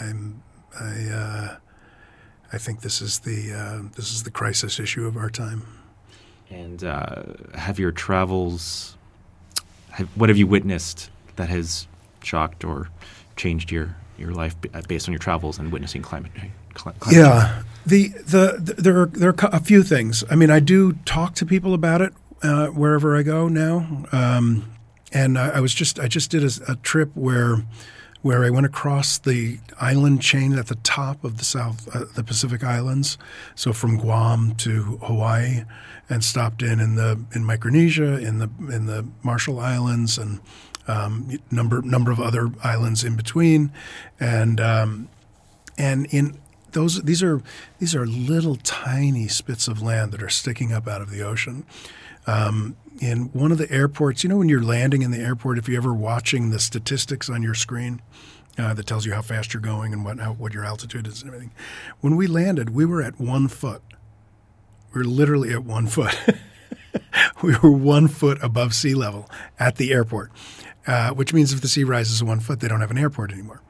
I'm 0.00 0.42
I 0.78 1.08
uh, 1.12 1.56
I 2.52 2.58
think 2.58 2.80
this 2.80 3.00
is 3.00 3.20
the 3.20 3.52
uh, 3.52 3.88
this 3.96 4.12
is 4.12 4.22
the 4.22 4.30
crisis 4.30 4.78
issue 4.78 5.06
of 5.06 5.16
our 5.16 5.30
time. 5.30 5.62
And 6.50 6.84
uh, 6.84 7.24
have 7.54 7.78
your 7.78 7.90
travels? 7.90 8.96
Have, 9.90 10.08
what 10.16 10.28
have 10.28 10.38
you 10.38 10.46
witnessed 10.46 11.10
that 11.36 11.48
has 11.48 11.86
shocked 12.22 12.64
or 12.64 12.88
changed 13.36 13.70
your 13.70 13.96
your 14.16 14.32
life 14.32 14.54
based 14.86 15.08
on 15.08 15.12
your 15.12 15.18
travels 15.18 15.58
and 15.58 15.72
witnessing 15.72 16.02
climate 16.02 16.32
change? 16.34 16.52
yeah, 17.10 17.62
the, 17.86 18.08
the, 18.08 18.58
the 18.60 18.74
there 18.82 19.00
are 19.00 19.06
there 19.06 19.30
are 19.30 19.36
a 19.52 19.60
few 19.60 19.82
things. 19.82 20.24
I 20.30 20.36
mean, 20.36 20.50
I 20.50 20.60
do 20.60 20.94
talk 21.04 21.34
to 21.36 21.46
people 21.46 21.74
about 21.74 22.00
it 22.00 22.12
uh, 22.42 22.66
wherever 22.68 23.16
I 23.16 23.22
go 23.22 23.48
now. 23.48 24.04
Um, 24.12 24.70
and 25.12 25.38
I, 25.38 25.50
I, 25.50 25.60
was 25.60 25.72
just 25.72 26.00
I 26.00 26.08
just 26.08 26.30
did 26.30 26.42
a, 26.42 26.72
a, 26.72 26.76
trip 26.76 27.10
where 27.14 27.64
where 28.22 28.44
I 28.44 28.50
went 28.50 28.66
across 28.66 29.18
the 29.18 29.58
island 29.80 30.22
chain 30.22 30.54
at 30.54 30.66
the 30.66 30.74
top 30.76 31.24
of 31.24 31.38
the 31.38 31.44
South 31.44 31.88
uh, 31.94 32.04
the 32.14 32.24
Pacific 32.24 32.64
Islands, 32.64 33.16
so 33.54 33.72
from 33.72 33.96
Guam 33.96 34.54
to 34.56 34.98
Hawaii, 35.02 35.64
and 36.10 36.24
stopped 36.24 36.62
in 36.62 36.80
in 36.80 36.96
the 36.96 37.20
in 37.34 37.44
Micronesia, 37.44 38.18
in 38.18 38.38
the 38.38 38.50
in 38.72 38.86
the 38.86 39.06
Marshall 39.22 39.60
Islands, 39.60 40.18
and 40.18 40.40
um, 40.86 41.38
number 41.50 41.82
number 41.82 42.10
of 42.10 42.20
other 42.20 42.50
islands 42.62 43.04
in 43.04 43.16
between, 43.16 43.72
and 44.20 44.60
um, 44.60 45.08
and 45.78 46.06
in 46.06 46.38
those 46.72 47.02
these 47.02 47.22
are 47.22 47.40
these 47.78 47.94
are 47.94 48.06
little 48.06 48.56
tiny 48.56 49.28
spits 49.28 49.66
of 49.66 49.80
land 49.80 50.12
that 50.12 50.22
are 50.22 50.28
sticking 50.28 50.72
up 50.72 50.86
out 50.86 51.00
of 51.00 51.10
the 51.10 51.22
ocean. 51.22 51.64
Um, 52.26 52.76
in 53.00 53.26
one 53.32 53.50
of 53.50 53.58
the 53.58 53.70
airports, 53.70 54.22
you 54.22 54.28
know, 54.28 54.36
when 54.36 54.48
you're 54.48 54.62
landing 54.62 55.02
in 55.02 55.10
the 55.10 55.18
airport, 55.18 55.58
if 55.58 55.68
you're 55.68 55.78
ever 55.78 55.92
watching 55.92 56.50
the 56.50 56.60
statistics 56.60 57.28
on 57.28 57.42
your 57.42 57.54
screen 57.54 58.00
uh, 58.56 58.72
that 58.74 58.86
tells 58.86 59.04
you 59.04 59.12
how 59.12 59.22
fast 59.22 59.52
you're 59.52 59.60
going 59.60 59.92
and 59.92 60.04
what 60.04 60.18
how, 60.18 60.32
what 60.32 60.52
your 60.52 60.64
altitude 60.64 61.06
is 61.06 61.22
and 61.22 61.28
everything, 61.28 61.52
when 62.00 62.16
we 62.16 62.26
landed, 62.26 62.70
we 62.70 62.84
were 62.84 63.02
at 63.02 63.18
one 63.18 63.48
foot. 63.48 63.82
We 64.92 65.00
were 65.00 65.06
literally 65.06 65.52
at 65.52 65.64
one 65.64 65.86
foot. 65.86 66.16
we 67.42 67.56
were 67.58 67.72
one 67.72 68.08
foot 68.08 68.42
above 68.42 68.74
sea 68.74 68.94
level 68.94 69.28
at 69.58 69.76
the 69.76 69.92
airport, 69.92 70.30
uh, 70.86 71.10
which 71.10 71.32
means 71.32 71.52
if 71.52 71.60
the 71.60 71.68
sea 71.68 71.84
rises 71.84 72.22
one 72.22 72.40
foot, 72.40 72.60
they 72.60 72.68
don't 72.68 72.80
have 72.80 72.90
an 72.90 72.98
airport 72.98 73.32
anymore. 73.32 73.60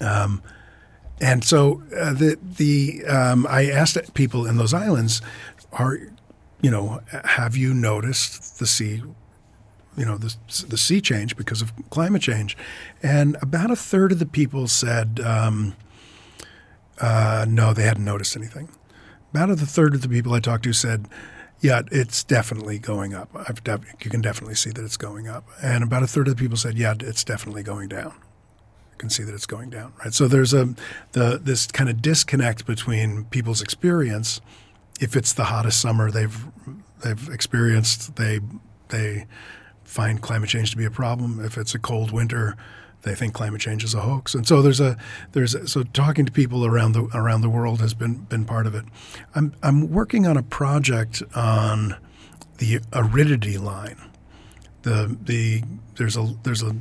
Um, 0.00 0.42
and 1.20 1.44
so 1.44 1.82
uh, 1.94 2.14
the 2.14 2.38
the 2.42 3.04
um, 3.06 3.46
I 3.48 3.66
asked 3.66 4.14
people 4.14 4.46
in 4.46 4.56
those 4.56 4.72
islands, 4.72 5.20
are 5.72 5.98
you 6.62 6.70
know, 6.70 7.00
have 7.24 7.56
you 7.56 7.74
noticed 7.74 8.58
the 8.58 8.66
sea, 8.66 9.02
you 9.96 10.04
know, 10.04 10.16
the, 10.16 10.34
the 10.68 10.76
sea 10.76 11.00
change 11.00 11.36
because 11.36 11.62
of 11.62 11.72
climate 11.90 12.22
change? 12.22 12.56
And 13.02 13.36
about 13.42 13.70
a 13.70 13.76
third 13.76 14.12
of 14.12 14.18
the 14.18 14.26
people 14.26 14.68
said, 14.68 15.20
um, 15.20 15.76
uh, 17.00 17.46
no, 17.48 17.72
they 17.72 17.84
hadn't 17.84 18.04
noticed 18.04 18.36
anything. 18.36 18.68
About 19.32 19.50
a 19.50 19.56
third 19.56 19.94
of 19.94 20.02
the 20.02 20.08
people 20.08 20.34
I 20.34 20.40
talked 20.40 20.64
to 20.64 20.72
said, 20.72 21.08
yeah, 21.60 21.82
it's 21.90 22.24
definitely 22.24 22.78
going 22.78 23.14
up. 23.14 23.30
Def- 23.64 23.80
you 24.02 24.10
can 24.10 24.20
definitely 24.20 24.54
see 24.54 24.70
that 24.70 24.84
it's 24.84 24.96
going 24.96 25.28
up. 25.28 25.46
And 25.62 25.84
about 25.84 26.02
a 26.02 26.06
third 26.06 26.28
of 26.28 26.36
the 26.36 26.40
people 26.40 26.56
said, 26.56 26.78
yeah, 26.78 26.94
it's 26.98 27.24
definitely 27.24 27.62
going 27.62 27.88
down. 27.88 28.14
You 28.92 28.98
can 28.98 29.10
see 29.10 29.22
that 29.22 29.34
it's 29.34 29.46
going 29.46 29.70
down, 29.70 29.92
right? 30.02 30.12
So 30.12 30.28
there's 30.28 30.54
a 30.54 30.74
the 31.12 31.40
this 31.42 31.66
kind 31.66 31.90
of 31.90 32.02
disconnect 32.02 32.66
between 32.66 33.24
people's 33.26 33.62
experience– 33.62 34.40
if 35.00 35.16
it's 35.16 35.32
the 35.32 35.44
hottest 35.44 35.80
summer 35.80 36.10
they've 36.10 36.46
they've 37.02 37.28
experienced, 37.30 38.16
they 38.16 38.40
they 38.88 39.26
find 39.82 40.20
climate 40.20 40.48
change 40.48 40.70
to 40.70 40.76
be 40.76 40.84
a 40.84 40.90
problem. 40.90 41.42
If 41.44 41.56
it's 41.56 41.74
a 41.74 41.78
cold 41.78 42.12
winter, 42.12 42.56
they 43.02 43.14
think 43.14 43.34
climate 43.34 43.60
change 43.60 43.84
is 43.84 43.94
a 43.94 44.00
hoax. 44.00 44.34
And 44.34 44.46
so 44.46 44.62
there's 44.62 44.80
a 44.80 44.96
there's 45.32 45.54
a, 45.54 45.66
so 45.66 45.82
talking 45.82 46.26
to 46.26 46.32
people 46.32 46.64
around 46.64 46.92
the 46.92 47.08
around 47.14 47.40
the 47.40 47.48
world 47.48 47.80
has 47.80 47.94
been 47.94 48.14
been 48.24 48.44
part 48.44 48.66
of 48.66 48.74
it. 48.74 48.84
I'm 49.34 49.54
I'm 49.62 49.90
working 49.90 50.26
on 50.26 50.36
a 50.36 50.42
project 50.42 51.22
on 51.34 51.96
the 52.58 52.80
aridity 52.92 53.58
line. 53.58 53.96
The 54.82 55.16
the 55.22 55.62
there's 55.96 56.16
a 56.16 56.34
there's 56.42 56.62
a 56.62 56.76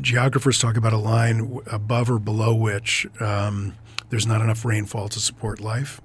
geographers 0.00 0.58
talk 0.58 0.76
about 0.76 0.92
a 0.92 0.98
line 0.98 1.60
above 1.70 2.10
or 2.10 2.18
below 2.18 2.54
which 2.54 3.06
um, 3.20 3.74
there's 4.10 4.26
not 4.26 4.40
enough 4.40 4.64
rainfall 4.64 5.08
to 5.08 5.18
support 5.18 5.60
life 5.60 6.00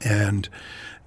and 0.00 0.48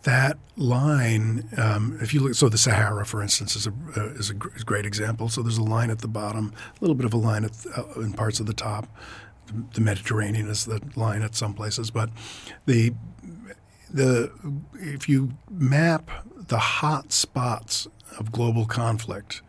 that 0.04 0.38
line, 0.58 1.48
um, 1.58 1.98
if 2.02 2.14
you 2.14 2.22
look, 2.22 2.36
so 2.36 2.50
the 2.50 2.58
Sahara, 2.58 3.06
for 3.06 3.22
instance, 3.22 3.56
is 3.56 3.68
a 3.68 3.74
uh, 3.96 4.08
is 4.14 4.30
a 4.30 4.34
gr- 4.34 4.50
great 4.66 4.86
example. 4.86 5.30
So 5.30 5.42
there's 5.42 5.58
a 5.58 5.64
line 5.64 5.90
at 5.90 6.00
the 6.00 6.08
bottom, 6.08 6.54
a 6.78 6.82
little 6.82 6.96
bit 6.96 7.06
of 7.06 7.14
a 7.14 7.18
line 7.18 7.46
at, 7.46 7.52
uh, 7.78 7.84
in 8.02 8.14
parts 8.14 8.40
of 8.40 8.46
the 8.46 8.54
top. 8.54 8.88
The 9.74 9.82
Mediterranean 9.82 10.48
is 10.48 10.66
the 10.66 10.82
line 10.96 11.22
at 11.22 11.36
some 11.36 11.54
places, 11.54 11.92
but 11.92 12.10
the 12.66 12.94
the 13.94 14.32
if 14.74 15.08
you 15.10 15.32
map 15.50 16.10
the 16.48 16.58
hot 16.58 17.12
spots 17.12 17.88
of 18.18 18.32
global 18.32 18.66
conflict 18.66 19.42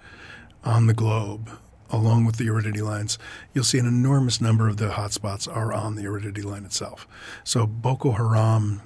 on 0.64 0.86
the 0.86 0.94
globe 0.94 1.50
along 1.90 2.24
with 2.24 2.36
the 2.36 2.48
aridity 2.48 2.80
lines, 2.80 3.18
you'll 3.52 3.64
see 3.64 3.78
an 3.78 3.86
enormous 3.86 4.40
number 4.40 4.66
of 4.66 4.78
the 4.78 4.88
hotspots 4.88 5.46
are 5.46 5.72
on 5.72 5.94
the 5.94 6.06
aridity 6.06 6.40
line 6.40 6.64
itself. 6.64 7.06
So 7.44 7.66
Boko 7.66 8.12
Haram 8.12 8.80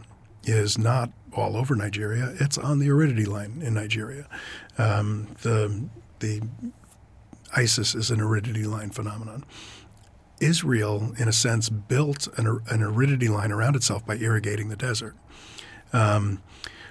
is 0.47 0.79
not 0.79 1.11
all 1.33 1.57
over 1.57 1.75
Nigeria; 1.77 2.35
it's 2.41 2.57
on 2.57 2.79
the 2.79 2.91
aridity 2.91 3.27
line 3.27 3.61
in 3.63 3.75
Nigeria. 3.75 4.27
Um, 4.79 5.37
the 5.43 5.89
the 6.21 6.43
ISIS 7.55 7.95
is 7.95 8.11
an 8.11 8.21
aridity 8.21 8.65
line 8.65 8.91
phenomenon. 8.91 9.45
Israel, 10.41 11.15
in 11.19 11.29
a 11.29 11.33
sense, 11.33 11.69
built 11.69 12.29
an, 12.39 12.61
an 12.69 12.83
aridity 12.83 13.29
line 13.29 13.51
around 13.53 13.75
itself 13.77 14.05
by 14.05 14.17
irrigating 14.17 14.69
the 14.69 14.77
desert. 14.77 15.17
Um, 15.93 16.43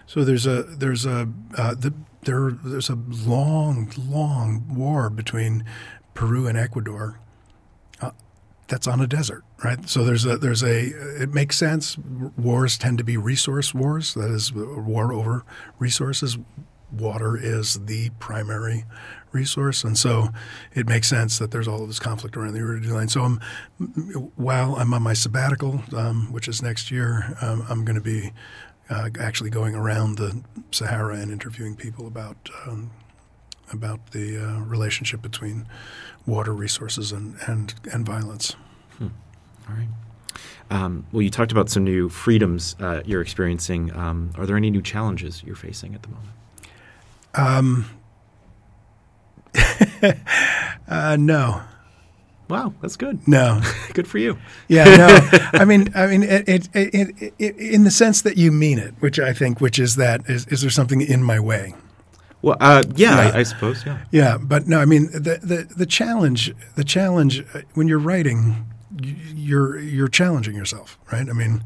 so 0.07 0.23
there's 0.23 0.45
a 0.45 0.63
there's 0.63 1.05
a 1.05 1.29
uh, 1.57 1.75
the, 1.75 1.93
there 2.23 2.51
there's 2.51 2.89
a 2.89 2.95
long 2.95 3.91
long 3.97 4.75
war 4.75 5.09
between 5.09 5.63
Peru 6.13 6.47
and 6.47 6.57
Ecuador. 6.57 7.19
That's 8.67 8.87
on 8.87 8.99
a 8.99 9.07
desert, 9.07 9.43
right? 9.63 9.87
So 9.87 10.03
there's 10.03 10.25
a 10.25 10.37
there's 10.37 10.63
a 10.63 10.87
it 11.21 11.33
makes 11.33 11.55
sense. 11.55 11.97
Wars 12.37 12.77
tend 12.77 12.97
to 12.97 13.03
be 13.03 13.15
resource 13.15 13.73
wars. 13.73 14.15
That 14.15 14.31
is, 14.31 14.51
war 14.53 15.13
over 15.13 15.45
resources. 15.77 16.37
Water 16.91 17.37
is 17.37 17.85
the 17.85 18.09
primary 18.19 18.85
resource, 19.31 19.83
and 19.83 19.97
so 19.97 20.29
it 20.73 20.87
makes 20.87 21.07
sense 21.07 21.37
that 21.39 21.51
there's 21.51 21.67
all 21.67 21.81
of 21.81 21.87
this 21.87 21.99
conflict 21.99 22.37
around 22.37 22.53
the 22.53 22.61
aridity 22.61 22.91
line. 22.91 23.09
So 23.09 23.21
I'm, 23.21 23.39
while 24.35 24.75
I'm 24.75 24.93
on 24.93 25.03
my 25.03 25.13
sabbatical, 25.13 25.83
um, 25.95 26.31
which 26.31 26.47
is 26.47 26.61
next 26.61 26.89
year, 26.89 27.35
um, 27.41 27.65
I'm 27.69 27.83
going 27.83 27.97
to 27.97 28.01
be 28.01 28.31
uh, 28.89 29.09
actually 29.19 29.49
going 29.49 29.75
around 29.75 30.17
the 30.17 30.41
Sahara 30.71 31.17
and 31.17 31.31
interviewing 31.31 31.75
people 31.75 32.07
about 32.07 32.49
um, 32.65 32.91
about 33.71 34.11
the 34.11 34.37
uh, 34.37 34.59
relationship 34.61 35.21
between 35.21 35.67
water 36.25 36.53
resources 36.53 37.11
and 37.11 37.35
and, 37.47 37.73
and 37.91 38.05
violence. 38.05 38.55
Hmm. 38.97 39.07
All 39.69 39.75
right. 39.75 39.87
Um, 40.71 41.05
well, 41.11 41.21
you 41.21 41.29
talked 41.29 41.51
about 41.51 41.69
some 41.69 41.83
new 41.83 42.09
freedoms 42.09 42.75
uh, 42.79 43.01
you're 43.05 43.21
experiencing. 43.21 43.95
Um, 43.95 44.31
are 44.35 44.45
there 44.45 44.57
any 44.57 44.71
new 44.71 44.81
challenges 44.81 45.43
you're 45.43 45.55
facing 45.55 45.93
at 45.93 46.01
the 46.01 46.09
moment? 46.09 46.31
Um, 47.35 47.85
uh, 50.87 51.17
no. 51.19 51.61
Wow, 52.47 52.73
that's 52.81 52.95
good. 52.95 53.27
No, 53.27 53.61
good 53.93 54.07
for 54.07 54.19
you. 54.19 54.37
Yeah, 54.67 54.83
no. 54.83 55.39
I 55.59 55.65
mean, 55.65 55.89
I 55.95 56.07
mean, 56.07 56.23
it, 56.23 56.47
it, 56.47 56.69
it, 56.73 57.33
it, 57.39 57.57
in 57.57 57.83
the 57.83 57.91
sense 57.91 58.21
that 58.21 58.37
you 58.37 58.51
mean 58.51 58.77
it, 58.77 58.93
which 58.99 59.19
I 59.19 59.33
think, 59.33 59.59
which 59.59 59.79
is 59.79 59.95
that 59.95 60.29
is, 60.29 60.45
is 60.47 60.61
there 60.61 60.69
something 60.69 61.01
in 61.01 61.23
my 61.23 61.39
way? 61.39 61.73
Well, 62.45 62.57
uh, 62.59 62.83
yeah, 62.95 63.15
yeah. 63.25 63.31
I, 63.33 63.39
I, 63.39 63.43
suppose, 63.43 63.83
yeah. 63.87 63.97
Yeah, 64.11 64.37
but 64.37 64.67
no, 64.67 64.79
I 64.79 64.85
mean, 64.85 65.09
the, 65.11 65.39
the 65.41 65.67
the 65.75 65.87
challenge, 65.87 66.53
the 66.75 66.83
challenge 66.83 67.43
uh, 67.55 67.61
when 67.73 67.87
you're 67.87 67.97
writing, 67.97 68.71
you're 69.01 69.79
you're 69.79 70.07
challenging 70.07 70.55
yourself, 70.55 70.99
right? 71.11 71.27
I 71.27 71.33
mean, 71.33 71.63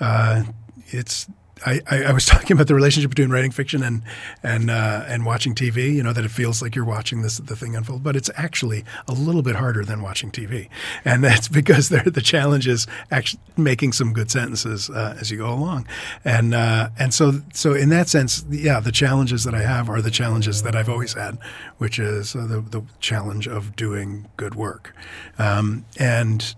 uh, 0.00 0.44
it's 0.86 1.28
I, 1.64 1.80
I, 1.90 2.12
was 2.12 2.26
talking 2.34 2.52
about 2.52 2.66
the 2.66 2.74
relationship 2.74 3.10
between 3.10 3.30
writing 3.30 3.50
fiction 3.50 3.82
and 3.82 4.02
and 4.42 4.70
uh, 4.70 5.04
and 5.06 5.24
watching 5.24 5.54
TV. 5.54 5.94
You 5.94 6.02
know 6.02 6.12
that 6.12 6.24
it 6.24 6.30
feels 6.30 6.62
like 6.62 6.74
you're 6.74 6.84
watching 6.84 7.22
this 7.22 7.38
the 7.38 7.56
thing 7.56 7.74
unfold, 7.76 8.02
but 8.02 8.16
it's 8.16 8.30
actually 8.36 8.84
a 9.08 9.12
little 9.12 9.42
bit 9.42 9.56
harder 9.56 9.84
than 9.84 10.02
watching 10.02 10.30
TV, 10.30 10.68
and 11.04 11.24
that's 11.28 11.48
because 11.48 11.88
the 11.88 12.22
challenge 12.22 12.66
is 12.66 12.86
actually 13.10 13.40
making 13.56 13.92
some 13.92 14.12
good 14.12 14.30
sentences 14.30 14.90
uh, 14.90 15.16
as 15.20 15.30
you 15.30 15.38
go 15.38 15.52
along, 15.52 15.86
and 16.24 16.54
uh, 16.54 16.90
and 16.98 17.14
so 17.14 17.40
so 17.52 17.72
in 17.74 17.88
that 17.90 18.08
sense, 18.08 18.44
yeah, 18.50 18.80
the 18.80 18.92
challenges 18.92 19.44
that 19.44 19.54
I 19.54 19.62
have 19.62 19.88
are 19.88 20.02
the 20.02 20.10
challenges 20.10 20.62
that 20.62 20.76
I've 20.76 20.88
always 20.88 21.14
had, 21.14 21.38
which 21.78 21.98
is 21.98 22.36
uh, 22.36 22.46
the 22.46 22.60
the 22.60 22.82
challenge 23.00 23.48
of 23.48 23.76
doing 23.76 24.28
good 24.36 24.54
work, 24.54 24.94
um, 25.38 25.84
and 25.98 26.54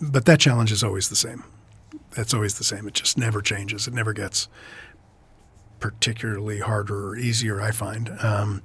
but 0.00 0.24
that 0.24 0.40
challenge 0.40 0.72
is 0.72 0.82
always 0.82 1.08
the 1.08 1.16
same 1.16 1.44
that's 2.12 2.34
always 2.34 2.58
the 2.58 2.64
same. 2.64 2.86
It 2.86 2.94
just 2.94 3.16
never 3.18 3.40
changes. 3.40 3.86
It 3.86 3.94
never 3.94 4.12
gets 4.12 4.48
particularly 5.78 6.60
harder 6.60 7.08
or 7.08 7.16
easier. 7.16 7.60
I 7.60 7.70
find, 7.70 8.10
um, 8.22 8.62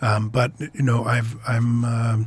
um, 0.00 0.28
but 0.28 0.52
you 0.60 0.82
know, 0.82 1.04
I've 1.04 1.36
I'm 1.46 1.84
uh, 1.84 2.24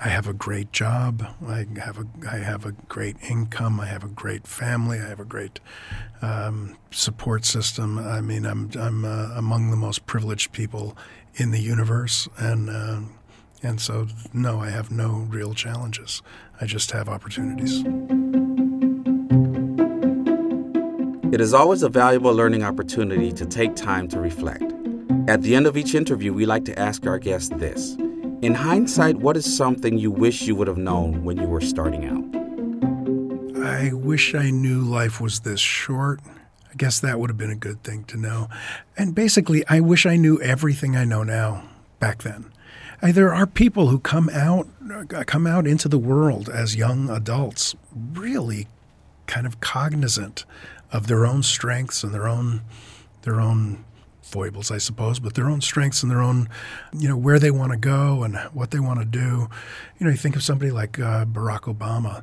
I 0.00 0.08
have 0.08 0.28
a 0.28 0.32
great 0.32 0.72
job. 0.72 1.26
I 1.46 1.66
have 1.82 1.98
a 1.98 2.06
I 2.30 2.38
have 2.38 2.64
a 2.64 2.72
great 2.72 3.16
income. 3.28 3.80
I 3.80 3.86
have 3.86 4.04
a 4.04 4.08
great 4.08 4.46
family. 4.46 5.00
I 5.00 5.08
have 5.08 5.20
a 5.20 5.24
great 5.24 5.60
um, 6.22 6.76
support 6.90 7.44
system. 7.44 7.98
I 7.98 8.20
mean, 8.20 8.46
I'm 8.46 8.70
I'm 8.78 9.04
uh, 9.04 9.30
among 9.34 9.70
the 9.70 9.76
most 9.76 10.06
privileged 10.06 10.52
people 10.52 10.96
in 11.36 11.50
the 11.50 11.60
universe, 11.60 12.28
and 12.38 12.70
uh, 12.70 13.00
and 13.62 13.80
so 13.80 14.06
no, 14.32 14.60
I 14.60 14.70
have 14.70 14.90
no 14.90 15.26
real 15.28 15.54
challenges. 15.54 16.22
I 16.60 16.66
just 16.66 16.90
have 16.92 17.08
opportunities. 17.08 17.82
It 21.34 21.40
is 21.40 21.52
always 21.52 21.82
a 21.82 21.88
valuable 21.88 22.32
learning 22.32 22.62
opportunity 22.62 23.32
to 23.32 23.44
take 23.44 23.74
time 23.74 24.06
to 24.10 24.20
reflect. 24.20 24.72
At 25.26 25.42
the 25.42 25.56
end 25.56 25.66
of 25.66 25.76
each 25.76 25.96
interview, 25.96 26.32
we 26.32 26.46
like 26.46 26.64
to 26.66 26.78
ask 26.78 27.08
our 27.08 27.18
guests 27.18 27.48
this 27.56 27.96
In 28.40 28.54
hindsight, 28.54 29.16
what 29.16 29.36
is 29.36 29.44
something 29.44 29.98
you 29.98 30.12
wish 30.12 30.42
you 30.42 30.54
would 30.54 30.68
have 30.68 30.78
known 30.78 31.24
when 31.24 31.36
you 31.36 31.48
were 31.48 31.60
starting 31.60 32.04
out? 32.04 33.66
I 33.66 33.92
wish 33.92 34.32
I 34.36 34.50
knew 34.50 34.82
life 34.82 35.20
was 35.20 35.40
this 35.40 35.58
short. 35.58 36.20
I 36.70 36.76
guess 36.76 37.00
that 37.00 37.18
would 37.18 37.30
have 37.30 37.36
been 37.36 37.50
a 37.50 37.56
good 37.56 37.82
thing 37.82 38.04
to 38.04 38.16
know. 38.16 38.48
And 38.96 39.12
basically, 39.12 39.66
I 39.66 39.80
wish 39.80 40.06
I 40.06 40.14
knew 40.14 40.40
everything 40.40 40.96
I 40.96 41.04
know 41.04 41.24
now 41.24 41.64
back 41.98 42.22
then. 42.22 42.44
There 43.02 43.34
are 43.34 43.48
people 43.48 43.88
who 43.88 43.98
come 43.98 44.28
out 44.28 44.68
uh, 44.88 45.24
come 45.24 45.48
out 45.48 45.66
into 45.66 45.88
the 45.88 45.98
world 45.98 46.48
as 46.48 46.76
young 46.76 47.10
adults 47.10 47.74
really 47.92 48.68
kind 49.26 49.48
of 49.48 49.58
cognizant 49.58 50.44
of 50.94 51.08
their 51.08 51.26
own 51.26 51.42
strengths 51.42 52.04
and 52.04 52.14
their 52.14 52.26
own 52.26 52.62
their 53.22 53.40
own 53.40 53.84
foibles, 54.22 54.70
I 54.70 54.78
suppose, 54.78 55.18
but 55.18 55.34
their 55.34 55.48
own 55.48 55.60
strengths 55.60 56.02
and 56.02 56.10
their 56.10 56.22
own, 56.22 56.48
you 56.92 57.08
know, 57.08 57.16
where 57.16 57.38
they 57.38 57.50
want 57.50 57.72
to 57.72 57.78
go 57.78 58.22
and 58.22 58.36
what 58.52 58.70
they 58.70 58.78
want 58.78 59.00
to 59.00 59.04
do. 59.04 59.48
You 59.98 60.06
know, 60.06 60.10
you 60.10 60.16
think 60.16 60.36
of 60.36 60.42
somebody 60.42 60.70
like 60.70 60.98
uh, 60.98 61.24
Barack 61.24 61.62
Obama. 61.62 62.22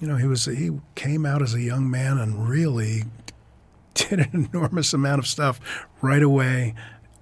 You 0.00 0.08
know, 0.08 0.16
he 0.16 0.26
was 0.26 0.46
he 0.46 0.70
came 0.94 1.26
out 1.26 1.42
as 1.42 1.54
a 1.54 1.60
young 1.60 1.90
man 1.90 2.18
and 2.18 2.48
really 2.48 3.04
did 3.94 4.20
an 4.20 4.48
enormous 4.52 4.92
amount 4.92 5.18
of 5.18 5.26
stuff 5.26 5.60
right 6.00 6.22
away 6.22 6.74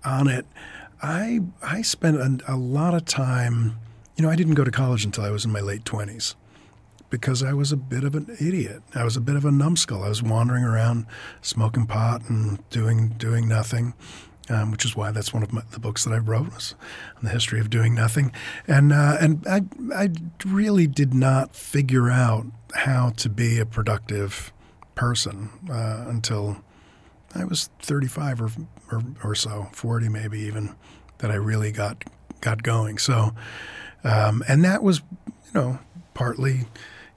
on 0.05 0.29
it. 0.29 0.47
I 1.03 1.41
I 1.63 1.83
spent 1.83 2.17
a, 2.17 2.55
a 2.55 2.57
lot 2.57 2.95
of 2.95 3.05
time. 3.05 3.79
You 4.17 4.23
know, 4.23 4.31
I 4.31 4.37
didn't 4.37 4.55
go 4.55 4.65
to 4.65 4.71
college 4.71 5.05
until 5.05 5.25
I 5.25 5.31
was 5.31 5.45
in 5.45 5.53
my 5.53 5.61
late 5.61 5.85
twenties 5.85 6.37
because 7.11 7.43
I 7.43 7.53
was 7.53 7.73
a 7.73 7.77
bit 7.77 8.05
of 8.05 8.15
an 8.15 8.37
idiot. 8.41 8.83
I 8.95 9.05
was 9.05 9.17
a 9.17 9.21
bit 9.21 9.37
of 9.37 9.45
a 9.45 9.53
numbskull. 9.53 10.03
I 10.03 10.09
was 10.09 10.23
wandering 10.23 10.65
around 10.65 11.07
smoking 11.41 11.87
pot 11.87 12.29
and 12.29 12.69
doing 12.71 13.11
doing 13.11 13.49
nothing. 13.49 13.95
Um, 14.49 14.71
which 14.71 14.85
is 14.85 14.95
why 14.95 15.11
that's 15.11 15.35
one 15.35 15.43
of 15.43 15.53
my, 15.53 15.63
the 15.73 15.81
books 15.81 16.05
that 16.05 16.13
I 16.13 16.19
wrote 16.19 16.55
was 16.55 16.77
on 17.17 17.25
the 17.25 17.31
history 17.31 17.59
of 17.59 17.69
doing 17.69 17.97
nothing, 17.97 18.31
and 18.69 18.93
uh, 18.93 19.17
and 19.21 19.45
I 19.45 19.63
I 19.93 20.11
really 20.45 20.87
did 20.87 21.13
not 21.13 21.57
figure 21.57 22.09
out 22.11 22.47
how 22.73 23.11
to 23.17 23.29
be 23.29 23.59
a 23.59 23.67
productive 23.67 24.53
person 24.95 25.51
uh, 25.69 26.05
until 26.07 26.59
I 27.35 27.45
was 27.45 27.71
35 27.81 28.41
or, 28.41 28.51
or, 28.91 29.03
or 29.23 29.35
so, 29.35 29.69
40 29.73 30.09
maybe 30.09 30.41
even, 30.41 30.75
that 31.19 31.31
I 31.31 31.35
really 31.35 31.73
got 31.73 32.05
got 32.41 32.63
going. 32.63 32.99
So, 32.99 33.35
um, 34.05 34.43
and 34.49 34.65
that 34.65 34.83
was 34.83 35.03
you 35.47 35.53
know 35.55 35.79
partly 36.15 36.67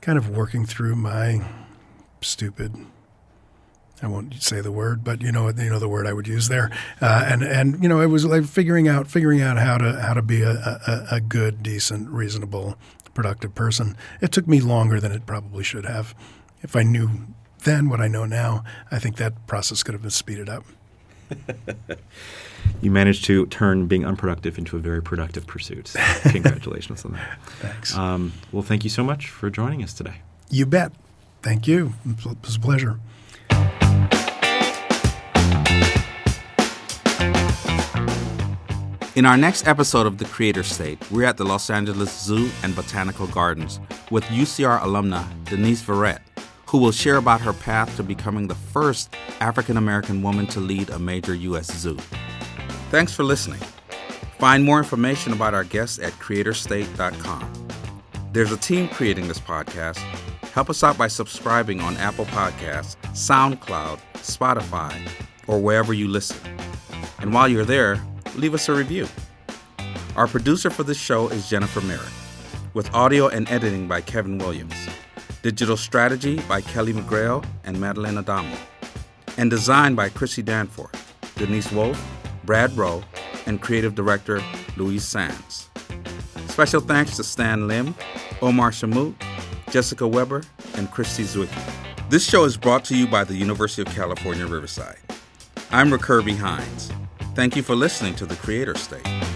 kind 0.01 0.17
of 0.17 0.29
working 0.29 0.65
through 0.65 0.95
my 0.95 1.45
stupid 2.21 2.75
I 4.01 4.07
won't 4.07 4.41
say 4.41 4.61
the 4.61 4.71
word, 4.71 5.03
but 5.03 5.21
you 5.21 5.31
know, 5.31 5.49
you 5.49 5.69
know 5.69 5.79
the 5.79 5.89
word 5.89 6.07
I 6.07 6.13
would 6.13 6.27
use 6.27 6.47
there, 6.47 6.71
uh, 7.01 7.25
and 7.27 7.43
and 7.43 7.81
you 7.83 7.89
know, 7.89 7.99
it 7.99 8.07
was 8.07 8.25
like 8.25 8.45
figuring 8.45 8.87
out 8.87 9.07
figuring 9.07 9.41
out 9.41 9.57
how 9.57 9.77
to 9.77 9.99
how 9.99 10.13
to 10.13 10.21
be 10.21 10.41
a, 10.41 10.51
a, 10.51 11.07
a, 11.11 11.21
good, 11.21 11.61
decent, 11.61 12.09
reasonable, 12.09 12.77
productive 13.13 13.55
person. 13.55 13.97
It 14.21 14.31
took 14.31 14.47
me 14.47 14.61
longer 14.61 14.99
than 14.99 15.11
it 15.11 15.25
probably 15.25 15.63
should 15.63 15.85
have. 15.85 16.15
If 16.61 16.75
I 16.75 16.83
knew 16.83 17.09
then 17.65 17.89
what 17.89 17.99
I 17.99 18.07
know 18.07 18.25
now, 18.25 18.63
I 18.89 18.99
think 18.99 19.17
that 19.17 19.47
process 19.47 19.83
could 19.83 19.93
have 19.93 20.01
been 20.01 20.11
speeded 20.11 20.47
up. 20.47 20.63
you 22.82 22.91
managed 22.91 23.25
to 23.25 23.45
turn 23.47 23.88
being 23.88 24.05
unproductive 24.05 24.57
into 24.57 24.77
a 24.77 24.80
very 24.80 25.01
productive 25.01 25.47
pursuit. 25.47 25.89
So 25.89 25.99
congratulations 26.30 27.05
on 27.05 27.13
that. 27.13 27.39
Thanks. 27.59 27.95
Um, 27.95 28.34
well, 28.51 28.63
thank 28.63 28.84
you 28.84 28.89
so 28.89 29.03
much 29.03 29.30
for 29.30 29.49
joining 29.49 29.84
us 29.84 29.93
today. 29.93 30.21
You 30.49 30.65
bet. 30.65 30.91
Thank 31.41 31.67
you. 31.67 31.93
It 32.05 32.25
was 32.43 32.55
a 32.55 32.59
pleasure. 32.59 32.99
In 39.15 39.25
our 39.25 39.36
next 39.36 39.67
episode 39.67 40.07
of 40.07 40.17
The 40.17 40.23
Creator 40.23 40.63
State, 40.63 41.11
we're 41.11 41.25
at 41.25 41.36
the 41.36 41.43
Los 41.43 41.69
Angeles 41.69 42.17
Zoo 42.23 42.49
and 42.63 42.73
Botanical 42.73 43.27
Gardens 43.27 43.82
with 44.11 44.23
UCR 44.25 44.80
alumna 44.80 45.25
Denise 45.43 45.82
Verret 45.82 46.19
who 46.70 46.78
will 46.78 46.91
share 46.91 47.15
about 47.15 47.41
her 47.41 47.51
path 47.51 47.95
to 47.95 48.03
becoming 48.03 48.47
the 48.47 48.53
first 48.53 49.11
African 49.39 49.76
American 49.76 50.22
woman 50.22 50.45
to 50.45 50.59
lead 50.59 50.91
a 50.91 50.99
major 50.99 51.34
U.S. 51.34 51.76
zoo. 51.76 51.97
Thanks 52.91 53.11
for 53.11 53.24
listening. 53.24 53.59
Find 54.38 54.63
more 54.63 54.78
information 54.78 55.34
about 55.34 55.55
our 55.55 55.63
guests 55.63 55.97
at 55.97 56.13
creatorstate.com. 56.13 57.67
There's 58.34 58.51
a 58.51 58.57
team 58.57 58.88
creating 58.88 59.28
this 59.28 59.39
podcast. 59.39 59.97
Help 60.53 60.70
us 60.70 60.84
out 60.84 60.95
by 60.95 61.07
subscribing 61.07 61.82
on 61.82 61.97
Apple 61.97 62.26
Podcasts, 62.26 62.95
SoundCloud, 63.13 63.99
Spotify, 64.13 65.09
or 65.47 65.59
wherever 65.59 65.91
you 65.91 66.07
listen. 66.07 66.38
And 67.17 67.34
while 67.34 67.47
you're 67.47 67.65
there, 67.65 67.99
leave 68.36 68.53
us 68.53 68.70
a 68.70 68.76
review. 68.76 69.07
Our 70.15 70.28
producer 70.28 70.70
for 70.70 70.84
this 70.84 70.99
show 70.99 71.30
is 71.30 71.49
Jennifer 71.49 71.82
Merritt, 71.82 72.13
with 72.76 72.93
audio 72.93 73.28
and 73.28 73.49
editing 73.49 73.88
by 73.88 74.01
Kevin 74.01 74.38
Williams, 74.38 74.76
digital 75.41 75.77
strategy 75.77 76.39
by 76.47 76.61
Kelly 76.61 76.93
McGrail 76.93 77.45
and 77.63 77.79
Madeline 77.79 78.17
Adamo, 78.17 78.57
and 79.37 79.49
design 79.49 79.95
by 79.95 80.09
Chrissy 80.09 80.41
Danforth, 80.41 81.15
Denise 81.35 81.71
Wolf, 81.71 81.99
Brad 82.43 82.75
Rowe, 82.75 83.03
and 83.45 83.61
creative 83.61 83.95
director 83.95 84.41
Louise 84.77 85.05
Sands. 85.05 85.69
Special 86.47 86.81
thanks 86.81 87.15
to 87.15 87.23
Stan 87.23 87.67
Lim, 87.67 87.95
Omar 88.41 88.71
Shamout, 88.71 89.15
Jessica 89.71 90.07
Weber, 90.07 90.43
and 90.75 90.91
Christy 90.91 91.23
Zwicky. 91.23 92.09
This 92.09 92.27
show 92.27 92.43
is 92.43 92.57
brought 92.57 92.83
to 92.85 92.97
you 92.97 93.07
by 93.07 93.23
the 93.23 93.35
University 93.35 93.81
of 93.81 93.95
California, 93.95 94.45
Riverside. 94.45 94.97
I'm 95.71 95.91
Recurby 95.91 96.35
Hines. 96.35 96.91
Thank 97.35 97.55
you 97.55 97.61
for 97.63 97.75
listening 97.75 98.15
to 98.15 98.25
The 98.25 98.35
Creator 98.35 98.75
State. 98.75 99.28